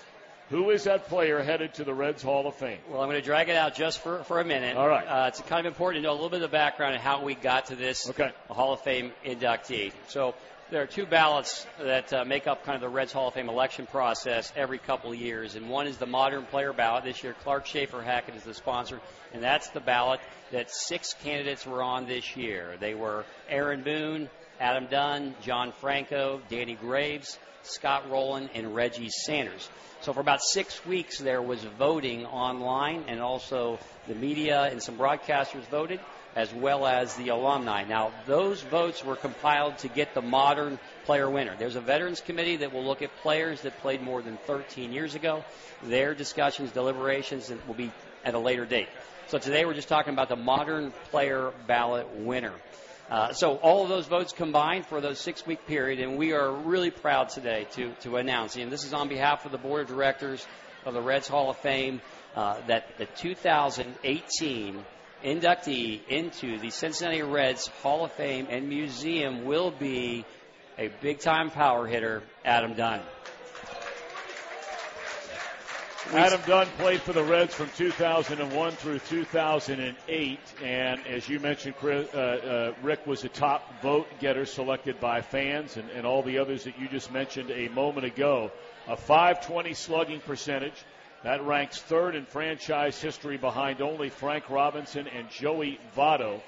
who 0.50 0.69
is 0.69 0.84
that 0.84 1.07
player 1.07 1.41
headed 1.41 1.74
to 1.75 1.84
the 1.84 1.93
Reds 1.93 2.22
Hall 2.22 2.46
of 2.46 2.55
Fame? 2.55 2.77
Well, 2.89 3.01
I'm 3.01 3.07
going 3.07 3.19
to 3.19 3.25
drag 3.25 3.50
it 3.50 3.55
out 3.55 3.74
just 3.75 4.00
for, 4.00 4.24
for 4.25 4.39
a 4.39 4.46
minute. 4.46 4.77
All 4.77 4.88
right. 4.88 5.07
Uh, 5.07 5.27
it's 5.29 5.41
kind 5.41 5.65
of 5.65 5.74
important 5.74 6.03
to 6.03 6.07
know 6.07 6.13
a 6.13 6.15
little 6.15 6.29
bit 6.29 6.43
of 6.43 6.51
the 6.51 6.55
background 6.55 6.93
and 6.93 7.01
how 7.01 7.24
we 7.24 7.34
got 7.34 7.67
to 7.67 7.75
this 7.75 8.07
Okay. 8.10 8.31
Hall 8.50 8.74
of 8.74 8.81
Fame 8.81 9.12
inductee. 9.25 9.93
So 10.10 10.36
there 10.69 10.84
are 10.84 10.88
two 10.88 11.05
ballots 11.05 11.65
that 11.79 12.13
uh, 12.13 12.24
make 12.25 12.46
up 12.46 12.63
kind 12.63 12.75
of 12.75 12.81
the 12.81 12.89
Reds 12.89 13.13
Hall 13.13 13.29
of 13.29 13.34
Fame 13.34 13.50
election 13.50 13.88
process 13.88 14.53
every 14.55 14.77
couple 14.77 15.12
of 15.12 15.17
years, 15.17 15.55
and 15.55 15.69
one 15.69 15.88
is 15.88 15.98
the 15.98 16.05
modern 16.05 16.43
player 16.46 16.72
ballot. 16.72 17.03
This 17.03 17.24
year, 17.24 17.36
Clark 17.43 17.65
Schaefer 17.65 18.01
Hackett 18.01 18.36
is 18.36 18.43
the 18.43 18.53
sponsor, 18.53 19.00
and 19.34 19.41
that's 19.41 19.69
the 19.69 19.79
ballot 19.79 20.19
that 20.51 20.69
six 20.69 21.13
candidates 21.24 21.65
were 21.65 21.81
on 21.81 22.05
this 22.05 22.36
year. 22.36 22.75
They 22.79 22.93
were 22.93 23.25
Aaron 23.50 23.81
Boone, 23.81 24.29
Adam 24.59 24.87
Dunn, 24.87 25.35
John 25.41 25.71
Franco, 25.71 26.41
Danny 26.49 26.75
Graves, 26.75 27.37
Scott 27.63 28.09
Rolen, 28.09 28.49
and 28.53 28.73
Reggie 28.73 29.09
Sanders. 29.09 29.69
So 30.01 30.13
for 30.13 30.19
about 30.19 30.41
six 30.41 30.85
weeks, 30.85 31.19
there 31.19 31.41
was 31.41 31.63
voting 31.63 32.25
online, 32.25 33.05
and 33.07 33.19
also 33.19 33.79
the 34.07 34.15
media 34.15 34.63
and 34.63 34.81
some 34.81 34.97
broadcasters 34.97 35.65
voted, 35.69 35.99
as 36.35 36.53
well 36.53 36.85
as 36.85 37.15
the 37.15 37.29
alumni. 37.29 37.83
Now, 37.83 38.11
those 38.25 38.61
votes 38.61 39.03
were 39.03 39.15
compiled 39.15 39.79
to 39.79 39.87
get 39.87 40.13
the 40.13 40.21
modern 40.21 40.79
player 41.05 41.29
winner. 41.29 41.55
There's 41.57 41.75
a 41.75 41.81
veterans 41.81 42.21
committee 42.21 42.57
that 42.57 42.73
will 42.73 42.85
look 42.85 43.01
at 43.01 43.15
players 43.17 43.61
that 43.61 43.77
played 43.79 44.01
more 44.01 44.21
than 44.21 44.37
13 44.45 44.93
years 44.93 45.15
ago. 45.15 45.43
Their 45.83 46.13
discussions, 46.13 46.71
deliberations 46.71 47.51
will 47.67 47.73
be 47.73 47.91
at 48.23 48.33
a 48.33 48.39
later 48.39 48.65
date. 48.65 48.87
So 49.27 49.39
today 49.39 49.65
we're 49.65 49.73
just 49.73 49.89
talking 49.89 50.13
about 50.13 50.29
the 50.29 50.35
modern 50.35 50.91
player 51.11 51.51
ballot 51.65 52.07
winner. 52.17 52.53
Uh, 53.09 53.31
so 53.31 53.55
all 53.55 53.83
of 53.83 53.89
those 53.89 54.05
votes 54.05 54.33
combined 54.33 54.85
for 54.85 54.99
those 54.99 55.17
six 55.17 55.45
week 55.45 55.65
period, 55.65 55.99
and 55.99 56.17
we 56.17 56.33
are 56.33 56.51
really 56.51 56.91
proud 56.91 57.29
today 57.29 57.65
to, 57.71 57.93
to 58.01 58.17
announce, 58.17 58.57
and 58.57 58.69
this 58.69 58.83
is 58.83 58.93
on 58.93 59.07
behalf 59.07 59.45
of 59.45 59.51
the 59.53 59.57
board 59.57 59.83
of 59.83 59.87
directors 59.87 60.45
of 60.85 60.93
the 60.93 61.01
Reds 61.01 61.27
Hall 61.27 61.49
of 61.49 61.57
Fame, 61.57 62.01
uh, 62.35 62.59
that 62.67 62.97
the 62.97 63.05
2018 63.05 64.83
inductee 65.23 66.01
into 66.09 66.59
the 66.59 66.69
Cincinnati 66.69 67.21
Reds 67.21 67.67
Hall 67.81 68.03
of 68.03 68.11
Fame 68.11 68.47
and 68.49 68.67
Museum 68.67 69.45
will 69.45 69.71
be 69.71 70.25
a 70.77 70.89
big 71.01 71.19
time 71.19 71.49
power 71.49 71.87
hitter, 71.87 72.23
Adam 72.43 72.73
Dunn. 72.73 73.01
Adam 76.13 76.39
Dunn 76.47 76.67
played 76.77 77.01
for 77.01 77.11
the 77.11 77.23
Reds 77.23 77.53
from 77.53 77.69
2001 77.75 78.71
through 78.73 78.99
2008, 78.99 80.39
and 80.63 81.05
as 81.05 81.27
you 81.27 81.37
mentioned, 81.39 81.75
Chris, 81.75 82.07
uh, 82.13 82.17
uh, 82.17 82.73
Rick 82.81 83.05
was 83.05 83.25
a 83.25 83.29
top 83.29 83.81
vote 83.81 84.07
getter 84.21 84.45
selected 84.45 85.01
by 85.01 85.21
fans, 85.21 85.75
and, 85.75 85.89
and 85.89 86.05
all 86.05 86.23
the 86.23 86.37
others 86.37 86.63
that 86.63 86.79
you 86.79 86.87
just 86.87 87.11
mentioned 87.11 87.51
a 87.51 87.67
moment 87.69 88.05
ago. 88.05 88.51
A 88.87 88.95
520 88.95 89.73
slugging 89.73 90.21
percentage. 90.21 90.85
That 91.23 91.45
ranks 91.45 91.81
third 91.81 92.15
in 92.15 92.25
franchise 92.25 93.01
history 93.01 93.35
behind 93.35 93.81
only 93.81 94.09
Frank 94.09 94.49
Robinson 94.49 95.07
and 95.07 95.29
Joey 95.29 95.77
Votto. 95.95 96.39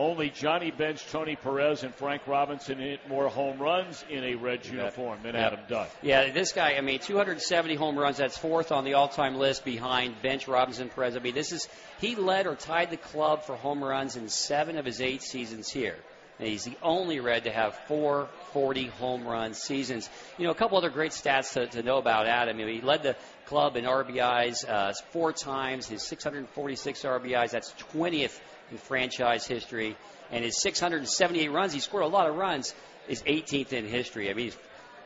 Only 0.00 0.30
Johnny 0.30 0.70
Bench, 0.70 1.06
Tony 1.12 1.36
Perez, 1.36 1.82
and 1.82 1.94
Frank 1.94 2.26
Robinson 2.26 2.78
hit 2.78 3.06
more 3.06 3.28
home 3.28 3.58
runs 3.58 4.02
in 4.08 4.24
a 4.24 4.34
Reds 4.34 4.70
uniform 4.70 5.18
than 5.22 5.36
Adam 5.36 5.60
Dunn. 5.68 5.88
Yeah, 6.00 6.30
this 6.30 6.52
guy, 6.52 6.76
I 6.78 6.80
mean, 6.80 7.00
270 7.00 7.74
home 7.74 7.98
runs. 7.98 8.16
That's 8.16 8.38
fourth 8.38 8.72
on 8.72 8.84
the 8.84 8.94
all-time 8.94 9.34
list 9.34 9.62
behind 9.62 10.22
Bench, 10.22 10.48
Robinson, 10.48 10.88
Perez. 10.88 11.16
I 11.16 11.18
mean, 11.18 11.34
this 11.34 11.52
is 11.52 11.68
he 12.00 12.16
led 12.16 12.46
or 12.46 12.56
tied 12.56 12.88
the 12.88 12.96
club 12.96 13.44
for 13.44 13.56
home 13.56 13.84
runs 13.84 14.16
in 14.16 14.30
seven 14.30 14.78
of 14.78 14.86
his 14.86 15.02
eight 15.02 15.20
seasons 15.20 15.68
here. 15.68 15.98
And 16.38 16.48
he's 16.48 16.64
the 16.64 16.78
only 16.82 17.20
Red 17.20 17.44
to 17.44 17.50
have 17.50 17.74
four 17.86 18.30
40 18.54 18.86
home 18.86 19.26
run 19.26 19.52
seasons. 19.52 20.08
You 20.38 20.46
know, 20.46 20.52
a 20.52 20.54
couple 20.54 20.78
other 20.78 20.88
great 20.88 21.12
stats 21.12 21.52
to, 21.52 21.66
to 21.66 21.82
know 21.82 21.98
about 21.98 22.26
Adam. 22.26 22.56
I 22.56 22.64
mean, 22.64 22.74
he 22.76 22.80
led 22.80 23.02
the 23.02 23.16
club 23.44 23.76
in 23.76 23.84
RBIs 23.84 24.66
uh, 24.66 24.94
four 25.10 25.34
times. 25.34 25.88
His 25.88 26.02
646 26.04 27.02
RBIs. 27.02 27.50
That's 27.50 27.74
20th 27.92 28.40
in 28.70 28.78
franchise 28.78 29.46
history. 29.46 29.96
And 30.30 30.44
his 30.44 30.60
678 30.62 31.48
runs, 31.48 31.72
he 31.72 31.80
scored 31.80 32.04
a 32.04 32.08
lot 32.08 32.28
of 32.28 32.36
runs, 32.36 32.74
is 33.08 33.22
18th 33.22 33.72
in 33.72 33.86
history. 33.86 34.30
I 34.30 34.34
mean, 34.34 34.46
he's 34.46 34.56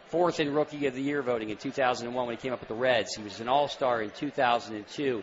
fourth 0.08 0.40
in 0.40 0.52
Rookie 0.54 0.86
of 0.86 0.94
the 0.94 1.02
Year 1.02 1.22
voting 1.22 1.50
in 1.50 1.56
2001 1.56 2.26
when 2.26 2.36
he 2.36 2.40
came 2.40 2.52
up 2.52 2.60
with 2.60 2.68
the 2.68 2.74
Reds. 2.74 3.14
He 3.14 3.22
was 3.22 3.40
an 3.40 3.48
All 3.48 3.68
Star 3.68 4.02
in 4.02 4.10
2002. 4.10 5.22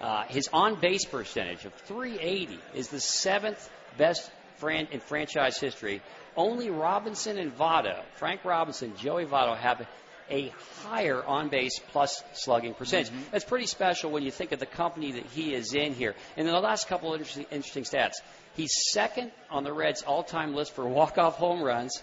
Uh, 0.00 0.24
his 0.24 0.48
on 0.52 0.80
base 0.80 1.04
percentage 1.04 1.64
of 1.64 1.72
380 1.74 2.58
is 2.74 2.88
the 2.88 2.98
seventh 2.98 3.70
best 3.96 4.28
fran- 4.56 4.88
in 4.90 5.00
franchise 5.00 5.58
history, 5.58 6.02
only 6.36 6.70
Robinson 6.70 7.38
and 7.38 7.56
Votto, 7.56 8.02
Frank 8.16 8.44
Robinson, 8.44 8.96
Joey 8.96 9.26
Votto, 9.26 9.56
have 9.56 9.86
a 10.32 10.52
higher 10.84 11.22
on 11.22 11.48
base 11.48 11.78
plus 11.92 12.24
slugging 12.32 12.74
percentage. 12.74 13.08
Mm-hmm. 13.08 13.30
That's 13.30 13.44
pretty 13.44 13.66
special 13.66 14.10
when 14.10 14.22
you 14.22 14.30
think 14.30 14.52
of 14.52 14.58
the 14.58 14.66
company 14.66 15.12
that 15.12 15.26
he 15.26 15.54
is 15.54 15.74
in 15.74 15.94
here. 15.94 16.14
And 16.36 16.46
then 16.46 16.54
the 16.54 16.60
last 16.60 16.88
couple 16.88 17.12
of 17.12 17.20
interesting, 17.20 17.46
interesting 17.52 17.84
stats. 17.84 18.14
He's 18.56 18.72
second 18.90 19.30
on 19.50 19.62
the 19.62 19.72
Reds 19.72 20.02
all 20.02 20.24
time 20.24 20.54
list 20.54 20.74
for 20.74 20.86
walk 20.86 21.18
off 21.18 21.36
home 21.36 21.62
runs 21.62 22.02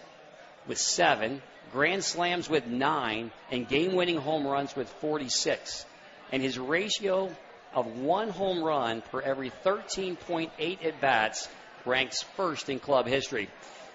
with 0.67 0.77
seven, 0.77 1.41
grand 1.71 2.03
slams 2.03 2.49
with 2.49 2.67
nine, 2.67 3.31
and 3.51 3.67
game 3.67 3.93
winning 3.93 4.17
home 4.17 4.47
runs 4.47 4.75
with 4.75 4.87
46. 5.01 5.85
And 6.31 6.41
his 6.41 6.59
ratio 6.59 7.35
of 7.73 7.99
one 7.99 8.29
home 8.29 8.63
run 8.63 9.01
per 9.01 9.21
every 9.21 9.51
13.8 9.65 10.85
at 10.85 11.01
bats 11.01 11.49
ranks 11.85 12.23
first 12.35 12.69
in 12.69 12.79
club 12.79 13.07
history. 13.07 13.49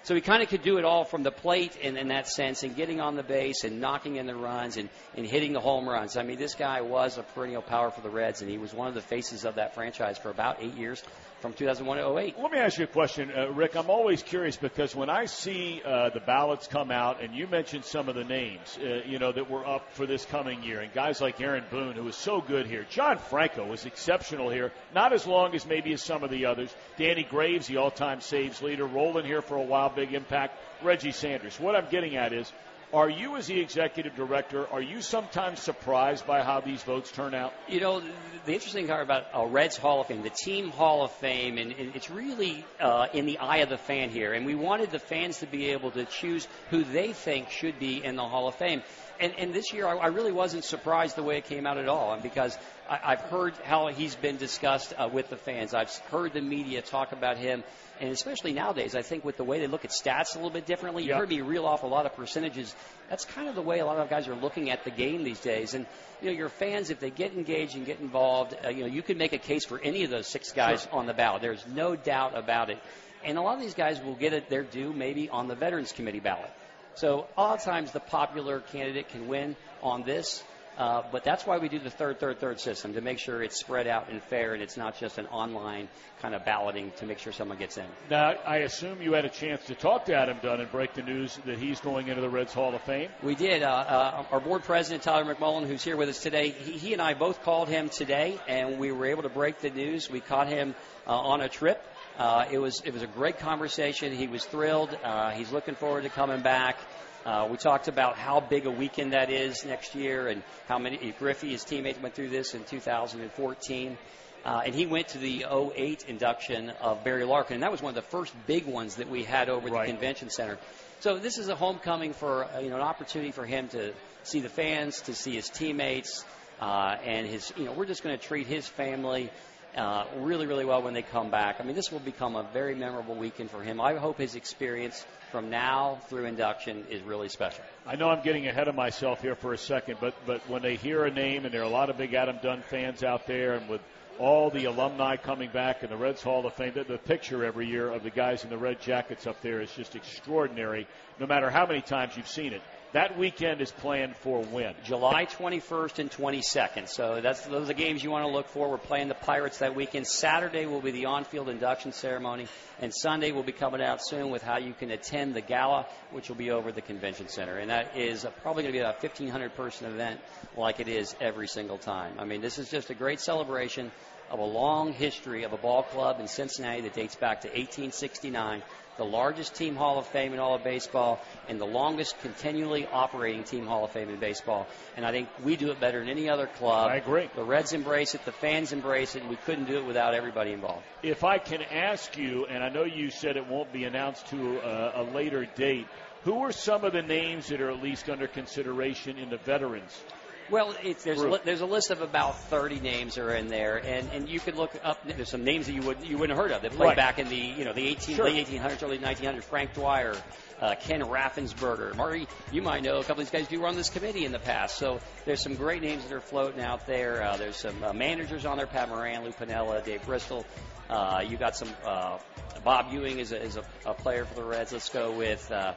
So 0.05 0.13
he 0.13 0.21
kind 0.21 0.43
of 0.43 0.49
could 0.49 0.61
do 0.61 0.77
it 0.77 0.85
all 0.85 1.03
from 1.03 1.23
the 1.23 1.31
plate 1.31 1.77
in, 1.77 1.97
in 1.97 2.09
that 2.09 2.27
sense, 2.27 2.61
and 2.61 2.75
getting 2.75 3.01
on 3.01 3.15
the 3.15 3.23
base 3.23 3.63
and 3.63 3.81
knocking 3.81 4.17
in 4.17 4.27
the 4.27 4.35
runs 4.35 4.77
and, 4.77 4.87
and 5.15 5.25
hitting 5.25 5.51
the 5.51 5.59
home 5.59 5.89
runs. 5.89 6.15
I 6.15 6.21
mean, 6.21 6.37
this 6.37 6.53
guy 6.53 6.81
was 6.81 7.17
a 7.17 7.23
perennial 7.23 7.63
power 7.63 7.89
for 7.89 8.01
the 8.01 8.11
Reds, 8.11 8.41
and 8.41 8.49
he 8.49 8.59
was 8.59 8.71
one 8.71 8.87
of 8.87 8.93
the 8.93 9.01
faces 9.01 9.45
of 9.45 9.55
that 9.55 9.73
franchise 9.73 10.19
for 10.19 10.29
about 10.29 10.61
eight 10.61 10.75
years 10.75 11.03
from 11.45 11.53
2001 11.53 11.99
to 11.99 12.17
08. 12.17 12.39
Let 12.39 12.51
me 12.51 12.57
ask 12.57 12.79
you 12.79 12.85
a 12.85 12.87
question, 12.87 13.29
uh, 13.31 13.51
Rick. 13.51 13.75
I'm 13.75 13.91
always 13.91 14.23
curious 14.23 14.57
because 14.57 14.95
when 14.95 15.11
I 15.11 15.25
see 15.25 15.79
uh, 15.85 16.09
the 16.09 16.19
ballots 16.19 16.65
come 16.65 16.89
out, 16.89 17.21
and 17.21 17.35
you 17.35 17.45
mentioned 17.45 17.85
some 17.85 18.09
of 18.09 18.15
the 18.15 18.23
names, 18.23 18.79
uh, 18.81 19.01
you 19.05 19.19
know, 19.19 19.31
that 19.31 19.47
were 19.47 19.63
up 19.63 19.93
for 19.93 20.07
this 20.07 20.25
coming 20.25 20.63
year, 20.63 20.79
and 20.79 20.91
guys 20.91 21.21
like 21.21 21.39
Aaron 21.39 21.63
Boone, 21.69 21.95
who 21.97 22.03
was 22.03 22.15
so 22.15 22.41
good 22.41 22.65
here. 22.65 22.83
John 22.89 23.19
Franco 23.19 23.63
was 23.67 23.85
exceptional 23.85 24.49
here, 24.49 24.71
not 24.95 25.13
as 25.13 25.27
long 25.27 25.53
as 25.53 25.67
maybe 25.67 25.93
as 25.93 26.01
some 26.01 26.23
of 26.23 26.31
the 26.31 26.47
others. 26.47 26.73
Danny 26.97 27.21
Graves, 27.21 27.67
the 27.67 27.77
all-time 27.77 28.21
saves 28.21 28.63
leader, 28.63 28.87
rolling 28.87 29.25
here 29.25 29.43
for 29.43 29.55
a 29.55 29.61
while, 29.61 29.89
big 29.89 30.15
impact. 30.15 30.57
Reggie 30.81 31.11
Sanders. 31.11 31.59
What 31.59 31.75
I'm 31.75 31.91
getting 31.91 32.15
at 32.15 32.33
is 32.33 32.51
are 32.95 33.09
you, 33.09 33.35
as 33.35 33.47
the 33.47 33.59
executive 33.59 34.15
director, 34.15 34.65
are 34.71 34.81
you 34.81 35.01
sometimes 35.01 35.59
surprised 35.59 36.25
by 36.25 36.41
how 36.43 36.61
these 36.61 36.81
votes 36.81 37.11
turn 37.11 37.35
out? 37.35 37.53
You 37.67 37.81
know, 37.81 38.01
the 38.45 38.53
interesting 38.53 38.87
part 38.87 39.03
about 39.03 39.25
a 39.33 39.45
Reds 39.45 39.75
Hall 39.75 39.99
of 39.99 40.07
Fame, 40.07 40.23
the 40.23 40.29
team 40.29 40.69
Hall 40.69 41.03
of 41.03 41.11
Fame, 41.11 41.57
and, 41.57 41.73
and 41.73 41.93
it's 41.93 42.09
really 42.09 42.65
uh, 42.79 43.07
in 43.13 43.25
the 43.25 43.37
eye 43.39 43.57
of 43.57 43.69
the 43.69 43.77
fan 43.77 44.11
here. 44.11 44.31
And 44.31 44.45
we 44.45 44.55
wanted 44.55 44.91
the 44.91 44.99
fans 44.99 45.39
to 45.39 45.45
be 45.45 45.71
able 45.71 45.91
to 45.91 46.05
choose 46.05 46.47
who 46.69 46.85
they 46.85 47.11
think 47.11 47.49
should 47.49 47.79
be 47.79 48.01
in 48.01 48.15
the 48.15 48.23
Hall 48.23 48.47
of 48.47 48.55
Fame. 48.55 48.81
And, 49.19 49.33
and 49.37 49.53
this 49.53 49.73
year, 49.73 49.87
I, 49.87 49.95
I 49.97 50.07
really 50.07 50.31
wasn't 50.31 50.63
surprised 50.63 51.15
the 51.15 51.23
way 51.23 51.37
it 51.37 51.45
came 51.45 51.65
out 51.65 51.77
at 51.77 51.87
all, 51.87 52.13
and 52.13 52.21
because 52.23 52.57
I, 52.89 52.99
I've 53.03 53.21
heard 53.21 53.53
how 53.63 53.87
he's 53.87 54.15
been 54.15 54.37
discussed 54.37 54.93
uh, 54.97 55.09
with 55.11 55.29
the 55.29 55.37
fans. 55.37 55.73
I've 55.73 55.91
heard 56.11 56.33
the 56.33 56.41
media 56.41 56.81
talk 56.81 57.11
about 57.11 57.37
him 57.37 57.63
and 58.01 58.11
especially 58.11 58.51
nowadays, 58.51 58.95
I 58.95 59.01
think 59.01 59.23
with 59.23 59.37
the 59.37 59.43
way 59.43 59.59
they 59.59 59.67
look 59.67 59.85
at 59.85 59.91
stats 59.91 60.33
a 60.35 60.37
little 60.37 60.49
bit 60.49 60.65
differently, 60.65 61.03
you 61.03 61.09
Yep. 61.09 61.17
heard 61.19 61.29
me 61.29 61.41
reel 61.41 61.65
off 61.65 61.83
a 61.83 61.87
lot 61.87 62.05
of 62.05 62.15
percentages. 62.15 62.75
That's 63.09 63.23
kind 63.23 63.47
of 63.47 63.55
the 63.55 63.61
way 63.61 63.79
a 63.79 63.85
lot 63.85 63.97
of 63.99 64.09
guys 64.09 64.27
are 64.27 64.35
looking 64.35 64.69
at 64.69 64.83
the 64.83 64.91
game 64.91 65.23
these 65.23 65.39
days. 65.39 65.73
And 65.73 65.85
you 66.21 66.27
know, 66.27 66.33
your 66.33 66.49
fans, 66.49 66.89
if 66.89 66.99
they 66.99 67.09
get 67.09 67.33
engaged 67.33 67.75
and 67.75 67.85
get 67.85 67.99
involved, 67.99 68.55
uh, 68.65 68.69
you 68.69 68.81
know, 68.81 68.87
you 68.87 69.01
can 69.01 69.17
make 69.17 69.33
a 69.33 69.37
case 69.37 69.65
for 69.65 69.79
any 69.79 70.03
of 70.03 70.09
those 70.09 70.27
six 70.27 70.51
guys 70.51 70.87
on 70.91 71.05
the 71.05 71.13
ballot. 71.13 71.41
There's 71.41 71.65
no 71.67 71.95
doubt 71.95 72.37
about 72.37 72.69
it. 72.69 72.79
And 73.23 73.37
a 73.37 73.41
lot 73.41 73.55
of 73.55 73.61
these 73.61 73.73
guys 73.73 74.01
will 74.01 74.15
get 74.15 74.33
it 74.33 74.49
their 74.49 74.63
due 74.63 74.91
maybe 74.91 75.29
on 75.29 75.47
the 75.47 75.55
Veterans 75.55 75.91
Committee 75.91 76.19
ballot. 76.19 76.51
So 76.95 77.27
a 77.37 77.41
lot 77.41 77.57
of 77.57 77.63
times 77.63 77.91
the 77.91 77.99
popular 77.99 78.61
candidate 78.61 79.09
can 79.09 79.27
win 79.27 79.55
on 79.83 80.03
this. 80.03 80.43
Uh, 80.77 81.03
but 81.09 81.23
that's 81.23 81.45
why 81.45 81.57
we 81.57 81.69
do 81.69 81.79
the 81.79 81.89
third, 81.89 82.19
third, 82.19 82.39
third 82.39 82.59
system 82.59 82.93
to 82.93 83.01
make 83.01 83.17
sure 83.17 83.41
it's 83.41 83.57
spread 83.57 83.87
out 83.87 84.09
and 84.09 84.21
fair, 84.21 84.53
and 84.53 84.61
it's 84.61 84.75
not 84.75 84.99
just 84.99 85.17
an 85.17 85.25
online 85.27 85.87
kind 86.21 86.35
of 86.35 86.43
balloting 86.43 86.91
to 86.97 87.05
make 87.05 87.17
sure 87.17 87.31
someone 87.31 87.57
gets 87.57 87.77
in. 87.77 87.85
Now, 88.09 88.33
I 88.45 88.57
assume 88.57 89.01
you 89.01 89.13
had 89.13 89.23
a 89.23 89.29
chance 89.29 89.63
to 89.67 89.75
talk 89.75 90.05
to 90.05 90.13
Adam 90.13 90.37
Dunn 90.41 90.59
and 90.59 90.69
break 90.69 90.93
the 90.93 91.01
news 91.01 91.39
that 91.45 91.57
he's 91.57 91.79
going 91.79 92.09
into 92.09 92.21
the 92.21 92.29
Reds 92.29 92.53
Hall 92.53 92.75
of 92.75 92.81
Fame. 92.81 93.09
We 93.23 93.35
did. 93.35 93.63
Uh, 93.63 93.69
uh, 93.69 94.25
our 94.31 94.41
board 94.41 94.63
president, 94.63 95.03
Tyler 95.03 95.33
McMullen, 95.33 95.65
who's 95.65 95.83
here 95.83 95.95
with 95.95 96.09
us 96.09 96.21
today, 96.21 96.49
he, 96.49 96.73
he 96.73 96.93
and 96.93 97.01
I 97.01 97.13
both 97.13 97.41
called 97.43 97.69
him 97.69 97.87
today, 97.87 98.37
and 98.45 98.77
we 98.77 98.91
were 98.91 99.05
able 99.05 99.23
to 99.23 99.29
break 99.29 99.59
the 99.59 99.69
news. 99.69 100.09
We 100.09 100.19
caught 100.19 100.47
him 100.47 100.75
uh, 101.07 101.11
on 101.17 101.39
a 101.39 101.47
trip. 101.47 101.81
Uh, 102.17 102.45
it 102.49 102.57
was 102.59 102.81
it 102.85 102.93
was 102.93 103.01
a 103.01 103.07
great 103.07 103.39
conversation. 103.39 104.13
He 104.13 104.27
was 104.27 104.45
thrilled. 104.45 104.97
Uh, 105.03 105.31
he's 105.31 105.51
looking 105.51 105.75
forward 105.75 106.03
to 106.03 106.09
coming 106.09 106.41
back. 106.41 106.77
Uh, 107.25 107.47
we 107.49 107.57
talked 107.57 107.87
about 107.87 108.15
how 108.17 108.39
big 108.39 108.65
a 108.67 108.71
weekend 108.71 109.13
that 109.13 109.29
is 109.31 109.65
next 109.65 109.95
year, 109.95 110.27
and 110.27 110.43
how 110.67 110.77
many 110.77 111.13
Griffey, 111.17 111.49
his 111.51 111.63
teammate, 111.63 111.99
went 112.01 112.13
through 112.15 112.29
this 112.29 112.53
in 112.53 112.63
2014. 112.65 113.97
Uh, 114.45 114.61
and 114.63 114.75
he 114.75 114.85
went 114.85 115.07
to 115.07 115.17
the 115.17 115.43
08 115.51 116.05
induction 116.07 116.69
of 116.79 117.03
Barry 117.03 117.25
Larkin, 117.25 117.55
and 117.55 117.63
that 117.63 117.71
was 117.71 117.81
one 117.81 117.89
of 117.89 117.95
the 117.95 118.07
first 118.09 118.31
big 118.45 118.67
ones 118.67 118.97
that 118.97 119.09
we 119.09 119.23
had 119.23 119.49
over 119.49 119.67
at 119.67 119.73
Right. 119.73 119.87
the 119.87 119.91
convention 119.93 120.29
center. 120.29 120.59
So 120.99 121.17
this 121.17 121.39
is 121.39 121.49
a 121.49 121.55
homecoming 121.55 122.13
for 122.13 122.45
uh, 122.45 122.59
you 122.59 122.69
know 122.69 122.75
an 122.75 122.81
opportunity 122.83 123.31
for 123.31 123.43
him 123.45 123.67
to 123.69 123.91
see 124.23 124.39
the 124.41 124.49
fans, 124.49 125.01
to 125.01 125.15
see 125.15 125.31
his 125.33 125.49
teammates, 125.49 126.23
uh, 126.61 126.95
and 127.03 127.25
his 127.27 127.51
you 127.57 127.65
know 127.65 127.71
we're 127.73 127.85
just 127.87 128.03
going 128.03 128.17
to 128.17 128.23
treat 128.23 128.45
his 128.45 128.67
family 128.67 129.31
uh, 129.75 130.05
really 130.17 130.47
really 130.47 130.65
well 130.65 130.81
when 130.81 130.93
they 130.93 131.01
come 131.01 131.29
back. 131.29 131.57
I 131.59 131.63
mean 131.63 131.75
this 131.75 131.91
will 131.91 131.99
become 131.99 132.35
a 132.35 132.43
very 132.53 132.75
memorable 132.75 133.15
weekend 133.15 133.51
for 133.51 133.61
him. 133.61 133.81
I 133.81 133.95
hope 133.95 134.17
his 134.17 134.35
experience 134.35 135.05
from 135.31 135.49
now 135.49 135.99
through 136.07 136.25
induction 136.25 136.85
is 136.89 137.01
really 137.01 137.29
special. 137.29 137.63
I 137.85 137.95
know 137.95 138.09
I'm 138.09 138.23
getting 138.23 138.47
ahead 138.47 138.67
of 138.67 138.75
myself 138.75 139.21
here 139.21 139.35
for 139.35 139.53
a 139.53 139.57
second, 139.57 139.97
but 139.99 140.13
but 140.25 140.47
when 140.49 140.61
they 140.61 140.75
hear 140.75 141.05
a 141.05 141.11
name, 141.11 141.45
and 141.45 141.53
there 141.53 141.61
are 141.61 141.65
a 141.65 141.69
lot 141.69 141.89
of 141.89 141.97
big 141.97 142.13
Adam 142.13 142.37
Dunn 142.41 142.61
fans 142.61 143.03
out 143.03 143.27
there, 143.27 143.55
and 143.55 143.67
with 143.69 143.81
all 144.19 144.49
the 144.49 144.65
alumni 144.65 145.17
coming 145.17 145.49
back 145.49 145.83
and 145.83 145.91
the 145.91 145.97
Reds 145.97 146.21
Hall 146.21 146.45
of 146.45 146.53
Fame, 146.53 146.73
the, 146.73 146.83
the 146.83 146.97
picture 146.97 147.43
every 147.43 147.67
year 147.67 147.89
of 147.89 148.03
the 148.03 148.09
guys 148.09 148.43
in 148.43 148.49
the 148.49 148.57
red 148.57 148.79
jackets 148.79 149.27
up 149.27 149.41
there 149.41 149.61
is 149.61 149.71
just 149.71 149.95
extraordinary. 149.95 150.87
No 151.19 151.27
matter 151.27 151.49
how 151.49 151.65
many 151.65 151.81
times 151.81 152.15
you've 152.15 152.29
seen 152.29 152.53
it, 152.53 152.61
that 152.95 153.17
weekend 153.17 153.59
is 153.59 153.73
planned 153.73 154.15
for 154.15 154.41
when. 154.41 154.73
July 154.85 155.25
21st 155.25 155.99
and 155.99 156.09
22nd. 156.09 156.87
So 156.87 157.19
that's 157.19 157.41
those 157.41 157.63
are 157.63 157.65
the 157.65 157.73
games 157.73 158.01
you 158.01 158.09
want 158.09 158.25
to 158.25 158.31
look 158.31 158.47
for. 158.47 158.69
We're 158.69 158.77
playing 158.77 159.09
the 159.09 159.15
Pirates 159.15 159.57
that 159.57 159.75
weekend. 159.75 160.07
Saturday 160.07 160.65
will 160.65 160.79
be 160.79 160.91
the 160.91 161.07
on-field 161.07 161.49
induction 161.49 161.91
ceremony, 161.91 162.47
and 162.79 162.93
Sunday 162.95 163.33
will 163.33 163.43
be 163.43 163.51
coming 163.51 163.81
out 163.81 163.99
soon 164.01 164.29
with 164.29 164.43
how 164.43 164.59
you 164.59 164.73
can 164.73 164.91
attend 164.91 165.33
the 165.33 165.41
gala, 165.41 165.87
which 166.11 166.29
will 166.29 166.37
be 166.37 166.51
over 166.51 166.69
at 166.69 166.75
the 166.75 166.81
convention 166.81 167.27
center. 167.27 167.57
And 167.57 167.69
that 167.69 167.97
is 167.97 168.25
probably 168.41 168.63
going 168.63 168.73
to 168.73 168.79
be 168.79 168.83
a 168.83 168.95
1,500 168.97 169.55
person 169.55 169.87
event, 169.87 170.21
like 170.55 170.79
it 170.79 170.87
is 170.87 171.13
every 171.19 171.49
single 171.49 171.77
time. 171.77 172.13
I 172.17 172.23
mean, 172.23 172.39
this 172.39 172.59
is 172.59 172.71
just 172.71 172.91
a 172.91 172.95
great 172.95 173.19
celebration 173.19 173.91
of 174.31 174.39
a 174.39 174.45
long 174.45 174.93
history 174.93 175.43
of 175.43 175.51
a 175.51 175.57
ball 175.57 175.83
club 175.83 176.21
in 176.21 176.29
Cincinnati 176.29 176.81
that 176.81 176.93
dates 176.93 177.15
back 177.15 177.41
to 177.41 177.49
1869 177.49 178.63
the 178.97 179.05
largest 179.05 179.55
team 179.55 179.75
Hall 179.75 179.97
of 179.99 180.07
Fame 180.07 180.33
in 180.33 180.39
all 180.39 180.55
of 180.55 180.63
baseball, 180.63 181.19
and 181.47 181.59
the 181.59 181.65
longest 181.65 182.19
continually 182.21 182.87
operating 182.87 183.43
team 183.43 183.65
Hall 183.65 183.85
of 183.85 183.91
Fame 183.91 184.09
in 184.09 184.19
baseball. 184.19 184.67
And 184.95 185.05
I 185.05 185.11
think 185.11 185.29
we 185.43 185.55
do 185.55 185.71
it 185.71 185.79
better 185.79 185.99
than 185.99 186.09
any 186.09 186.29
other 186.29 186.47
club. 186.47 186.91
I 186.91 186.95
agree. 186.95 187.29
The 187.35 187.43
Reds 187.43 187.73
embrace 187.73 188.15
it, 188.15 188.23
the 188.25 188.31
fans 188.31 188.73
embrace 188.73 189.15
it, 189.15 189.21
and 189.21 189.29
we 189.29 189.37
couldn't 189.37 189.65
do 189.65 189.77
it 189.77 189.85
without 189.85 190.13
everybody 190.13 190.51
involved. 190.51 190.83
If 191.03 191.23
I 191.23 191.37
can 191.37 191.61
ask 191.61 192.17
you, 192.17 192.45
and 192.45 192.63
I 192.63 192.69
know 192.69 192.83
you 192.83 193.09
said 193.09 193.37
it 193.37 193.47
won't 193.47 193.71
be 193.71 193.83
announced 193.83 194.27
to 194.27 194.59
a, 194.59 195.01
a 195.01 195.03
later 195.03 195.45
date, 195.45 195.87
who 196.23 196.41
are 196.41 196.51
some 196.51 196.83
of 196.83 196.93
the 196.93 197.03
names 197.03 197.47
that 197.49 197.61
are 197.61 197.69
at 197.69 197.83
least 197.83 198.09
under 198.09 198.27
consideration 198.27 199.17
in 199.17 199.29
the 199.29 199.37
veterans? 199.37 200.03
Well, 200.51 200.75
it's, 200.83 201.03
there's 201.03 201.21
a, 201.21 201.39
there's 201.43 201.61
a 201.61 201.65
list 201.65 201.89
of 201.89 202.01
about 202.01 202.37
30 202.49 202.79
names 202.79 203.17
are 203.17 203.33
in 203.33 203.47
there, 203.47 203.77
and, 203.77 204.09
and 204.13 204.29
you 204.29 204.39
could 204.39 204.55
look 204.55 204.71
up. 204.83 204.99
There's 205.03 205.29
some 205.29 205.43
names 205.43 205.65
that 205.65 205.73
you 205.73 205.81
would 205.81 206.05
you 206.05 206.17
wouldn't 206.17 206.37
have 206.37 206.45
heard 206.47 206.55
of 206.55 206.61
that 206.61 206.71
played 206.73 206.87
Right. 206.89 206.95
back 206.97 207.17
in 207.17 207.29
the 207.29 207.35
you 207.35 207.65
know 207.65 207.73
the 207.73 207.87
18 207.87 208.15
Sure. 208.15 208.25
late 208.25 208.47
1800s, 208.47 208.83
early 208.83 208.99
1900s. 208.99 209.43
Frank 209.43 209.73
Dwyer, 209.73 210.15
uh, 210.61 210.75
Ken 210.79 211.01
Raffensperger, 211.01 211.95
Marty. 211.95 212.27
You 212.51 212.61
might 212.61 212.83
know 212.83 212.97
a 212.97 213.03
couple 213.03 213.23
of 213.23 213.31
these 213.31 213.39
guys 213.41 213.47
do 213.47 213.59
run 213.61 213.75
this 213.75 213.89
committee 213.89 214.25
in 214.25 214.31
the 214.31 214.39
past. 214.39 214.77
So 214.77 214.99
there's 215.25 215.41
some 215.41 215.55
great 215.55 215.81
names 215.81 216.03
that 216.03 216.13
are 216.13 216.21
floating 216.21 216.61
out 216.61 216.85
there. 216.85 217.23
Uh, 217.23 217.37
there's 217.37 217.57
some 217.57 217.83
uh, 217.83 217.93
managers 217.93 218.45
on 218.45 218.57
there: 218.57 218.67
Pat 218.67 218.89
Moran, 218.89 219.23
Lou 219.23 219.31
Piniella, 219.31 219.83
Dave 219.83 220.05
Bristol. 220.05 220.45
Uh, 220.89 221.23
you 221.27 221.37
got 221.37 221.55
some. 221.55 221.69
Uh, 221.83 222.19
Bob 222.63 222.91
Ewing 222.93 223.17
is 223.19 223.31
a, 223.31 223.41
is 223.41 223.57
a, 223.57 223.63
a 223.85 223.93
player 223.95 224.25
for 224.25 224.35
the 224.35 224.43
Reds. 224.43 224.71
Let's 224.71 224.89
go 224.89 225.11
with. 225.11 225.51
Uh, 225.51 225.73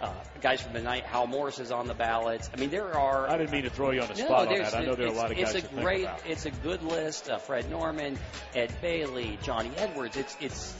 uh, 0.00 0.12
guys 0.40 0.60
from 0.62 0.72
the 0.74 0.80
night, 0.80 1.04
Hal 1.04 1.26
Morris 1.26 1.58
is 1.58 1.70
on 1.72 1.86
the 1.88 1.94
ballot. 1.94 2.48
I 2.52 2.60
mean, 2.60 2.70
there 2.70 2.94
are 2.96 3.28
I 3.28 3.36
didn't 3.36 3.50
mean 3.50 3.64
to 3.64 3.70
throw 3.70 3.90
you 3.90 4.00
on 4.00 4.08
the 4.08 4.14
spot 4.14 4.46
on 4.46 4.54
there's- 4.54 4.72
that. 4.72 4.82
I 4.82 4.84
know 4.84 4.94
there 4.94 5.06
are 5.06 5.10
a 5.10 5.12
lot 5.12 5.30
of 5.30 5.36
guys 5.36 5.54
It's 5.54 5.66
a 5.66 5.74
great, 5.74 6.08
it's 6.26 6.46
a 6.46 6.50
good 6.50 6.82
list. 6.82 7.28
Uh, 7.28 7.38
Fred 7.38 7.68
Norman, 7.70 8.18
Ed 8.54 8.72
Bailey, 8.80 9.38
Johnny 9.42 9.70
Edwards. 9.76 10.16
It's, 10.16 10.36
it's. 10.40 10.74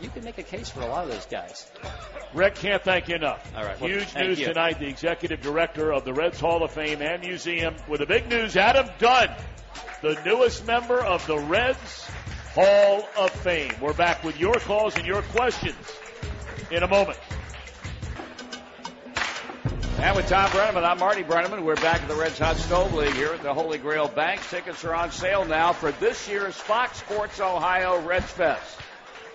You 0.00 0.10
can 0.10 0.24
make 0.24 0.38
a 0.38 0.42
case 0.42 0.68
for 0.68 0.80
a 0.80 0.86
lot 0.86 1.04
of 1.04 1.10
those 1.10 1.24
guys. 1.26 1.70
Rick, 2.34 2.56
can't 2.56 2.82
thank 2.82 3.08
you 3.08 3.14
enough. 3.14 3.50
All 3.56 3.64
right, 3.64 3.80
well, 3.80 3.88
Huge 3.88 4.14
news 4.16 4.40
you. 4.40 4.46
tonight. 4.46 4.80
The 4.80 4.88
executive 4.88 5.40
director 5.40 5.92
of 5.92 6.04
the 6.04 6.12
Reds 6.12 6.38
Hall 6.40 6.64
of 6.64 6.72
Fame 6.72 7.00
and 7.00 7.22
Museum 7.22 7.76
with 7.88 8.00
the 8.00 8.06
big 8.06 8.28
news, 8.28 8.56
Adam 8.56 8.88
Dunn, 8.98 9.30
the 10.02 10.20
newest 10.26 10.66
member 10.66 10.98
of 11.00 11.24
the 11.28 11.38
Reds 11.38 12.08
Hall 12.54 13.08
of 13.16 13.30
Fame. 13.30 13.72
We're 13.80 13.92
back 13.94 14.24
with 14.24 14.38
your 14.38 14.54
calls 14.54 14.96
and 14.96 15.06
your 15.06 15.22
questions 15.22 15.76
in 16.72 16.82
a 16.82 16.88
moment. 16.88 17.18
And 19.96 20.16
with 20.16 20.28
Tom 20.28 20.50
Brennaman, 20.50 20.84
I'm 20.84 20.98
Marty 20.98 21.22
Brennaman. 21.22 21.62
We're 21.64 21.76
back 21.76 22.02
at 22.02 22.08
the 22.08 22.14
Reds 22.14 22.38
Hot 22.38 22.56
Stove 22.56 22.92
League 22.94 23.14
here 23.14 23.32
at 23.32 23.42
the 23.42 23.54
Holy 23.54 23.78
Grail 23.78 24.08
Bank. 24.08 24.40
Tickets 24.50 24.84
are 24.84 24.94
on 24.94 25.10
sale 25.12 25.44
now 25.44 25.72
for 25.72 25.92
this 25.92 26.28
year's 26.28 26.54
Fox 26.56 26.98
Sports 26.98 27.40
Ohio 27.40 28.00
Reds 28.02 28.30
Fest. 28.30 28.78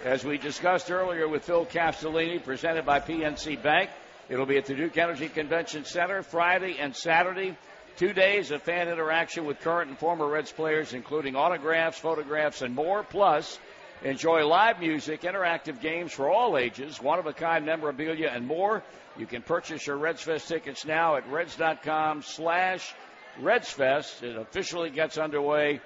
as 0.03 0.23
we 0.23 0.37
discussed 0.37 0.91
earlier 0.91 1.27
with 1.27 1.43
Phil 1.43 1.65
Castellini, 1.65 2.43
presented 2.43 2.85
by 2.85 2.99
PNC 2.99 3.61
Bank. 3.63 3.89
It'll 4.29 4.45
be 4.45 4.57
at 4.57 4.65
the 4.65 4.75
Duke 4.75 4.97
Energy 4.97 5.27
Convention 5.29 5.85
Center 5.85 6.21
Friday 6.23 6.77
and 6.79 6.95
Saturday. 6.95 7.57
Two 7.97 8.13
days 8.13 8.51
of 8.51 8.61
fan 8.61 8.87
interaction 8.87 9.45
with 9.45 9.59
current 9.61 9.89
and 9.89 9.97
former 9.97 10.27
Reds 10.27 10.51
players, 10.51 10.93
including 10.93 11.35
autographs, 11.35 11.97
photographs, 11.97 12.61
and 12.61 12.75
more. 12.75 13.03
Plus, 13.03 13.57
enjoy 14.03 14.45
live 14.45 14.79
music, 14.79 15.21
interactive 15.21 15.81
games 15.81 16.11
for 16.11 16.29
all 16.29 16.57
ages, 16.57 17.01
one 17.01 17.19
of 17.19 17.25
a 17.25 17.33
kind 17.33 17.65
memorabilia, 17.65 18.29
and 18.33 18.47
more. 18.47 18.83
You 19.17 19.25
can 19.25 19.41
purchase 19.41 19.85
your 19.85 19.97
Reds 19.97 20.21
Fest 20.21 20.47
tickets 20.47 20.85
now 20.85 21.15
at 21.17 21.29
reds.com 21.29 22.21
slash 22.21 22.93
RedsFest. 23.41 24.23
It 24.23 24.37
officially 24.37 24.89
gets 24.89 25.17
underway 25.17 25.81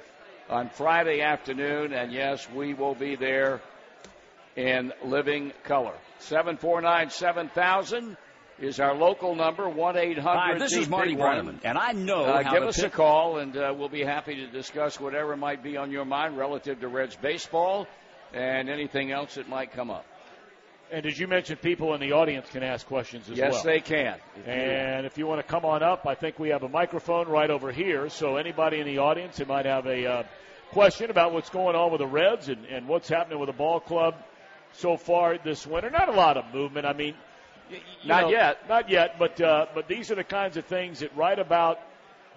on 0.49 0.69
Friday 0.69 1.21
afternoon, 1.21 1.93
and 1.93 2.12
yes, 2.12 2.47
we 2.49 2.73
will 2.73 2.95
be 2.95 3.15
there 3.15 3.62
in 4.56 4.93
living 5.04 5.52
color. 5.63 5.93
749 6.19 7.10
7000 7.10 8.17
is 8.60 8.80
our 8.80 8.93
local 8.93 9.36
number, 9.36 9.67
1 9.67 9.97
800 9.97 10.21
Hi, 10.21 10.58
this 10.60 10.73
is 10.73 10.88
Marty 10.88 11.15
Brennaman, 11.15 11.60
and 11.63 11.78
I 11.78 11.91
know 11.91 12.23
uh, 12.23 12.43
Give 12.43 12.63
us 12.63 12.82
a 12.84 12.89
call, 12.89 13.39
and 13.39 13.58
uh, 13.58 13.73
we'll 13.76 13.89
be 13.89 14.04
happy 14.04 14.36
to 14.36 14.47
discuss 14.47 14.99
whatever 14.99 15.36
might 15.36 15.63
be 15.63 15.76
on 15.76 15.89
your 15.91 16.06
mind 16.06 16.38
relative 16.38 16.80
to 16.82 16.88
Reds 16.88 17.15
baseball 17.15 17.88
and 18.34 18.69
anything 18.69 19.12
else 19.12 19.36
that 19.36 19.48
might 19.48 19.72
come 19.72 19.89
up. 19.89 20.06
And 20.91 21.02
did 21.02 21.17
you 21.17 21.28
mention 21.28 21.58
people 21.58 21.96
in 21.96 22.02
the 22.02 22.12
audience 22.12 22.48
can 22.52 22.62
ask 22.62 22.86
questions 22.86 23.30
as 23.30 23.38
yes, 23.38 23.52
well? 23.52 23.54
Yes, 23.54 23.63
they 23.63 23.80
can. 23.80 24.19
If 24.36 24.48
and 24.48 25.06
if 25.06 25.17
you 25.17 25.26
want 25.26 25.39
to 25.39 25.48
come 25.48 25.65
on 25.65 25.82
up, 25.82 26.06
I 26.06 26.13
think 26.13 26.38
we 26.38 26.50
have 26.50 26.62
a 26.62 26.69
microphone 26.69 27.28
right 27.28 27.50
over 27.50 27.72
here. 27.72 28.10
So 28.10 28.38
anybody 28.38 28.80
in 28.80 28.86
the 28.86 29.00
audience 29.00 29.38
who 29.38 29.46
might 29.46 29.65
have 29.65 29.88
a 29.88 30.06
uh, 30.06 30.24
question 30.72 31.10
about 31.10 31.34
what's 31.34 31.50
going 31.50 31.76
on 31.76 31.91
with 31.91 32.00
the 32.00 32.08
Reds 32.08 32.50
and, 32.50 32.65
and 32.65 32.88
what's 32.88 33.10
happening 33.10 33.39
with 33.39 33.48
the 33.48 33.54
ball 33.54 33.80
club 33.80 34.15
so 34.74 34.98
far 34.98 35.38
this 35.38 35.65
winter, 35.65 35.89
not 35.89 36.10
a 36.10 36.13
lot 36.13 36.38
of 36.38 36.54
movement. 36.54 36.86
I 36.86 36.93
mean, 36.93 37.15
not 38.06 38.24
know, 38.24 38.30
yet, 38.30 38.69
not 38.69 38.88
yet. 38.89 39.17
But 39.17 39.41
uh, 39.41 39.65
but 39.74 39.88
these 39.88 40.12
are 40.12 40.15
the 40.15 40.24
kinds 40.24 40.58
of 40.58 40.65
things 40.65 41.00
that 41.00 41.15
right 41.15 41.39
about 41.39 41.80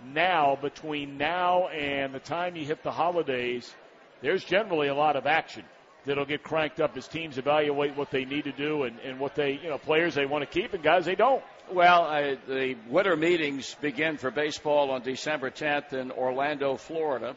now, 0.03 0.57
between 0.61 1.19
now 1.19 1.69
and 1.69 2.15
the 2.15 2.21
time 2.21 2.57
you 2.57 2.65
hit 2.65 2.83
the 2.83 2.91
holidays, 2.91 3.75
there's 4.23 4.45
generally 4.45 4.89
a 4.89 4.95
lot 4.95 5.17
of 5.17 5.27
action 5.27 5.65
that'll 6.07 6.25
get 6.25 6.43
cranked 6.43 6.81
up 6.81 6.97
as 6.97 7.07
teams 7.07 7.37
evaluate 7.37 7.97
what 7.97 8.11
they 8.11 8.25
need 8.25 8.45
to 8.45 8.53
do 8.53 8.85
and, 8.85 8.99
and 9.01 9.19
what 9.19 9.35
they, 9.35 9.59
you 9.63 9.69
know, 9.69 9.79
players 9.79 10.15
they 10.15 10.25
want 10.25 10.43
to 10.43 10.61
keep 10.61 10.73
and 10.73 10.83
guys 10.83 11.05
they 11.05 11.15
don't. 11.15 11.43
Well, 11.71 12.05
uh, 12.05 12.37
the 12.49 12.77
winter 12.89 13.17
meetings 13.17 13.75
begin 13.81 14.17
for 14.17 14.31
baseball 14.31 14.93
on 14.93 15.03
December 15.03 15.51
10th 15.51 15.93
in 15.93 16.13
Orlando, 16.13 16.77
Florida. 16.77 17.37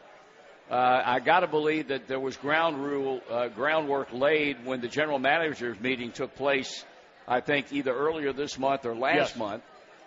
Uh, 0.70 1.02
I 1.04 1.18
got 1.18 1.40
to 1.40 1.48
believe 1.48 1.88
that 1.88 2.06
there 2.06 2.20
was 2.20 2.36
ground 2.36 2.82
rule 2.82 3.20
uh, 3.28 3.48
groundwork 3.48 4.12
laid 4.12 4.64
when 4.64 4.80
the 4.80 4.86
general 4.86 5.18
managers 5.18 5.80
meeting 5.80 6.12
took 6.12 6.36
place. 6.36 6.84
I 7.26 7.40
think 7.40 7.72
either 7.72 7.92
earlier 7.92 8.32
this 8.32 8.56
month 8.56 8.86
or 8.86 8.94
last 8.94 9.16
yes. 9.16 9.36
month, 9.36 9.64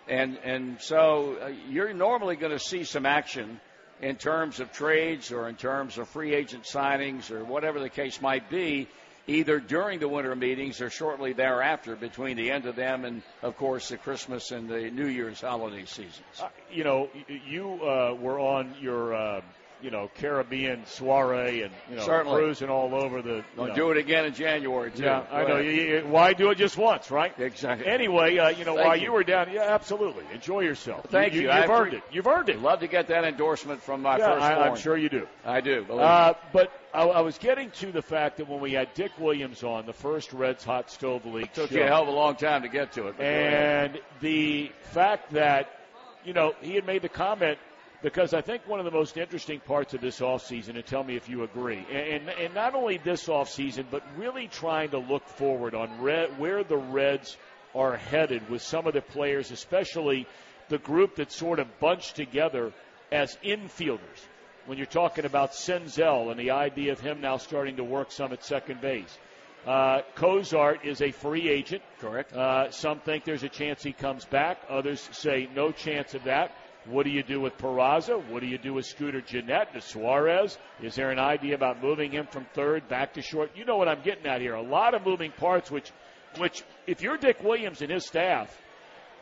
and 0.08 0.38
and 0.42 0.80
so 0.80 1.36
uh, 1.42 1.48
you're 1.68 1.92
normally 1.92 2.36
going 2.36 2.52
to 2.52 2.58
see 2.58 2.84
some 2.84 3.04
action 3.04 3.60
in 4.00 4.16
terms 4.16 4.60
of 4.60 4.72
trades 4.72 5.32
or 5.32 5.48
in 5.48 5.56
terms 5.56 5.98
of 5.98 6.08
free 6.08 6.34
agent 6.34 6.64
signings 6.64 7.30
or 7.30 7.44
whatever 7.44 7.80
the 7.80 7.88
case 7.88 8.20
might 8.20 8.50
be, 8.50 8.88
either 9.26 9.58
during 9.58 10.00
the 10.00 10.08
winter 10.08 10.34
meetings 10.36 10.80
or 10.80 10.90
shortly 10.90 11.32
thereafter 11.32 11.96
between 11.96 12.36
the 12.36 12.50
end 12.50 12.66
of 12.66 12.76
them 12.76 13.04
and, 13.04 13.22
of 13.42 13.56
course, 13.56 13.88
the 13.88 13.96
Christmas 13.96 14.50
and 14.50 14.68
the 14.68 14.90
New 14.90 15.06
Year's 15.06 15.40
holiday 15.40 15.84
seasons. 15.84 16.40
Uh, 16.40 16.48
you 16.70 16.84
know, 16.84 17.08
you 17.48 17.72
uh, 17.82 18.14
were 18.14 18.38
on 18.38 18.74
your. 18.80 19.14
Uh 19.14 19.40
you 19.84 19.90
know 19.90 20.10
Caribbean 20.14 20.86
soiree 20.86 21.62
and 21.62 21.72
you 21.90 21.96
know 21.96 22.06
Certainly. 22.06 22.40
cruising 22.40 22.70
all 22.70 22.94
over 22.94 23.20
the. 23.20 23.44
I'll 23.58 23.68
know. 23.68 23.74
do 23.74 23.90
it 23.90 23.98
again 23.98 24.24
in 24.24 24.32
January 24.32 24.90
too. 24.90 25.02
Yeah, 25.02 25.24
Go 25.30 25.36
I 25.36 25.46
know. 25.46 25.58
You, 25.58 25.70
you, 25.70 26.00
why 26.08 26.32
do 26.32 26.50
it 26.50 26.56
just 26.56 26.78
once, 26.78 27.10
right? 27.10 27.38
Exactly. 27.38 27.86
Anyway, 27.86 28.38
uh, 28.38 28.48
you 28.48 28.64
know, 28.64 28.76
Thank 28.76 28.86
while 28.86 28.96
you. 28.96 29.04
you. 29.04 29.12
were 29.12 29.24
down, 29.24 29.52
yeah, 29.52 29.62
absolutely, 29.62 30.24
enjoy 30.32 30.60
yourself. 30.60 31.06
Thank 31.10 31.34
you. 31.34 31.42
you. 31.42 31.48
have 31.50 31.68
earned 31.68 31.92
it. 31.92 32.02
You've 32.10 32.26
earned 32.26 32.48
it. 32.48 32.62
Love 32.62 32.80
to 32.80 32.86
get 32.86 33.08
that 33.08 33.24
endorsement 33.24 33.82
from 33.82 34.00
my 34.00 34.16
yeah, 34.16 34.32
first. 34.32 34.42
I, 34.42 34.68
I'm 34.68 34.76
sure 34.76 34.96
you 34.96 35.10
do. 35.10 35.28
I 35.44 35.60
do. 35.60 35.84
Uh, 35.84 36.32
but 36.54 36.72
I, 36.94 37.02
I 37.02 37.20
was 37.20 37.36
getting 37.36 37.70
to 37.72 37.92
the 37.92 38.02
fact 38.02 38.38
that 38.38 38.48
when 38.48 38.60
we 38.60 38.72
had 38.72 38.94
Dick 38.94 39.12
Williams 39.18 39.62
on 39.62 39.84
the 39.84 39.92
first 39.92 40.32
Reds 40.32 40.64
Hot 40.64 40.90
Stove 40.90 41.26
League 41.26 41.52
took 41.52 41.68
show, 41.68 41.76
you 41.76 41.82
a 41.82 41.86
hell 41.86 42.02
of 42.02 42.08
a 42.08 42.12
long 42.12 42.36
time 42.36 42.62
to 42.62 42.68
get 42.68 42.92
to 42.92 43.08
it. 43.08 43.20
and 43.20 44.00
the 44.22 44.72
fact 44.92 45.32
that 45.32 45.80
you 46.24 46.32
know 46.32 46.54
he 46.62 46.74
had 46.74 46.86
made 46.86 47.02
the 47.02 47.08
comment 47.10 47.58
because 48.04 48.34
I 48.34 48.42
think 48.42 48.68
one 48.68 48.80
of 48.80 48.84
the 48.84 48.90
most 48.90 49.16
interesting 49.16 49.60
parts 49.60 49.94
of 49.94 50.02
this 50.02 50.20
offseason, 50.20 50.74
and 50.74 50.84
tell 50.84 51.02
me 51.02 51.16
if 51.16 51.26
you 51.26 51.42
agree, 51.42 51.86
and, 51.90 52.28
and 52.28 52.52
not 52.52 52.74
only 52.74 52.98
this 52.98 53.28
offseason, 53.28 53.86
but 53.90 54.02
really 54.18 54.46
trying 54.46 54.90
to 54.90 54.98
look 54.98 55.26
forward 55.26 55.74
on 55.74 56.02
red, 56.02 56.38
where 56.38 56.62
the 56.62 56.76
Reds 56.76 57.38
are 57.74 57.96
headed 57.96 58.50
with 58.50 58.60
some 58.60 58.86
of 58.86 58.92
the 58.92 59.00
players, 59.00 59.50
especially 59.50 60.26
the 60.68 60.76
group 60.76 61.16
that's 61.16 61.34
sort 61.34 61.58
of 61.58 61.80
bunched 61.80 62.14
together 62.14 62.74
as 63.10 63.38
infielders. 63.42 64.20
When 64.66 64.76
you're 64.76 64.86
talking 64.86 65.24
about 65.24 65.52
Senzel 65.52 66.30
and 66.30 66.38
the 66.38 66.50
idea 66.50 66.92
of 66.92 67.00
him 67.00 67.22
now 67.22 67.38
starting 67.38 67.76
to 67.76 67.84
work 67.84 68.12
some 68.12 68.34
at 68.34 68.44
second 68.44 68.82
base. 68.82 69.18
Uh, 69.66 70.02
Cozart 70.14 70.84
is 70.84 71.00
a 71.00 71.10
free 71.10 71.48
agent. 71.48 71.82
Correct. 72.00 72.34
Uh, 72.34 72.70
some 72.70 73.00
think 73.00 73.24
there's 73.24 73.44
a 73.44 73.48
chance 73.48 73.82
he 73.82 73.94
comes 73.94 74.26
back. 74.26 74.58
Others 74.68 75.08
say 75.12 75.48
no 75.54 75.72
chance 75.72 76.12
of 76.12 76.24
that. 76.24 76.54
What 76.86 77.04
do 77.04 77.10
you 77.10 77.22
do 77.22 77.40
with 77.40 77.56
Peraza? 77.56 78.22
What 78.28 78.40
do 78.40 78.46
you 78.46 78.58
do 78.58 78.74
with 78.74 78.84
Scooter 78.84 79.22
Gennett 79.22 79.72
To 79.72 79.80
Suarez? 79.80 80.58
Is 80.82 80.94
there 80.94 81.10
an 81.10 81.18
idea 81.18 81.54
about 81.54 81.82
moving 81.82 82.12
him 82.12 82.26
from 82.26 82.46
third 82.52 82.88
back 82.88 83.14
to 83.14 83.22
short? 83.22 83.52
You 83.56 83.64
know 83.64 83.76
what 83.76 83.88
I'm 83.88 84.02
getting 84.02 84.26
at 84.26 84.40
here. 84.40 84.54
A 84.54 84.62
lot 84.62 84.94
of 84.94 85.04
moving 85.04 85.32
parts, 85.32 85.70
which, 85.70 85.90
which 86.36 86.62
if 86.86 87.00
you're 87.00 87.16
Dick 87.16 87.42
Williams 87.42 87.80
and 87.80 87.90
his 87.90 88.06
staff, 88.06 88.54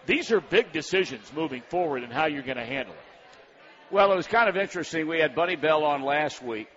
these 0.07 0.33
are 0.33 0.41
big 0.41 0.73
decisions 0.73 1.33
moving 1.35 1.63
forward 1.69 2.03
and 2.03 2.13
how 2.13 2.27
you're 2.27 2.43
going 2.43 2.57
to 2.57 2.65
handle 2.65 2.95
it. 2.95 3.93
Well, 3.93 4.11
it 4.11 4.17
was 4.17 4.27
kind 4.27 4.49
of 4.49 4.57
interesting. 4.57 5.07
We 5.07 5.21
had 5.21 5.35
Buddy 5.35 5.55
Bell 5.55 5.85
on 5.85 6.03
last 6.03 6.43
week, 6.43 6.69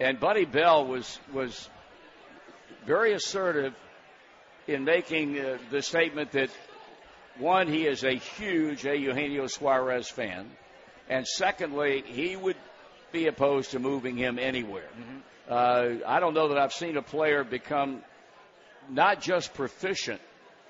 and 0.00 0.18
Buddy 0.18 0.44
Bell 0.44 0.86
was 0.86 1.18
was 1.32 1.70
very 2.84 3.12
assertive 3.12 3.74
in 4.66 4.84
making 4.84 5.38
uh, 5.38 5.58
the 5.70 5.82
statement 5.82 6.32
that 6.32 6.50
one, 7.38 7.68
he 7.68 7.86
is 7.86 8.04
a 8.04 8.14
huge 8.14 8.84
a 8.84 8.96
Eugenio 8.96 9.46
Suarez 9.46 10.08
fan, 10.08 10.50
and 11.08 11.26
secondly, 11.26 12.02
he 12.06 12.36
would 12.36 12.56
be 13.12 13.26
opposed 13.26 13.72
to 13.72 13.78
moving 13.78 14.16
him 14.16 14.38
anywhere. 14.38 14.88
Mm-hmm. 14.98 15.18
Uh, 15.48 16.06
I 16.06 16.20
don't 16.20 16.34
know 16.34 16.48
that 16.48 16.58
I've 16.58 16.72
seen 16.72 16.96
a 16.96 17.02
player 17.02 17.44
become 17.44 18.02
not 18.88 19.20
just 19.20 19.54
proficient, 19.54 20.20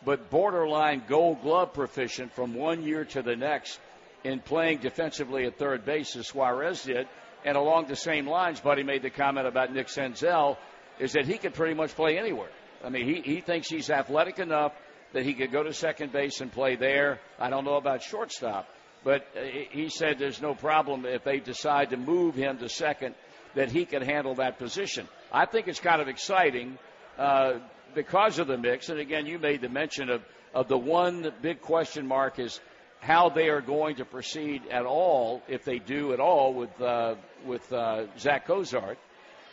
but 0.04 0.30
borderline 0.30 1.02
Gold 1.08 1.42
Glove 1.42 1.72
proficient 1.72 2.32
from 2.32 2.54
one 2.54 2.82
year 2.82 3.04
to 3.06 3.22
the 3.22 3.36
next 3.36 3.78
in 4.24 4.40
playing 4.40 4.78
defensively 4.78 5.46
at 5.46 5.58
third 5.58 5.84
base 5.84 6.16
as 6.16 6.26
Suarez 6.26 6.84
did. 6.84 7.06
And 7.44 7.56
along 7.56 7.86
the 7.86 7.96
same 7.96 8.26
lines, 8.26 8.60
Buddy 8.60 8.82
made 8.82 9.02
the 9.02 9.10
comment 9.10 9.46
about 9.46 9.72
Nick 9.72 9.88
Senzel, 9.88 10.56
is 11.00 11.12
that 11.12 11.26
he 11.26 11.38
could 11.38 11.54
pretty 11.54 11.74
much 11.74 11.94
play 11.94 12.18
anywhere. 12.18 12.50
I 12.84 12.88
mean, 12.88 13.06
he, 13.06 13.20
he 13.20 13.40
thinks 13.40 13.68
he's 13.68 13.90
athletic 13.90 14.38
enough 14.38 14.72
that 15.12 15.24
he 15.24 15.34
could 15.34 15.52
go 15.52 15.62
to 15.62 15.72
second 15.72 16.12
base 16.12 16.40
and 16.40 16.50
play 16.50 16.76
there. 16.76 17.20
I 17.38 17.50
don't 17.50 17.64
know 17.64 17.76
about 17.76 18.02
shortstop, 18.02 18.68
but 19.04 19.26
uh, 19.36 19.40
he 19.70 19.88
said 19.88 20.18
there's 20.18 20.40
no 20.40 20.54
problem 20.54 21.04
if 21.06 21.24
they 21.24 21.38
decide 21.38 21.90
to 21.90 21.96
move 21.96 22.34
him 22.34 22.58
to 22.58 22.68
second 22.68 23.14
that 23.54 23.70
he 23.70 23.84
can 23.84 24.02
handle 24.02 24.34
that 24.36 24.58
position. 24.58 25.06
I 25.32 25.46
think 25.46 25.68
it's 25.68 25.80
kind 25.80 26.00
of 26.00 26.08
exciting 26.08 26.78
uh, 27.18 27.54
because 27.94 28.38
of 28.38 28.46
the 28.46 28.56
mix. 28.56 28.88
And 28.88 28.98
again, 28.98 29.26
you 29.26 29.38
made 29.38 29.60
the 29.60 29.68
mention 29.68 30.08
of, 30.08 30.22
of 30.54 30.68
the 30.68 30.78
one 30.78 31.32
big 31.42 31.60
question 31.60 32.06
mark 32.06 32.38
is 32.38 32.60
how 33.00 33.28
they 33.28 33.48
are 33.48 33.60
going 33.60 33.96
to 33.96 34.04
proceed 34.04 34.62
at 34.70 34.86
all, 34.86 35.42
if 35.48 35.64
they 35.64 35.78
do 35.78 36.12
at 36.12 36.20
all, 36.20 36.54
with 36.54 36.80
uh, 36.80 37.16
with 37.44 37.70
uh, 37.72 38.06
Zach 38.18 38.46
Cozart. 38.46 38.96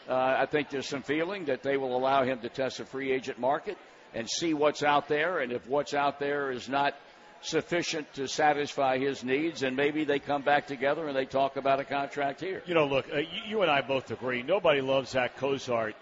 Uh, 0.07 0.13
I 0.39 0.45
think 0.45 0.69
there's 0.69 0.87
some 0.87 1.03
feeling 1.03 1.45
that 1.45 1.63
they 1.63 1.77
will 1.77 1.95
allow 1.95 2.23
him 2.23 2.39
to 2.39 2.49
test 2.49 2.77
the 2.77 2.85
free 2.85 3.11
agent 3.11 3.39
market 3.39 3.77
and 4.13 4.29
see 4.29 4.53
what's 4.53 4.83
out 4.83 5.07
there. 5.07 5.39
And 5.39 5.51
if 5.51 5.67
what's 5.67 5.93
out 5.93 6.19
there 6.19 6.51
is 6.51 6.67
not 6.67 6.95
sufficient 7.41 8.13
to 8.15 8.27
satisfy 8.27 8.97
his 8.97 9.23
needs, 9.23 9.63
and 9.63 9.75
maybe 9.75 10.03
they 10.03 10.19
come 10.19 10.41
back 10.41 10.67
together 10.67 11.07
and 11.07 11.15
they 11.15 11.25
talk 11.25 11.55
about 11.55 11.79
a 11.79 11.85
contract 11.85 12.41
here. 12.41 12.61
You 12.65 12.73
know, 12.73 12.85
look, 12.85 13.05
uh, 13.13 13.21
you 13.47 13.61
and 13.61 13.71
I 13.71 13.81
both 13.81 14.11
agree. 14.11 14.43
Nobody 14.43 14.81
loves 14.81 15.11
Zach 15.11 15.37
Cozart 15.37 15.95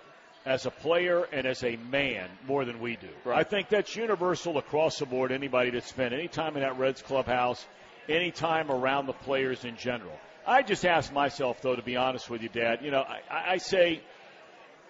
as 0.46 0.65
a 0.65 0.72
player 0.72 1.26
and 1.32 1.46
as 1.46 1.63
a 1.63 1.76
man 1.76 2.30
more 2.48 2.65
than 2.65 2.80
we 2.80 2.96
do. 2.96 3.10
Right. 3.26 3.38
I 3.38 3.43
think 3.43 3.70
that's 3.70 3.96
universal 3.96 4.58
across 4.58 5.00
the 5.00 5.06
board. 5.06 5.32
Anybody 5.32 5.72
that 5.72 5.84
spent 5.84 6.13
any 6.13 6.28
time 6.28 6.56
in 6.56 6.62
that 6.62 6.78
Reds 6.80 7.02
clubhouse, 7.02 7.65
any 8.08 8.32
time 8.32 8.72
around 8.72 9.06
the 9.08 9.13
players 9.13 9.65
in 9.65 9.76
general. 9.76 10.17
I 10.46 10.62
just 10.62 10.86
ask 10.86 11.12
myself, 11.12 11.62
though, 11.62 11.76
to 11.76 11.82
be 11.82 11.98
honest 11.98 12.30
with 12.30 12.41
you, 12.41 12.48
Dad. 12.48 12.80
You 12.82 12.91
know, 12.91 13.02
I, 13.02 13.54
I 13.54 13.58
say 13.58 14.02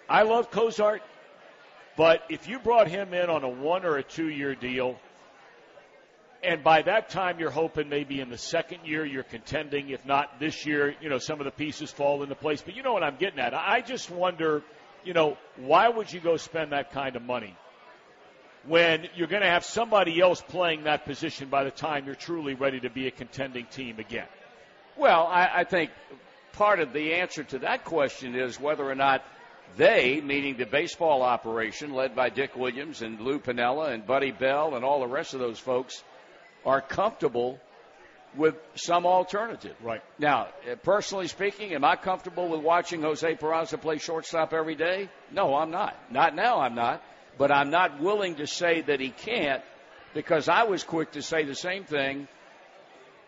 I 0.08 0.22
love 0.22 0.50
Cozart. 0.50 1.02
But 1.98 2.22
if 2.28 2.46
you 2.46 2.60
brought 2.60 2.86
him 2.86 3.12
in 3.12 3.28
on 3.28 3.42
a 3.42 3.48
one 3.48 3.84
or 3.84 3.96
a 3.96 4.04
two 4.04 4.28
year 4.28 4.54
deal, 4.54 4.96
and 6.44 6.62
by 6.62 6.82
that 6.82 7.10
time 7.10 7.40
you're 7.40 7.50
hoping 7.50 7.88
maybe 7.88 8.20
in 8.20 8.30
the 8.30 8.38
second 8.38 8.86
year 8.86 9.04
you're 9.04 9.24
contending, 9.24 9.90
if 9.90 10.06
not 10.06 10.38
this 10.38 10.64
year, 10.64 10.94
you 11.02 11.08
know, 11.08 11.18
some 11.18 11.40
of 11.40 11.44
the 11.44 11.50
pieces 11.50 11.90
fall 11.90 12.22
into 12.22 12.36
place. 12.36 12.62
But 12.62 12.76
you 12.76 12.84
know 12.84 12.92
what 12.92 13.02
I'm 13.02 13.16
getting 13.16 13.40
at. 13.40 13.52
I 13.52 13.80
just 13.80 14.12
wonder, 14.12 14.62
you 15.04 15.12
know, 15.12 15.36
why 15.56 15.88
would 15.88 16.12
you 16.12 16.20
go 16.20 16.36
spend 16.36 16.70
that 16.70 16.92
kind 16.92 17.16
of 17.16 17.22
money 17.22 17.56
when 18.68 19.08
you're 19.16 19.26
going 19.26 19.42
to 19.42 19.50
have 19.50 19.64
somebody 19.64 20.20
else 20.20 20.40
playing 20.40 20.84
that 20.84 21.04
position 21.04 21.48
by 21.48 21.64
the 21.64 21.72
time 21.72 22.06
you're 22.06 22.14
truly 22.14 22.54
ready 22.54 22.78
to 22.78 22.90
be 22.90 23.08
a 23.08 23.10
contending 23.10 23.66
team 23.72 23.98
again? 23.98 24.28
Well, 24.96 25.26
I, 25.26 25.50
I 25.52 25.64
think 25.64 25.90
part 26.52 26.78
of 26.78 26.92
the 26.92 27.14
answer 27.14 27.42
to 27.42 27.58
that 27.60 27.84
question 27.84 28.36
is 28.36 28.60
whether 28.60 28.88
or 28.88 28.94
not 28.94 29.24
they, 29.76 30.20
meaning 30.20 30.56
the 30.56 30.66
baseball 30.66 31.22
operation 31.22 31.92
led 31.92 32.16
by 32.16 32.30
Dick 32.30 32.56
Williams 32.56 33.02
and 33.02 33.20
Lou 33.20 33.38
Piniella 33.38 33.92
and 33.92 34.06
Buddy 34.06 34.32
Bell 34.32 34.74
and 34.74 34.84
all 34.84 35.00
the 35.00 35.06
rest 35.06 35.34
of 35.34 35.40
those 35.40 35.58
folks, 35.58 36.02
are 36.64 36.80
comfortable 36.80 37.60
with 38.36 38.54
some 38.74 39.06
alternative. 39.06 39.76
Right. 39.82 40.02
Now, 40.18 40.48
uh, 40.70 40.74
personally 40.82 41.28
speaking, 41.28 41.72
am 41.72 41.84
I 41.84 41.96
comfortable 41.96 42.48
with 42.48 42.60
watching 42.60 43.02
Jose 43.02 43.34
Peraza 43.36 43.80
play 43.80 43.98
shortstop 43.98 44.52
every 44.52 44.74
day? 44.74 45.08
No, 45.32 45.54
I'm 45.54 45.70
not. 45.70 45.96
Not 46.10 46.34
now, 46.34 46.60
I'm 46.60 46.74
not. 46.74 47.02
But 47.38 47.52
I'm 47.52 47.70
not 47.70 48.00
willing 48.00 48.36
to 48.36 48.46
say 48.46 48.82
that 48.82 49.00
he 49.00 49.10
can't 49.10 49.62
because 50.12 50.48
I 50.48 50.64
was 50.64 50.82
quick 50.82 51.12
to 51.12 51.22
say 51.22 51.44
the 51.44 51.54
same 51.54 51.84
thing 51.84 52.26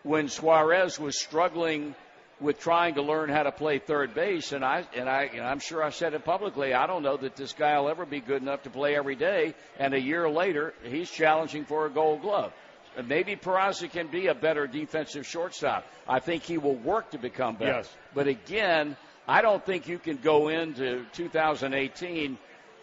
when 0.03 0.27
Suarez 0.27 0.99
was 0.99 1.19
struggling 1.19 1.95
with 2.41 2.59
trying 2.59 2.95
to 2.95 3.01
learn 3.01 3.29
how 3.29 3.43
to 3.43 3.51
play 3.51 3.79
third 3.79 4.13
base, 4.13 4.51
and 4.51 4.65
I 4.65 4.83
and 4.95 5.07
I 5.07 5.29
and 5.33 5.41
I'm 5.41 5.59
sure 5.59 5.83
I 5.83 5.91
said 5.91 6.13
it 6.13 6.25
publicly. 6.25 6.73
I 6.73 6.87
don't 6.87 7.03
know 7.03 7.17
that 7.17 7.35
this 7.35 7.53
guy 7.53 7.79
will 7.79 7.89
ever 7.89 8.05
be 8.05 8.19
good 8.19 8.41
enough 8.41 8.63
to 8.63 8.69
play 8.69 8.95
every 8.95 9.15
day. 9.15 9.53
And 9.79 9.93
a 9.93 10.01
year 10.01 10.29
later, 10.29 10.73
he's 10.83 11.09
challenging 11.09 11.65
for 11.65 11.85
a 11.85 11.89
Gold 11.89 12.21
Glove. 12.21 12.51
And 12.97 13.07
maybe 13.07 13.35
Peraza 13.35 13.89
can 13.89 14.07
be 14.07 14.27
a 14.27 14.35
better 14.35 14.67
defensive 14.67 15.25
shortstop. 15.25 15.85
I 16.07 16.19
think 16.19 16.43
he 16.43 16.57
will 16.57 16.75
work 16.75 17.11
to 17.11 17.17
become 17.17 17.55
better. 17.55 17.77
Yes. 17.77 17.95
But 18.13 18.27
again, 18.27 18.97
I 19.27 19.41
don't 19.41 19.65
think 19.65 19.87
you 19.87 19.97
can 19.97 20.17
go 20.17 20.49
into 20.49 21.05
2018 21.13 22.37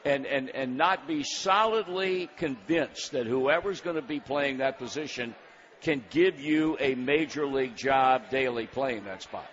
and, 0.04 0.24
and, 0.24 0.48
and 0.48 0.78
not 0.78 1.06
be 1.06 1.24
solidly 1.24 2.30
convinced 2.38 3.12
that 3.12 3.26
whoever's 3.26 3.82
going 3.82 3.96
to 3.96 4.02
be 4.02 4.20
playing 4.20 4.58
that 4.58 4.78
position 4.78 5.34
can 5.80 6.04
give 6.10 6.40
you 6.40 6.76
a 6.80 6.94
major 6.94 7.46
league 7.46 7.76
job 7.76 8.30
daily 8.30 8.66
playing 8.66 9.04
that 9.04 9.22
spot. 9.22 9.48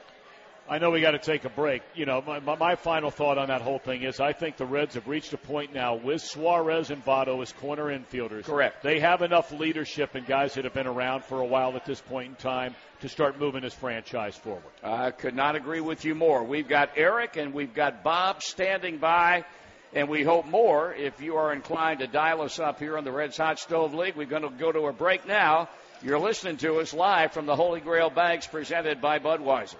I 0.67 0.79
know 0.79 0.89
we 0.89 0.99
got 0.99 1.11
to 1.11 1.19
take 1.19 1.45
a 1.45 1.49
break. 1.49 1.83
You 1.93 2.07
know, 2.07 2.23
my, 2.25 2.39
my, 2.39 2.55
my, 2.55 2.75
final 2.75 3.11
thought 3.11 3.37
on 3.37 3.49
that 3.49 3.61
whole 3.61 3.77
thing 3.77 4.01
is 4.01 4.19
I 4.19 4.33
think 4.33 4.57
the 4.57 4.65
Reds 4.65 4.95
have 4.95 5.07
reached 5.07 5.31
a 5.33 5.37
point 5.37 5.75
now 5.75 5.93
with 5.95 6.23
Suarez 6.23 6.89
and 6.89 7.05
Votto 7.05 7.39
as 7.43 7.51
corner 7.51 7.85
infielders. 7.85 8.45
Correct. 8.45 8.81
They 8.81 8.99
have 8.99 9.21
enough 9.21 9.51
leadership 9.51 10.15
and 10.15 10.25
guys 10.25 10.55
that 10.55 10.63
have 10.63 10.73
been 10.73 10.87
around 10.87 11.23
for 11.23 11.39
a 11.39 11.45
while 11.45 11.75
at 11.75 11.85
this 11.85 12.01
point 12.01 12.29
in 12.29 12.35
time 12.35 12.73
to 13.01 13.09
start 13.09 13.39
moving 13.39 13.61
this 13.61 13.75
franchise 13.75 14.35
forward. 14.35 14.63
I 14.83 15.11
could 15.11 15.35
not 15.35 15.55
agree 15.55 15.81
with 15.81 16.03
you 16.03 16.15
more. 16.15 16.43
We've 16.43 16.67
got 16.67 16.89
Eric 16.95 17.37
and 17.37 17.53
we've 17.53 17.73
got 17.73 18.03
Bob 18.03 18.41
standing 18.41 18.97
by. 18.97 19.45
And 19.93 20.09
we 20.09 20.23
hope 20.23 20.45
more 20.45 20.93
if 20.93 21.21
you 21.21 21.37
are 21.37 21.53
inclined 21.53 21.99
to 21.99 22.07
dial 22.07 22.41
us 22.41 22.59
up 22.59 22.79
here 22.79 22.97
on 22.97 23.05
the 23.05 23.13
Reds 23.13 23.37
Hot 23.37 23.59
Stove 23.59 23.93
League. 23.93 24.17
We're 24.17 24.25
going 24.25 24.41
to 24.41 24.49
go 24.49 24.71
to 24.71 24.87
a 24.87 24.93
break 24.93 25.25
now. 25.25 25.69
You're 26.05 26.19
listening 26.19 26.57
to 26.57 26.81
us 26.81 26.93
live 26.93 27.31
from 27.31 27.47
the 27.47 27.55
Holy 27.55 27.79
Grail 27.79 28.11
Banks 28.11 28.45
presented 28.45 29.01
by 29.01 29.17
Budweiser. 29.17 29.73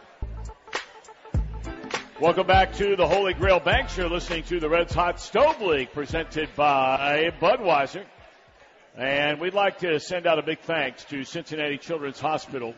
Welcome 2.20 2.48
back 2.48 2.74
to 2.78 2.96
the 2.96 3.08
Holy 3.08 3.36
Grail 3.36 3.60
Banks. 3.60 3.96
You're 3.96 4.10
listening 4.10 4.42
to 4.46 4.60
the 4.60 4.68
Reds 4.68 4.96
Hot 4.96 5.22
Stove 5.22 5.62
League 5.62 5.92
presented 5.94 6.50
by 6.56 7.32
Budweiser. 7.40 8.04
And 8.98 9.40
we'd 9.40 9.54
like 9.54 9.78
to 9.82 10.00
send 10.00 10.26
out 10.26 10.40
a 10.40 10.42
big 10.42 10.62
thanks 10.62 11.04
to 11.06 11.24
Cincinnati 11.26 11.78
Children's 11.78 12.20
Hospital. 12.20 12.74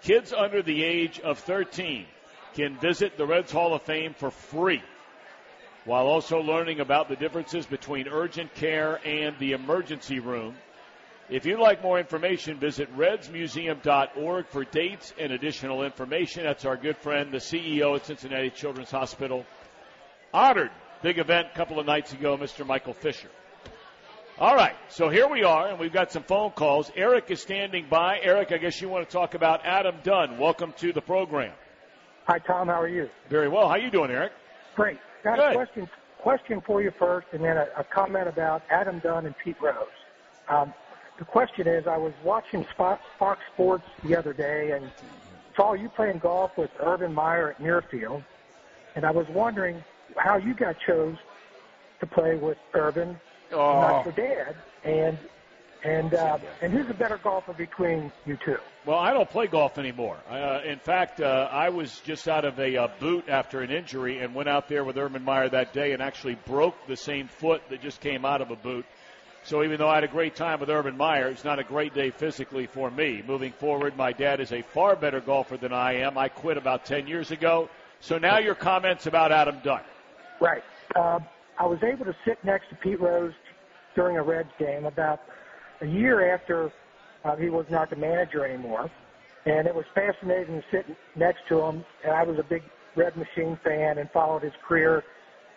Kids 0.00 0.32
under 0.32 0.62
the 0.62 0.82
age 0.82 1.20
of 1.20 1.38
13 1.40 2.06
can 2.54 2.78
visit 2.78 3.18
the 3.18 3.26
Reds 3.26 3.52
Hall 3.52 3.74
of 3.74 3.82
Fame 3.82 4.14
for 4.14 4.30
free 4.30 4.80
while 5.84 6.06
also 6.06 6.40
learning 6.40 6.80
about 6.80 7.10
the 7.10 7.16
differences 7.16 7.66
between 7.66 8.08
urgent 8.08 8.54
care 8.54 8.98
and 9.06 9.38
the 9.38 9.52
emergency 9.52 10.20
room. 10.20 10.54
If 11.30 11.44
you'd 11.44 11.60
like 11.60 11.82
more 11.82 11.98
information, 11.98 12.58
visit 12.58 12.94
redsmuseum.org 12.96 14.46
for 14.46 14.64
dates 14.64 15.12
and 15.20 15.30
additional 15.30 15.84
information. 15.84 16.44
That's 16.44 16.64
our 16.64 16.76
good 16.76 16.96
friend, 16.96 17.30
the 17.30 17.38
CEO 17.38 17.96
at 17.96 18.06
Cincinnati 18.06 18.48
Children's 18.48 18.90
Hospital. 18.90 19.44
Honored. 20.32 20.70
Big 21.02 21.18
event 21.18 21.48
a 21.52 21.56
couple 21.56 21.78
of 21.78 21.86
nights 21.86 22.14
ago, 22.14 22.36
Mr. 22.38 22.66
Michael 22.66 22.94
Fisher. 22.94 23.28
All 24.38 24.54
right, 24.56 24.74
so 24.88 25.10
here 25.10 25.28
we 25.28 25.44
are, 25.44 25.68
and 25.68 25.78
we've 25.78 25.92
got 25.92 26.12
some 26.12 26.22
phone 26.22 26.52
calls. 26.52 26.90
Eric 26.96 27.30
is 27.30 27.42
standing 27.42 27.86
by. 27.90 28.18
Eric, 28.22 28.50
I 28.52 28.56
guess 28.56 28.80
you 28.80 28.88
want 28.88 29.06
to 29.06 29.12
talk 29.12 29.34
about 29.34 29.64
Adam 29.64 29.96
Dunn. 30.02 30.38
Welcome 30.38 30.72
to 30.78 30.92
the 30.92 31.02
program. 31.02 31.52
Hi, 32.26 32.38
Tom. 32.38 32.68
How 32.68 32.80
are 32.80 32.88
you? 32.88 33.08
Very 33.28 33.48
well. 33.48 33.68
How 33.68 33.76
you 33.76 33.90
doing, 33.90 34.10
Eric? 34.10 34.32
Great. 34.74 34.98
Got 35.24 35.38
Good. 35.38 35.50
a 35.50 35.54
question 35.54 35.88
question 36.18 36.60
for 36.66 36.82
you 36.82 36.90
first, 36.98 37.26
and 37.32 37.44
then 37.44 37.56
a, 37.56 37.66
a 37.78 37.84
comment 37.84 38.28
about 38.28 38.62
Adam 38.70 38.98
Dunn 39.00 39.26
and 39.26 39.34
Pete 39.44 39.56
Rose. 39.60 39.86
Um, 40.48 40.72
the 41.18 41.24
question 41.24 41.66
is, 41.66 41.86
I 41.86 41.96
was 41.96 42.12
watching 42.24 42.64
Fox, 42.76 43.02
Sports 43.54 43.84
the 44.04 44.16
other 44.16 44.32
day 44.32 44.72
and 44.72 44.90
saw 45.56 45.72
you 45.74 45.88
playing 45.88 46.18
golf 46.18 46.56
with 46.56 46.70
Urban 46.80 47.12
Meyer 47.12 47.50
at 47.50 47.60
Muirfield, 47.60 48.24
and 48.94 49.04
I 49.04 49.10
was 49.10 49.26
wondering 49.28 49.82
how 50.16 50.36
you 50.36 50.54
got 50.54 50.76
chose 50.86 51.16
to 52.00 52.06
play 52.06 52.36
with 52.36 52.58
Urban, 52.74 53.18
Oh. 53.52 53.80
not 53.80 54.04
your 54.04 54.12
dad, 54.12 54.56
and 54.84 55.18
and 55.84 56.12
uh, 56.14 56.38
and 56.60 56.72
who's 56.72 56.88
a 56.90 56.94
better 56.94 57.18
golfer 57.18 57.52
between 57.52 58.12
you 58.26 58.36
two? 58.44 58.58
Well, 58.84 58.98
I 58.98 59.12
don't 59.12 59.28
play 59.30 59.46
golf 59.46 59.78
anymore. 59.78 60.16
Uh, 60.28 60.60
in 60.64 60.78
fact, 60.78 61.20
uh, 61.20 61.48
I 61.50 61.68
was 61.70 62.00
just 62.00 62.28
out 62.28 62.44
of 62.44 62.58
a 62.58 62.76
uh, 62.76 62.88
boot 63.00 63.28
after 63.28 63.60
an 63.60 63.70
injury 63.70 64.18
and 64.18 64.34
went 64.34 64.48
out 64.48 64.68
there 64.68 64.82
with 64.84 64.96
Urban 64.98 65.22
Meyer 65.24 65.48
that 65.48 65.72
day 65.72 65.92
and 65.92 66.02
actually 66.02 66.34
broke 66.46 66.74
the 66.86 66.96
same 66.96 67.28
foot 67.28 67.62
that 67.70 67.80
just 67.80 68.00
came 68.00 68.24
out 68.24 68.40
of 68.42 68.50
a 68.50 68.56
boot. 68.56 68.84
So 69.48 69.64
even 69.64 69.78
though 69.78 69.88
I 69.88 69.94
had 69.94 70.04
a 70.04 70.08
great 70.08 70.36
time 70.36 70.60
with 70.60 70.68
Urban 70.68 70.94
Meyer, 70.94 71.28
it's 71.28 71.42
not 71.42 71.58
a 71.58 71.64
great 71.64 71.94
day 71.94 72.10
physically 72.10 72.66
for 72.66 72.90
me. 72.90 73.24
Moving 73.26 73.50
forward, 73.50 73.96
my 73.96 74.12
dad 74.12 74.40
is 74.40 74.52
a 74.52 74.60
far 74.60 74.94
better 74.94 75.20
golfer 75.20 75.56
than 75.56 75.72
I 75.72 75.94
am. 75.94 76.18
I 76.18 76.28
quit 76.28 76.58
about 76.58 76.84
10 76.84 77.06
years 77.06 77.30
ago. 77.30 77.70
So 78.00 78.18
now 78.18 78.36
your 78.36 78.54
comments 78.54 79.06
about 79.06 79.32
Adam 79.32 79.58
Dunn. 79.64 79.80
Right. 80.38 80.62
Uh, 80.94 81.20
I 81.58 81.64
was 81.64 81.78
able 81.82 82.04
to 82.04 82.14
sit 82.26 82.44
next 82.44 82.68
to 82.68 82.74
Pete 82.74 83.00
Rose 83.00 83.32
during 83.94 84.18
a 84.18 84.22
Reds 84.22 84.50
game 84.58 84.84
about 84.84 85.20
a 85.80 85.86
year 85.86 86.34
after 86.34 86.70
uh, 87.24 87.34
he 87.36 87.48
was 87.48 87.64
not 87.70 87.88
the 87.88 87.96
manager 87.96 88.44
anymore, 88.44 88.90
and 89.46 89.66
it 89.66 89.74
was 89.74 89.86
fascinating 89.94 90.60
to 90.60 90.64
sit 90.70 90.84
next 91.16 91.40
to 91.48 91.58
him. 91.58 91.86
And 92.04 92.12
I 92.12 92.22
was 92.22 92.38
a 92.38 92.44
big 92.44 92.64
Red 92.96 93.16
Machine 93.16 93.58
fan 93.64 93.96
and 93.96 94.10
followed 94.10 94.42
his 94.42 94.52
career. 94.62 95.04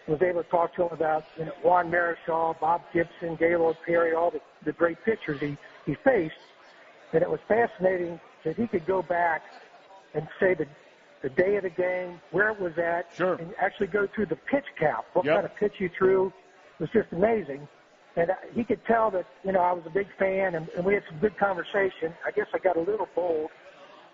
Was 0.07 0.21
able 0.21 0.43
to 0.43 0.49
talk 0.49 0.75
to 0.75 0.83
him 0.83 0.89
about 0.91 1.25
you 1.37 1.45
know, 1.45 1.51
Juan 1.63 1.89
Marichal, 1.91 2.59
Bob 2.59 2.81
Gibson, 2.93 3.35
Gaylord 3.35 3.77
Perry, 3.85 4.13
all 4.13 4.31
the, 4.31 4.39
the 4.65 4.71
great 4.73 4.97
pitchers 5.05 5.39
he, 5.39 5.55
he 5.85 5.95
faced. 6.03 6.33
And 7.13 7.21
it 7.21 7.29
was 7.29 7.39
fascinating 7.47 8.19
that 8.43 8.55
he 8.57 8.67
could 8.67 8.85
go 8.87 9.01
back 9.01 9.43
and 10.13 10.27
say 10.39 10.53
the 10.55 10.65
the 11.21 11.29
day 11.29 11.55
of 11.55 11.61
the 11.63 11.69
game, 11.69 12.19
where 12.31 12.49
it 12.49 12.59
was 12.59 12.73
at, 12.79 13.05
Sure. 13.15 13.35
and 13.35 13.53
actually 13.59 13.85
go 13.87 14.07
through 14.15 14.25
the 14.25 14.35
pitch 14.35 14.65
count, 14.79 15.05
what 15.13 15.23
Yep. 15.23 15.35
kind 15.35 15.45
of 15.45 15.55
pitch 15.55 15.73
he 15.77 15.87
threw. 15.89 16.27
It 16.27 16.33
was 16.79 16.89
just 16.89 17.09
amazing. 17.11 17.67
And 18.15 18.31
uh, 18.31 18.33
he 18.53 18.63
could 18.63 18.83
tell 18.85 19.11
that, 19.11 19.27
you 19.45 19.51
know, 19.51 19.59
I 19.61 19.71
was 19.71 19.83
a 19.85 19.91
big 19.91 20.07
fan, 20.17 20.55
and, 20.55 20.67
and 20.75 20.83
we 20.83 20.95
had 20.95 21.03
some 21.07 21.19
good 21.19 21.37
conversation. 21.37 22.13
I 22.25 22.31
guess 22.31 22.47
I 22.55 22.57
got 22.57 22.75
a 22.75 22.81
little 22.81 23.07
bold 23.15 23.51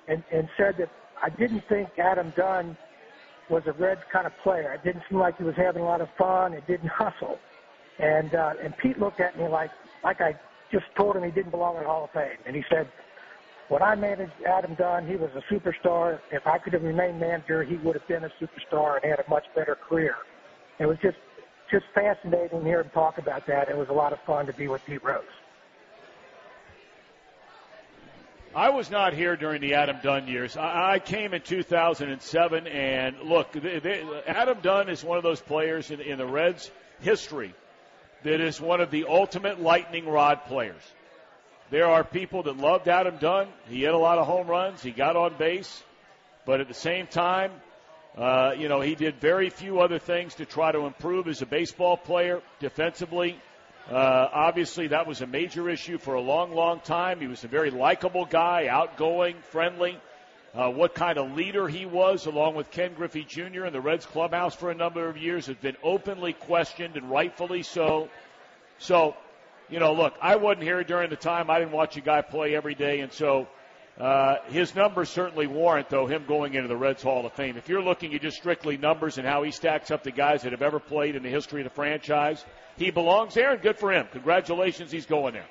and, 0.09 0.21
and 0.33 0.49
said 0.57 0.75
that 0.79 0.89
I 1.23 1.29
didn't 1.29 1.63
think 1.69 1.97
Adam 1.97 2.33
Dunn 2.35 2.75
was 3.49 3.63
a 3.65 3.73
Reds 3.73 4.01
kind 4.11 4.27
of 4.27 4.33
player. 4.43 4.73
It 4.73 4.83
didn't 4.83 5.03
seem 5.09 5.19
like 5.19 5.37
he 5.37 5.43
was 5.43 5.55
having 5.55 5.81
a 5.81 5.85
lot 5.85 6.01
of 6.01 6.09
fun. 6.17 6.53
It 6.53 6.67
didn't 6.67 6.89
hustle. 6.93 7.39
And 7.99 8.33
uh, 8.35 8.51
and 8.63 8.77
Pete 8.77 8.99
looked 8.99 9.21
at 9.21 9.37
me 9.37 9.47
like 9.47 9.71
like 10.03 10.21
I 10.21 10.33
just 10.71 10.85
told 10.97 11.15
him 11.15 11.23
he 11.23 11.31
didn't 11.31 11.51
belong 11.51 11.77
in 11.77 11.83
the 11.83 11.87
Hall 11.87 12.05
of 12.05 12.11
Fame. 12.11 12.37
And 12.45 12.55
he 12.55 12.63
said, 12.69 12.91
when 13.69 13.81
I 13.81 13.95
managed 13.95 14.33
Adam 14.45 14.75
Dunn, 14.75 15.07
he 15.07 15.15
was 15.15 15.29
a 15.35 15.53
superstar. 15.53 16.19
If 16.31 16.45
I 16.45 16.57
could 16.57 16.73
have 16.73 16.83
remained 16.83 17.19
manager, 17.19 17.63
he 17.63 17.75
would 17.77 17.95
have 17.95 18.07
been 18.07 18.23
a 18.23 18.29
superstar 18.41 18.97
and 19.01 19.11
had 19.11 19.19
a 19.19 19.29
much 19.29 19.45
better 19.55 19.75
career. 19.75 20.15
It 20.79 20.85
was 20.85 20.97
just 21.01 21.17
just 21.71 21.85
fascinating 21.93 22.59
to 22.59 22.65
hear 22.65 22.81
him 22.81 22.89
talk 22.93 23.17
about 23.17 23.45
that. 23.47 23.67
It 23.69 23.75
was 23.75 23.87
a 23.89 23.93
lot 23.93 24.13
of 24.13 24.19
fun 24.25 24.45
to 24.45 24.53
be 24.53 24.67
with 24.67 24.83
Pete 24.85 25.03
Rose. 25.03 25.23
I 28.57 28.69
was 28.71 28.89
not 28.89 29.13
here 29.13 29.35
during 29.35 29.61
the 29.61 29.75
Adam 29.75 29.97
Dunn 30.01 30.27
years. 30.27 30.57
I, 30.57 30.93
I 30.93 30.99
came 30.99 31.35
in 31.35 31.43
2007, 31.43 32.65
and 32.65 33.15
look, 33.21 33.51
they, 33.51 33.77
they, 33.77 34.03
Adam 34.25 34.57
Dunn 34.63 34.89
is 34.89 35.03
one 35.03 35.19
of 35.19 35.23
those 35.23 35.39
players 35.39 35.91
in, 35.91 36.01
in 36.01 36.17
the 36.17 36.25
Reds' 36.25 36.71
history 36.99 37.53
that 38.23 38.41
is 38.41 38.59
one 38.59 38.81
of 38.81 38.89
the 38.89 39.05
ultimate 39.07 39.61
lightning 39.61 40.07
rod 40.07 40.45
players. 40.47 40.81
There 41.69 41.85
are 41.85 42.03
people 42.03 42.41
that 42.43 42.57
loved 42.57 42.87
Adam 42.87 43.17
Dunn. 43.19 43.49
He 43.69 43.81
hit 43.81 43.93
a 43.93 43.97
lot 43.97 44.17
of 44.17 44.25
home 44.25 44.47
runs. 44.47 44.81
He 44.81 44.89
got 44.89 45.15
on 45.15 45.37
base, 45.37 45.83
but 46.43 46.59
at 46.59 46.67
the 46.67 46.73
same 46.73 47.05
time, 47.05 47.51
uh, 48.17 48.53
you 48.57 48.69
know, 48.69 48.81
he 48.81 48.95
did 48.95 49.21
very 49.21 49.51
few 49.51 49.81
other 49.81 49.99
things 49.99 50.33
to 50.33 50.45
try 50.47 50.71
to 50.71 50.87
improve 50.87 51.27
as 51.27 51.43
a 51.43 51.45
baseball 51.45 51.95
player 51.95 52.41
defensively. 52.59 53.39
Uh, 53.89 54.29
obviously, 54.33 54.87
that 54.87 55.07
was 55.07 55.21
a 55.21 55.27
major 55.27 55.69
issue 55.69 55.97
for 55.97 56.15
a 56.15 56.21
long, 56.21 56.53
long 56.53 56.81
time. 56.81 57.21
He 57.21 57.27
was 57.27 57.45
a 57.45 57.47
very 57.47 57.71
likable 57.71 58.25
guy, 58.25 58.67
outgoing, 58.67 59.37
friendly. 59.51 59.97
Uh, 60.53 60.69
what 60.69 60.93
kind 60.93 61.17
of 61.17 61.31
leader 61.37 61.69
he 61.69 61.85
was, 61.85 62.25
along 62.25 62.55
with 62.55 62.69
Ken 62.69 62.93
Griffey 62.95 63.23
Jr. 63.23 63.65
in 63.65 63.71
the 63.71 63.79
Reds 63.79 64.05
clubhouse 64.05 64.55
for 64.55 64.71
a 64.71 64.75
number 64.75 65.07
of 65.07 65.15
years, 65.15 65.45
has 65.45 65.55
been 65.55 65.77
openly 65.83 66.33
questioned 66.33 66.97
and 66.97 67.09
rightfully 67.09 67.63
so. 67.63 68.09
So, 68.79 69.15
you 69.69 69.79
know, 69.79 69.93
look, 69.93 70.15
I 70.21 70.35
wasn't 70.35 70.63
here 70.63 70.83
during 70.83 71.09
the 71.09 71.15
time. 71.15 71.49
I 71.49 71.59
didn't 71.59 71.71
watch 71.71 71.95
a 71.95 72.01
guy 72.01 72.21
play 72.21 72.55
every 72.55 72.75
day, 72.75 72.99
and 72.99 73.13
so 73.13 73.47
uh, 73.99 74.35
his 74.49 74.75
numbers 74.75 75.09
certainly 75.09 75.47
warrant, 75.47 75.89
though, 75.89 76.05
him 76.05 76.25
going 76.27 76.53
into 76.53 76.67
the 76.67 76.77
Reds 76.77 77.01
Hall 77.01 77.25
of 77.25 77.33
Fame. 77.33 77.57
If 77.57 77.67
you're 77.67 77.81
looking 77.81 78.13
at 78.13 78.21
just 78.21 78.37
strictly 78.37 78.77
numbers 78.77 79.17
and 79.17 79.27
how 79.27 79.41
he 79.41 79.51
stacks 79.51 79.89
up 79.89 80.03
to 80.03 80.11
guys 80.11 80.43
that 80.43 80.51
have 80.51 80.61
ever 80.61 80.79
played 80.79 81.15
in 81.15 81.23
the 81.23 81.29
history 81.29 81.61
of 81.61 81.65
the 81.65 81.73
franchise, 81.73 82.45
he 82.77 82.91
belongs 82.91 83.33
there, 83.33 83.53
and 83.53 83.61
good 83.61 83.77
for 83.77 83.91
him. 83.91 84.07
Congratulations, 84.11 84.91
he's 84.91 85.07
going 85.07 85.33
there. 85.33 85.47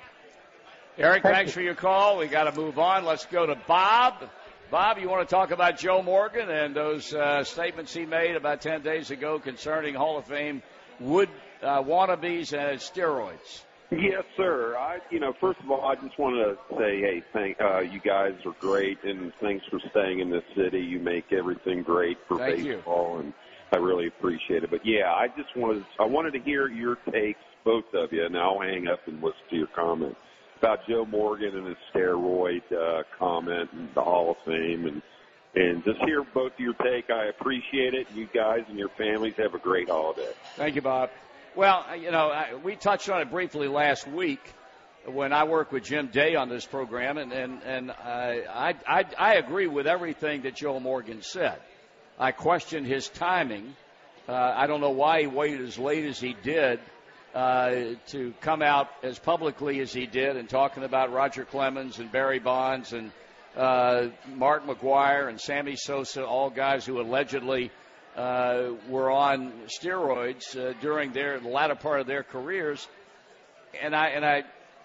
Eric, 0.97 1.23
thanks 1.23 1.51
for 1.51 1.61
your 1.61 1.75
call. 1.75 2.17
We 2.17 2.27
got 2.27 2.45
to 2.45 2.59
move 2.59 2.79
on. 2.79 3.03
Let's 3.05 3.25
go 3.25 3.45
to 3.45 3.55
Bob. 3.67 4.29
Bob, 4.71 4.97
you 4.97 5.09
want 5.09 5.27
to 5.27 5.35
talk 5.35 5.51
about 5.51 5.77
Joe 5.77 6.01
Morgan 6.01 6.49
and 6.49 6.75
those 6.75 7.13
uh, 7.13 7.43
statements 7.43 7.93
he 7.93 8.05
made 8.05 8.35
about 8.35 8.61
10 8.61 8.81
days 8.81 9.11
ago 9.11 9.39
concerning 9.39 9.93
Hall 9.93 10.17
of 10.17 10.25
Fame 10.25 10.63
wood 10.99 11.29
uh, 11.61 11.83
wannabes 11.83 12.53
and 12.53 12.79
steroids? 12.79 13.63
Yes, 13.91 14.23
sir. 14.35 14.75
I, 14.77 14.97
you 15.11 15.19
know, 15.19 15.33
first 15.39 15.59
of 15.61 15.71
all, 15.71 15.85
I 15.85 15.95
just 15.95 16.19
want 16.19 16.35
to 16.35 16.75
say, 16.75 16.99
hey, 16.99 17.23
thank 17.31 17.57
uh, 17.61 17.79
you 17.79 18.01
guys 18.01 18.33
are 18.45 18.55
great, 18.59 18.97
and 19.03 19.31
thanks 19.41 19.65
for 19.71 19.79
staying 19.91 20.19
in 20.19 20.29
this 20.29 20.43
city. 20.57 20.79
You 20.79 20.99
make 20.99 21.31
everything 21.31 21.83
great 21.83 22.17
for 22.27 22.37
thank 22.37 22.63
baseball, 22.63 23.13
you. 23.13 23.19
and 23.21 23.33
I 23.71 23.77
really 23.77 24.07
appreciate 24.07 24.63
it. 24.63 24.71
But 24.71 24.81
yeah, 24.85 25.13
I 25.13 25.27
just 25.37 25.55
wanted, 25.55 25.85
I 25.99 26.05
wanted 26.05 26.31
to 26.31 26.39
hear 26.39 26.67
your 26.67 26.97
takes, 27.11 27.39
both 27.63 27.85
of 27.93 28.11
you, 28.11 28.25
and 28.25 28.37
I'll 28.37 28.59
hang 28.59 28.87
up 28.87 28.99
and 29.07 29.21
listen 29.21 29.39
to 29.51 29.55
your 29.55 29.67
comments 29.67 30.17
about 30.59 30.79
Joe 30.89 31.05
Morgan 31.05 31.55
and 31.55 31.67
his 31.67 31.77
steroid 31.95 32.63
uh, 32.71 33.03
comment 33.17 33.69
and 33.71 33.89
the 33.95 34.01
Hall 34.01 34.31
of 34.31 34.37
Fame, 34.45 34.85
and 34.85 35.01
and 35.55 35.83
just 35.85 35.97
hear 36.05 36.23
both 36.33 36.51
of 36.53 36.59
your 36.59 36.73
take. 36.73 37.09
I 37.09 37.27
appreciate 37.27 37.93
it. 37.93 38.07
You 38.13 38.27
guys 38.35 38.59
and 38.67 38.77
your 38.77 38.89
families 38.97 39.33
have 39.37 39.53
a 39.53 39.59
great 39.59 39.89
holiday. 39.89 40.33
Thank 40.57 40.75
you, 40.75 40.81
Bob. 40.81 41.09
Well, 41.57 41.85
you 41.99 42.11
know, 42.11 42.31
we 42.63 42.75
touched 42.75 43.09
on 43.09 43.19
it 43.19 43.31
briefly 43.31 43.67
last 43.67 44.07
week 44.07 44.39
when 45.07 45.33
I 45.33 45.45
worked 45.45 45.71
with 45.71 45.85
Jim 45.85 46.05
Day 46.05 46.35
on 46.35 46.49
this 46.49 46.67
program, 46.67 47.17
and 47.17 47.33
and 47.33 47.63
and 47.63 47.91
I 47.91 48.75
I 48.87 49.05
I 49.17 49.33
agree 49.37 49.65
with 49.65 49.87
everything 49.87 50.43
that 50.43 50.53
Joe 50.53 50.79
Morgan 50.79 51.23
said. 51.23 51.59
I 52.19 52.31
question 52.31 52.85
his 52.85 53.09
timing. 53.09 53.75
Uh, 54.29 54.33
I 54.33 54.67
don't 54.67 54.81
know 54.81 54.91
why 54.91 55.21
he 55.21 55.25
waited 55.25 55.61
as 55.61 55.79
late 55.79 56.05
as 56.05 56.19
he 56.19 56.35
did 56.43 56.79
uh, 57.33 57.71
to 58.09 58.35
come 58.41 58.61
out 58.61 58.89
as 59.01 59.17
publicly 59.17 59.79
as 59.79 59.91
he 59.91 60.05
did 60.05 60.37
and 60.37 60.47
talking 60.47 60.83
about 60.83 61.11
Roger 61.11 61.43
Clemens 61.43 61.97
and 61.97 62.11
Barry 62.11 62.37
Bonds 62.37 62.93
and 62.93 63.11
uh, 63.55 64.09
Mark 64.35 64.67
McGwire 64.67 65.27
and 65.27 65.41
Sammy 65.41 65.75
Sosa, 65.75 66.23
all 66.23 66.51
guys 66.51 66.85
who 66.85 67.01
allegedly 67.01 67.71
uh, 68.17 68.71
were 68.89 69.11
on 69.11 69.53
steroids 69.67 70.57
uh, 70.57 70.73
during 70.81 71.13
their 71.13 71.39
the 71.39 71.47
latter 71.47 71.75
part 71.75 72.01
of 72.01 72.07
their 72.07 72.23
careers, 72.23 72.87
and 73.81 73.95
I 73.95 74.07
and 74.07 74.25
I 74.25 74.43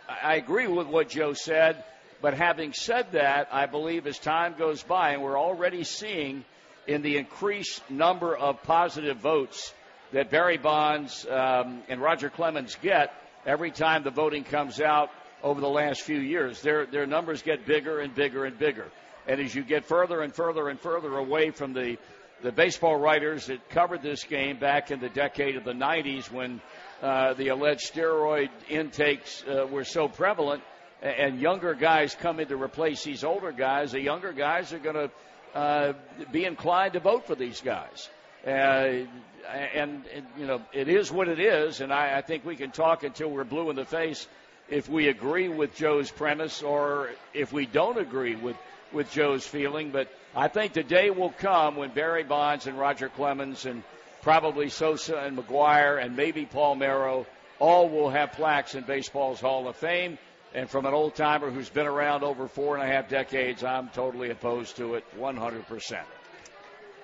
I 0.09 0.35
agree 0.35 0.69
with 0.69 0.87
what 0.87 1.09
Joe 1.09 1.33
said. 1.33 1.83
But 2.21 2.35
having 2.35 2.73
said 2.73 3.13
that, 3.13 3.49
I 3.51 3.67
believe 3.67 4.07
as 4.07 4.19
time 4.19 4.55
goes 4.57 4.83
by, 4.83 5.11
and 5.11 5.23
we're 5.23 5.39
already 5.39 5.83
seeing 5.83 6.45
in 6.87 7.03
the 7.03 7.17
increased 7.17 7.91
number 7.91 8.37
of 8.37 8.63
positive 8.63 9.17
votes 9.17 9.73
that 10.13 10.31
Barry 10.31 10.59
Bonds 10.59 11.27
um, 11.29 11.83
and 11.89 12.01
Roger 12.01 12.31
Clemens 12.31 12.77
get 12.81 13.13
every 13.47 13.71
time 13.71 14.05
the 14.05 14.11
voting 14.11 14.45
comes 14.45 14.81
out 14.81 15.11
over 15.43 15.61
the 15.61 15.69
last 15.69 16.03
few 16.03 16.19
years. 16.19 16.61
Their 16.61 16.87
their 16.87 17.07
numbers 17.07 17.43
get 17.43 17.67
bigger 17.67 17.99
and 18.01 18.15
bigger 18.15 18.45
and 18.45 18.59
bigger. 18.59 18.89
And 19.27 19.41
as 19.41 19.55
you 19.55 19.63
get 19.63 19.85
further 19.87 20.21
and 20.21 20.35
further 20.35 20.69
and 20.69 20.79
further 20.79 21.17
away 21.17 21.51
from 21.51 21.73
the 21.73 21.97
the 22.43 22.53
baseball 22.53 22.97
writers 22.97 23.47
that 23.47 23.69
covered 23.71 24.03
this 24.03 24.25
game 24.25 24.59
back 24.59 24.91
in 24.91 25.01
the 25.01 25.09
decade 25.09 25.57
of 25.57 25.65
the 25.65 25.73
90s 25.73 26.31
when 26.31 26.61
uh, 27.01 27.35
the 27.35 27.49
alleged 27.49 27.93
steroid 27.93 28.51
intakes 28.69 29.45
uh, 29.45 29.67
were 29.67 29.85
so 29.85 30.09
prevalent 30.09 30.63
and 31.03 31.41
younger 31.41 31.75
guys 31.75 32.15
come 32.15 32.39
in 32.39 32.49
to 32.49 32.57
replace 32.57 33.03
these 33.03 33.25
older 33.25 33.53
guys, 33.53 33.93
the 33.93 34.01
younger 34.01 34.33
guys 34.33 34.73
are 34.73 34.79
going 34.79 34.95
to 34.95 35.11
uh, 35.59 35.93
be 36.31 36.45
inclined 36.45 36.93
to 36.93 37.01
vote 37.01 37.27
for 37.27 37.35
these 37.35 37.61
guys. 37.61 38.09
Uh, 38.47 39.05
and, 39.49 40.05
and, 40.15 40.27
you 40.39 40.47
know, 40.47 40.63
it 40.73 40.89
is 40.89 41.11
what 41.11 41.29
it 41.29 41.41
is, 41.41 41.81
and 41.81 41.93
I, 41.93 42.19
I 42.19 42.23
think 42.23 42.45
we 42.45 42.57
can 42.57 42.71
talk 42.71 43.03
until 43.03 43.31
we're 43.31 43.45
blue 43.45 43.71
in 43.71 43.77
the 43.77 43.85
face 43.85 44.27
if 44.69 44.89
we 44.89 45.09
agree 45.09 45.49
with 45.49 45.75
Joe's 45.75 46.11
premise 46.11 46.63
or 46.63 47.11
if 47.35 47.53
we 47.53 47.67
don't 47.67 47.99
agree 47.99 48.37
with, 48.37 48.57
with 48.93 49.11
Joe's 49.13 49.47
feeling. 49.47 49.91
But 49.91 50.09
I 50.35 50.49
think 50.49 50.73
the 50.73 50.83
day 50.83 51.11
will 51.11 51.31
come 51.31 51.77
when 51.77 51.91
Barry 51.91 52.25
Bonds 52.25 52.67
and 52.67 52.79
Roger 52.79 53.11
Clemens 53.11 53.67
and 53.67 53.83
probably 54.23 54.71
Sosa 54.71 55.19
and 55.19 55.37
McGwire 55.37 56.03
and 56.03 56.17
maybe 56.17 56.47
Palmeiro 56.47 57.27
all 57.59 57.89
will 57.91 58.09
have 58.09 58.33
plaques 58.33 58.75
in 58.75 58.85
baseball's 58.85 59.41
Hall 59.41 59.69
of 59.69 59.77
Fame. 59.77 60.17
And 60.55 60.69
from 60.69 60.87
an 60.87 60.95
old 60.95 61.15
timer 61.15 61.51
who's 61.51 61.69
been 61.69 61.87
around 61.87 62.25
over 62.25 62.49
four 62.49 62.77
and 62.77 62.83
a 62.83 62.87
half 62.87 63.09
decades, 63.09 63.63
I'm 63.63 63.89
totally 63.91 64.31
opposed 64.31 64.77
to 64.77 64.95
it 64.95 65.05
100%. 65.19 66.03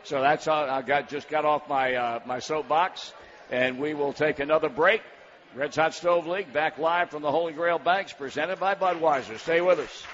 So 0.05 0.21
that's 0.23 0.49
all. 0.49 0.69
I 0.69 0.83
got 0.83 1.09
just 1.09 1.29
got 1.29 1.45
off 1.45 1.69
my 1.69 1.95
uh, 1.95 2.21
my 2.25 2.39
soapbox, 2.39 3.13
and 3.51 3.79
we 3.79 3.95
will 3.95 4.13
take 4.13 4.39
another 4.39 4.69
break. 4.69 5.03
Reds 5.55 5.77
Hot 5.77 5.95
Stove 5.95 6.27
League 6.27 6.53
back 6.53 6.79
live 6.79 7.11
from 7.11 7.23
the 7.23 7.31
Holy 7.31 7.53
Grail 7.53 7.79
Banks, 7.79 8.13
presented 8.13 8.61
by 8.61 8.75
Budweiser. 8.75 9.39
Stay 9.39 9.61
with 9.61 9.81
us. 9.81 10.05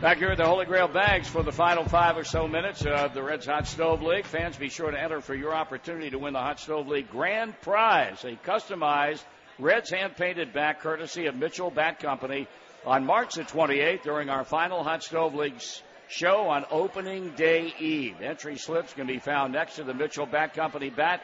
Back 0.00 0.16
here 0.16 0.30
at 0.30 0.38
the 0.38 0.46
Holy 0.46 0.64
Grail 0.64 0.88
Banks 0.88 1.28
for 1.28 1.42
the 1.42 1.52
final 1.52 1.84
five 1.84 2.16
or 2.16 2.24
so 2.24 2.48
minutes 2.48 2.86
of 2.86 3.12
the 3.12 3.22
Reds 3.22 3.44
Hot 3.44 3.66
Stove 3.66 4.00
League. 4.00 4.24
Fans, 4.24 4.56
be 4.56 4.70
sure 4.70 4.90
to 4.90 4.98
enter 4.98 5.20
for 5.20 5.34
your 5.34 5.54
opportunity 5.54 6.08
to 6.08 6.18
win 6.18 6.32
the 6.32 6.38
Hot 6.38 6.58
Stove 6.58 6.88
League 6.88 7.10
grand 7.10 7.60
prize, 7.60 8.24
a 8.24 8.32
customized 8.36 9.22
Reds 9.58 9.90
hand 9.90 10.16
painted 10.16 10.54
bat 10.54 10.80
courtesy 10.80 11.26
of 11.26 11.36
Mitchell 11.36 11.70
Bat 11.70 11.98
Company 11.98 12.48
on 12.86 13.04
March 13.04 13.34
the 13.34 13.42
28th 13.42 14.02
during 14.02 14.30
our 14.30 14.42
final 14.42 14.82
Hot 14.82 15.04
Stove 15.04 15.34
League 15.34 15.60
show 16.08 16.48
on 16.48 16.64
opening 16.70 17.32
day 17.36 17.74
eve. 17.78 18.22
Entry 18.22 18.56
slips 18.56 18.94
can 18.94 19.06
be 19.06 19.18
found 19.18 19.52
next 19.52 19.76
to 19.76 19.84
the 19.84 19.92
Mitchell 19.92 20.24
Bat 20.24 20.54
Company 20.54 20.88
bat 20.88 21.20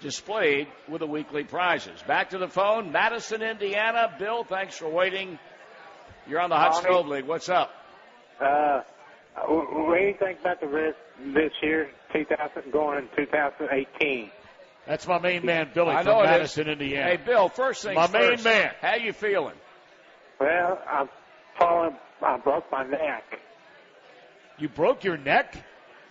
displayed 0.00 0.68
with 0.88 1.00
the 1.00 1.06
weekly 1.08 1.42
prizes. 1.42 2.00
Back 2.06 2.30
to 2.30 2.38
the 2.38 2.48
phone, 2.48 2.92
Madison, 2.92 3.42
Indiana. 3.42 4.14
Bill, 4.20 4.44
thanks 4.44 4.76
for 4.76 4.88
waiting. 4.88 5.36
You're 6.28 6.40
on 6.40 6.50
the 6.50 6.56
Hot 6.56 6.76
Stove 6.76 7.08
League. 7.08 7.26
What's 7.26 7.48
up? 7.48 7.72
Uh, 8.40 8.82
what 9.46 9.98
do 9.98 10.04
you 10.04 10.14
think 10.18 10.40
about 10.40 10.60
the 10.60 10.66
Reds 10.66 10.96
this 11.34 11.52
year, 11.62 11.90
2000, 12.12 12.72
going 12.72 12.98
in 12.98 13.08
2018? 13.16 14.30
That's 14.86 15.06
my 15.06 15.18
main 15.18 15.44
man, 15.44 15.70
Billy 15.74 15.94
I 15.94 16.02
from 16.02 16.24
Madison. 16.24 16.68
Indiana. 16.68 17.10
Hey, 17.10 17.16
Bill, 17.16 17.48
first 17.48 17.82
things 17.82 17.96
My 17.96 18.08
main 18.08 18.42
man. 18.42 18.72
How 18.80 18.96
you 18.96 19.12
feeling? 19.12 19.54
Well, 20.40 20.80
I'm 20.90 21.08
falling. 21.58 21.96
I 22.22 22.38
broke 22.38 22.64
my 22.72 22.84
neck. 22.84 23.24
You 24.58 24.68
broke 24.68 25.04
your 25.04 25.16
neck? 25.16 25.54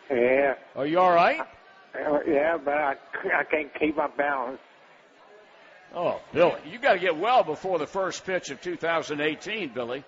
Yeah. 0.10 0.56
Are 0.76 0.86
you 0.86 1.00
all 1.00 1.12
right? 1.13 1.39
Uh, 1.39 2.20
Yeah, 2.28 2.58
but 2.63 2.74
I, 2.76 2.96
I 3.34 3.44
can't 3.44 3.74
keep 3.80 3.98
my 3.98 4.08
balance. 4.08 4.60
Oh, 5.96 6.22
Billy. 6.34 6.56
You 6.70 6.78
got 6.80 6.94
to 6.94 7.00
get 7.00 7.18
well 7.18 7.44
before 7.44 7.80
the 7.80 7.88
first 7.88 8.26
pitch 8.26 8.52
of 8.52 8.62
2018, 8.62 9.70
Billy. 9.74 10.04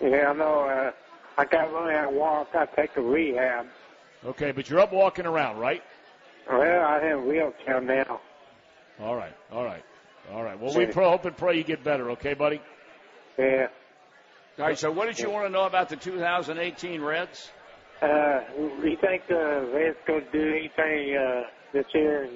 Yeah, 0.00 0.28
I 0.28 0.32
know. 0.34 0.60
Uh, 0.64 0.90
I 1.38 1.44
got 1.44 1.72
really 1.72 1.94
out 1.94 2.12
walk. 2.12 2.48
I 2.54 2.66
take 2.66 2.96
a 2.96 3.02
rehab. 3.02 3.66
Okay, 4.24 4.52
but 4.52 4.68
you're 4.68 4.80
up 4.80 4.92
walking 4.92 5.26
around, 5.26 5.58
right? 5.58 5.82
Well, 6.48 6.60
I 6.84 7.02
have 7.04 7.18
a 7.18 7.22
wheelchair 7.22 7.80
now. 7.80 8.20
All 9.00 9.16
right, 9.16 9.34
all 9.50 9.64
right, 9.64 9.82
all 10.32 10.42
right. 10.42 10.58
Well, 10.58 10.74
we 10.74 10.86
pro- 10.86 11.10
hope 11.10 11.24
and 11.24 11.36
pray 11.36 11.56
you 11.56 11.64
get 11.64 11.82
better, 11.82 12.10
okay, 12.12 12.34
buddy? 12.34 12.60
Yeah. 13.38 13.68
All 14.58 14.66
right, 14.66 14.78
so 14.78 14.90
what 14.92 15.06
did 15.06 15.18
you 15.18 15.30
want 15.30 15.46
to 15.46 15.50
know 15.50 15.64
about 15.64 15.88
the 15.88 15.96
2018 15.96 17.00
Reds? 17.00 17.50
Uh, 18.02 18.40
you 18.82 18.96
think 19.00 19.26
the 19.28 19.70
Reds 19.72 19.96
going 20.06 20.24
to 20.24 20.32
do 20.32 20.50
anything 20.50 21.16
uh, 21.16 21.42
this 21.72 21.86
year? 21.94 22.28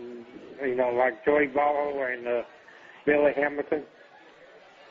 You 0.62 0.74
know, 0.74 0.90
like 0.90 1.24
Joey 1.24 1.48
Votto 1.48 2.12
and 2.12 2.26
uh, 2.26 2.42
Billy 3.04 3.32
Hamilton. 3.35 3.82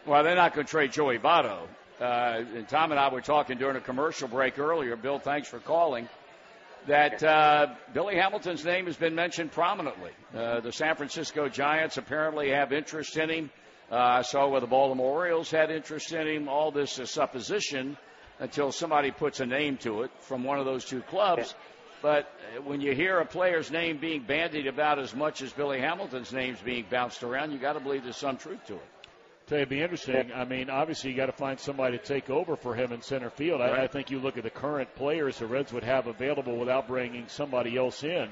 Well, 0.05 0.23
they're 0.23 0.35
not 0.35 0.53
going 0.53 0.67
to 0.67 0.69
trade 0.71 0.91
Joey 0.91 1.17
Votto. 1.17 1.61
Uh, 1.99 2.43
and 2.55 2.67
Tom 2.67 2.91
and 2.91 2.99
I 2.99 3.11
were 3.11 3.21
talking 3.21 3.57
during 3.57 3.77
a 3.77 3.81
commercial 3.81 4.27
break 4.27 4.59
earlier. 4.59 4.95
Bill, 4.95 5.19
thanks 5.19 5.47
for 5.47 5.59
calling. 5.59 6.09
That 6.87 7.23
uh, 7.23 7.73
Billy 7.93 8.15
Hamilton's 8.15 8.63
name 8.63 8.85
has 8.85 8.95
been 8.95 9.15
mentioned 9.15 9.51
prominently. 9.51 10.11
Uh, 10.35 10.59
the 10.59 10.71
San 10.71 10.95
Francisco 10.95 11.49
Giants 11.49 11.97
apparently 11.97 12.51
have 12.51 12.71
interest 12.71 13.17
in 13.17 13.29
him. 13.29 13.49
Uh, 13.91 13.95
I 13.95 14.21
saw 14.21 14.47
where 14.49 14.61
the 14.61 14.67
Baltimore 14.67 15.11
Orioles 15.11 15.49
had 15.49 15.71
interest 15.71 16.11
in 16.11 16.27
him. 16.27 16.47
All 16.47 16.71
this 16.71 16.99
is 16.99 17.09
supposition 17.09 17.97
until 18.39 18.71
somebody 18.71 19.11
puts 19.11 19.39
a 19.39 19.45
name 19.45 19.77
to 19.77 20.03
it 20.03 20.11
from 20.19 20.43
one 20.43 20.59
of 20.59 20.65
those 20.65 20.85
two 20.85 21.01
clubs. 21.01 21.55
But 22.01 22.25
uh, 22.55 22.61
when 22.61 22.81
you 22.81 22.93
hear 22.93 23.19
a 23.19 23.25
player's 23.25 23.71
name 23.71 23.97
being 23.97 24.21
bandied 24.21 24.67
about 24.67 24.99
as 24.99 25.15
much 25.15 25.41
as 25.41 25.53
Billy 25.53 25.79
Hamilton's 25.79 26.33
name's 26.33 26.59
being 26.61 26.85
bounced 26.89 27.23
around, 27.23 27.51
you 27.51 27.57
got 27.57 27.73
to 27.73 27.79
believe 27.79 28.03
there's 28.03 28.17
some 28.17 28.37
truth 28.37 28.63
to 28.67 28.75
it. 28.75 28.87
Tell 29.47 29.59
you, 29.59 29.61
it'd 29.61 29.69
be 29.69 29.81
interesting. 29.81 30.31
I 30.33 30.43
mean, 30.43 30.71
obviously, 30.71 31.11
you 31.11 31.15
got 31.15 31.27
to 31.27 31.31
find 31.31 31.59
somebody 31.59 31.99
to 31.99 32.03
take 32.03 32.31
over 32.31 32.55
for 32.55 32.73
him 32.73 32.91
in 32.91 33.01
center 33.03 33.29
field. 33.29 33.61
I, 33.61 33.83
I 33.83 33.87
think 33.87 34.09
you 34.09 34.19
look 34.19 34.37
at 34.37 34.43
the 34.43 34.49
current 34.49 34.95
players 34.95 35.37
the 35.37 35.45
Reds 35.45 35.71
would 35.71 35.83
have 35.83 36.07
available 36.07 36.57
without 36.57 36.87
bringing 36.87 37.27
somebody 37.27 37.77
else 37.77 38.03
in. 38.03 38.29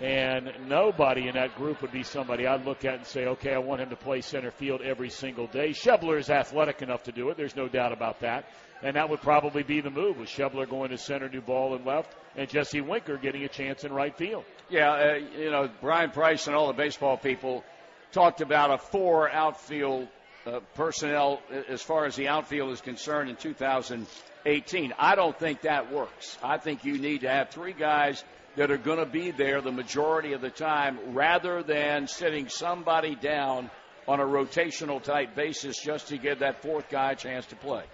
And 0.00 0.50
nobody 0.66 1.28
in 1.28 1.34
that 1.34 1.54
group 1.56 1.82
would 1.82 1.92
be 1.92 2.02
somebody 2.02 2.46
I'd 2.46 2.64
look 2.64 2.86
at 2.86 2.94
and 2.94 3.06
say, 3.06 3.26
okay, 3.26 3.52
I 3.52 3.58
want 3.58 3.82
him 3.82 3.90
to 3.90 3.96
play 3.96 4.22
center 4.22 4.50
field 4.50 4.80
every 4.80 5.10
single 5.10 5.48
day. 5.48 5.70
Schebler 5.70 6.18
is 6.18 6.30
athletic 6.30 6.80
enough 6.80 7.02
to 7.02 7.12
do 7.12 7.28
it. 7.28 7.36
There's 7.36 7.56
no 7.56 7.68
doubt 7.68 7.92
about 7.92 8.20
that. 8.20 8.46
And 8.82 8.96
that 8.96 9.10
would 9.10 9.20
probably 9.20 9.64
be 9.64 9.82
the 9.82 9.90
move 9.90 10.16
with 10.16 10.28
Schebler 10.28 10.70
going 10.70 10.90
to 10.90 10.98
center, 10.98 11.28
Duvall 11.28 11.74
in 11.74 11.84
left, 11.84 12.14
and 12.36 12.48
Jesse 12.48 12.80
Winker 12.80 13.18
getting 13.18 13.42
a 13.42 13.48
chance 13.48 13.84
in 13.84 13.92
right 13.92 14.16
field. 14.16 14.44
Yeah, 14.70 14.92
uh, 14.92 15.14
you 15.36 15.50
know, 15.50 15.68
Bryan 15.82 16.10
Price 16.10 16.46
and 16.46 16.56
all 16.56 16.68
the 16.68 16.74
baseball 16.74 17.18
people 17.18 17.64
talked 18.12 18.40
about 18.40 18.70
a 18.70 18.78
four 18.78 19.28
outfield 19.28 20.08
uh, 20.48 20.60
personnel 20.74 21.40
as 21.68 21.82
far 21.82 22.06
as 22.06 22.16
the 22.16 22.28
outfield 22.28 22.72
is 22.72 22.80
concerned 22.80 23.30
in 23.30 23.36
2018. 23.36 24.94
I 24.98 25.14
don't 25.14 25.38
think 25.38 25.62
that 25.62 25.92
works. 25.92 26.38
I 26.42 26.58
think 26.58 26.84
you 26.84 26.98
need 26.98 27.20
to 27.22 27.28
have 27.28 27.50
three 27.50 27.72
guys– 27.74 28.24
that 28.58 28.72
are 28.72 28.76
going 28.76 28.98
to 28.98 29.06
be 29.06 29.30
there 29.30 29.60
the 29.60 29.72
majority 29.72 30.32
of 30.32 30.40
the 30.40 30.50
time 30.50 30.98
rather 31.14 31.62
than 31.62 32.08
sitting 32.08 32.48
somebody 32.48 33.14
down 33.14 33.70
on 34.08 34.18
a 34.18 34.24
rotational 34.24 35.00
type 35.00 35.36
basis 35.36 35.80
just 35.80 36.08
to 36.08 36.18
give 36.18 36.40
that 36.40 36.60
fourth 36.60 36.90
guy 36.90 37.12
a 37.12 37.16
chance 37.16 37.46
to 37.46 37.56
play. 37.56 37.84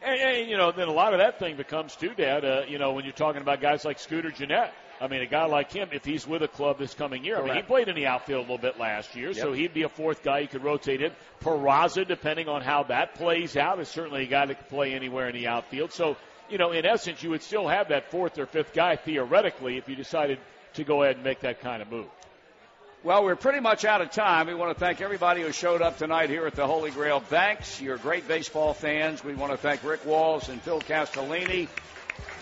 And, 0.00 0.20
and 0.20 0.48
you 0.48 0.56
know, 0.56 0.70
then 0.70 0.86
a 0.86 0.92
lot 0.92 1.14
of 1.14 1.18
that 1.18 1.40
thing 1.40 1.56
becomes 1.56 1.96
too, 1.96 2.14
Dad. 2.14 2.44
Uh, 2.44 2.60
you 2.68 2.78
know, 2.78 2.92
when 2.92 3.04
you're 3.04 3.12
talking 3.12 3.42
about 3.42 3.60
guys 3.60 3.84
like 3.84 3.98
Scooter 3.98 4.30
Gennett. 4.30 4.70
I 5.00 5.08
mean, 5.08 5.22
a 5.22 5.26
guy 5.26 5.46
like 5.46 5.72
him, 5.72 5.88
if 5.92 6.04
he's 6.04 6.26
with 6.26 6.42
a 6.42 6.48
club 6.48 6.78
this 6.78 6.94
coming 6.94 7.24
year, 7.24 7.36
Correct. 7.36 7.50
I 7.50 7.54
mean, 7.54 7.62
he 7.62 7.66
played 7.66 7.88
in 7.88 7.94
the 7.94 8.06
outfield 8.06 8.40
a 8.40 8.52
little 8.52 8.58
bit 8.58 8.78
last 8.78 9.14
year, 9.14 9.28
yep. 9.28 9.36
so 9.36 9.52
he'd 9.52 9.74
be 9.74 9.82
a 9.82 9.88
fourth 9.88 10.22
guy 10.22 10.40
you 10.40 10.48
could 10.48 10.64
rotate 10.64 11.02
in. 11.02 11.12
Peraza, 11.40 12.06
depending 12.06 12.48
on 12.48 12.62
how 12.62 12.82
that 12.84 13.14
plays 13.14 13.56
out, 13.56 13.78
is 13.80 13.88
certainly 13.88 14.24
a 14.24 14.26
guy 14.26 14.46
that 14.46 14.54
can 14.56 14.66
play 14.68 14.94
anywhere 14.94 15.28
in 15.28 15.34
the 15.34 15.46
outfield. 15.46 15.92
So 15.92 16.16
you 16.50 16.58
know, 16.58 16.72
in 16.72 16.86
essence, 16.86 17.22
you 17.22 17.30
would 17.30 17.42
still 17.42 17.68
have 17.68 17.88
that 17.88 18.10
fourth 18.10 18.38
or 18.38 18.46
fifth 18.46 18.72
guy 18.72 18.96
theoretically 18.96 19.76
if 19.76 19.88
you 19.88 19.96
decided 19.96 20.38
to 20.74 20.84
go 20.84 21.02
ahead 21.02 21.16
and 21.16 21.24
make 21.24 21.40
that 21.40 21.60
kind 21.60 21.82
of 21.82 21.90
move. 21.90 22.06
Well, 23.04 23.24
we're 23.24 23.36
pretty 23.36 23.60
much 23.60 23.84
out 23.84 24.00
of 24.00 24.10
time. 24.10 24.48
We 24.48 24.54
want 24.54 24.76
to 24.76 24.80
thank 24.84 25.00
everybody 25.00 25.42
who 25.42 25.52
showed 25.52 25.82
up 25.82 25.98
tonight 25.98 26.30
here 26.30 26.46
at 26.46 26.54
the 26.54 26.66
Holy 26.66 26.90
Grail 26.90 27.20
Banks. 27.30 27.80
You're 27.80 27.96
great 27.96 28.26
baseball 28.26 28.74
fans. 28.74 29.22
We 29.22 29.34
want 29.34 29.52
to 29.52 29.58
thank 29.58 29.84
Rick 29.84 30.04
Walls 30.04 30.48
and 30.48 30.60
Phil 30.60 30.80
Castellini. 30.80 31.68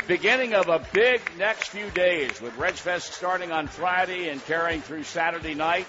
Beginning 0.07 0.55
of 0.55 0.69
a 0.69 0.87
big 0.93 1.21
next 1.37 1.71
few 1.71 1.91
days 1.91 2.41
with 2.41 2.57
Reds 2.57 2.79
Fest 2.79 3.13
starting 3.13 3.51
on 3.51 3.67
Friday 3.67 4.29
and 4.29 4.45
carrying 4.47 4.81
through 4.81 5.03
Saturday 5.03 5.55
night. 5.55 5.89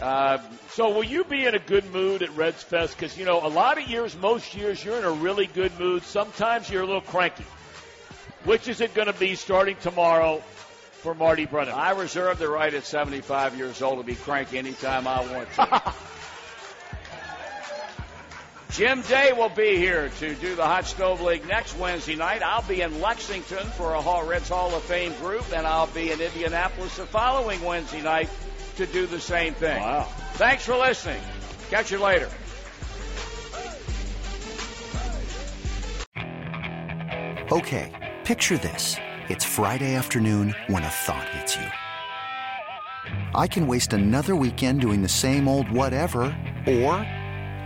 Uh, 0.00 0.36
so 0.72 0.90
will 0.90 1.04
you 1.04 1.24
be 1.24 1.46
in 1.46 1.54
a 1.54 1.58
good 1.58 1.90
mood 1.90 2.22
at 2.22 2.36
Reds 2.36 2.62
Fest? 2.62 2.94
Because 2.94 3.16
you 3.16 3.24
know, 3.24 3.46
a 3.46 3.48
lot 3.48 3.78
of 3.78 3.88
years, 3.88 4.14
most 4.18 4.54
years, 4.54 4.84
you're 4.84 4.98
in 4.98 5.04
a 5.04 5.10
really 5.10 5.46
good 5.46 5.78
mood. 5.78 6.02
Sometimes 6.02 6.68
you're 6.68 6.82
a 6.82 6.86
little 6.86 7.00
cranky. 7.00 7.46
Which 8.44 8.68
is 8.68 8.82
it 8.82 8.92
going 8.92 9.06
to 9.06 9.18
be 9.18 9.34
starting 9.36 9.76
tomorrow 9.80 10.42
for 11.00 11.14
Marty 11.14 11.46
Brennaman? 11.46 11.72
I 11.72 11.92
reserve 11.92 12.38
the 12.38 12.50
right 12.50 12.74
at 12.74 12.84
75 12.84 13.56
years 13.56 13.80
old 13.80 13.98
to 14.00 14.04
be 14.04 14.16
cranky 14.16 14.58
anytime 14.58 15.06
I 15.06 15.20
want 15.32 15.50
to. 15.54 15.94
Jim 18.70 19.00
Day 19.02 19.32
will 19.32 19.48
be 19.48 19.76
here 19.76 20.10
to 20.18 20.34
do 20.34 20.54
the 20.54 20.64
Hot 20.64 20.84
Stove 20.86 21.20
League 21.20 21.46
next 21.46 21.78
Wednesday 21.78 22.16
night. 22.16 22.42
I'll 22.42 22.66
be 22.66 22.82
in 22.82 23.00
Lexington 23.00 23.66
for 23.68 23.94
a 23.94 24.00
Hall 24.00 24.26
Reds 24.26 24.48
Hall 24.48 24.74
of 24.74 24.82
Fame 24.82 25.14
group, 25.14 25.44
and 25.54 25.66
I'll 25.66 25.86
be 25.86 26.10
in 26.10 26.20
Indianapolis 26.20 26.96
the 26.96 27.06
following 27.06 27.62
Wednesday 27.62 28.02
night 28.02 28.28
to 28.76 28.86
do 28.86 29.06
the 29.06 29.20
same 29.20 29.54
thing. 29.54 29.80
Wow. 29.80 30.02
Thanks 30.34 30.66
for 30.66 30.76
listening. 30.76 31.20
Catch 31.70 31.90
you 31.90 31.98
later. 31.98 32.28
Okay, 37.50 38.14
picture 38.24 38.58
this. 38.58 38.96
It's 39.28 39.44
Friday 39.44 39.94
afternoon 39.94 40.54
when 40.66 40.82
a 40.82 40.88
thought 40.88 41.28
hits 41.30 41.56
you. 41.56 41.66
I 43.34 43.46
can 43.46 43.66
waste 43.66 43.92
another 43.92 44.34
weekend 44.34 44.80
doing 44.80 45.00
the 45.02 45.08
same 45.08 45.46
old 45.48 45.70
whatever, 45.70 46.36
or 46.66 47.06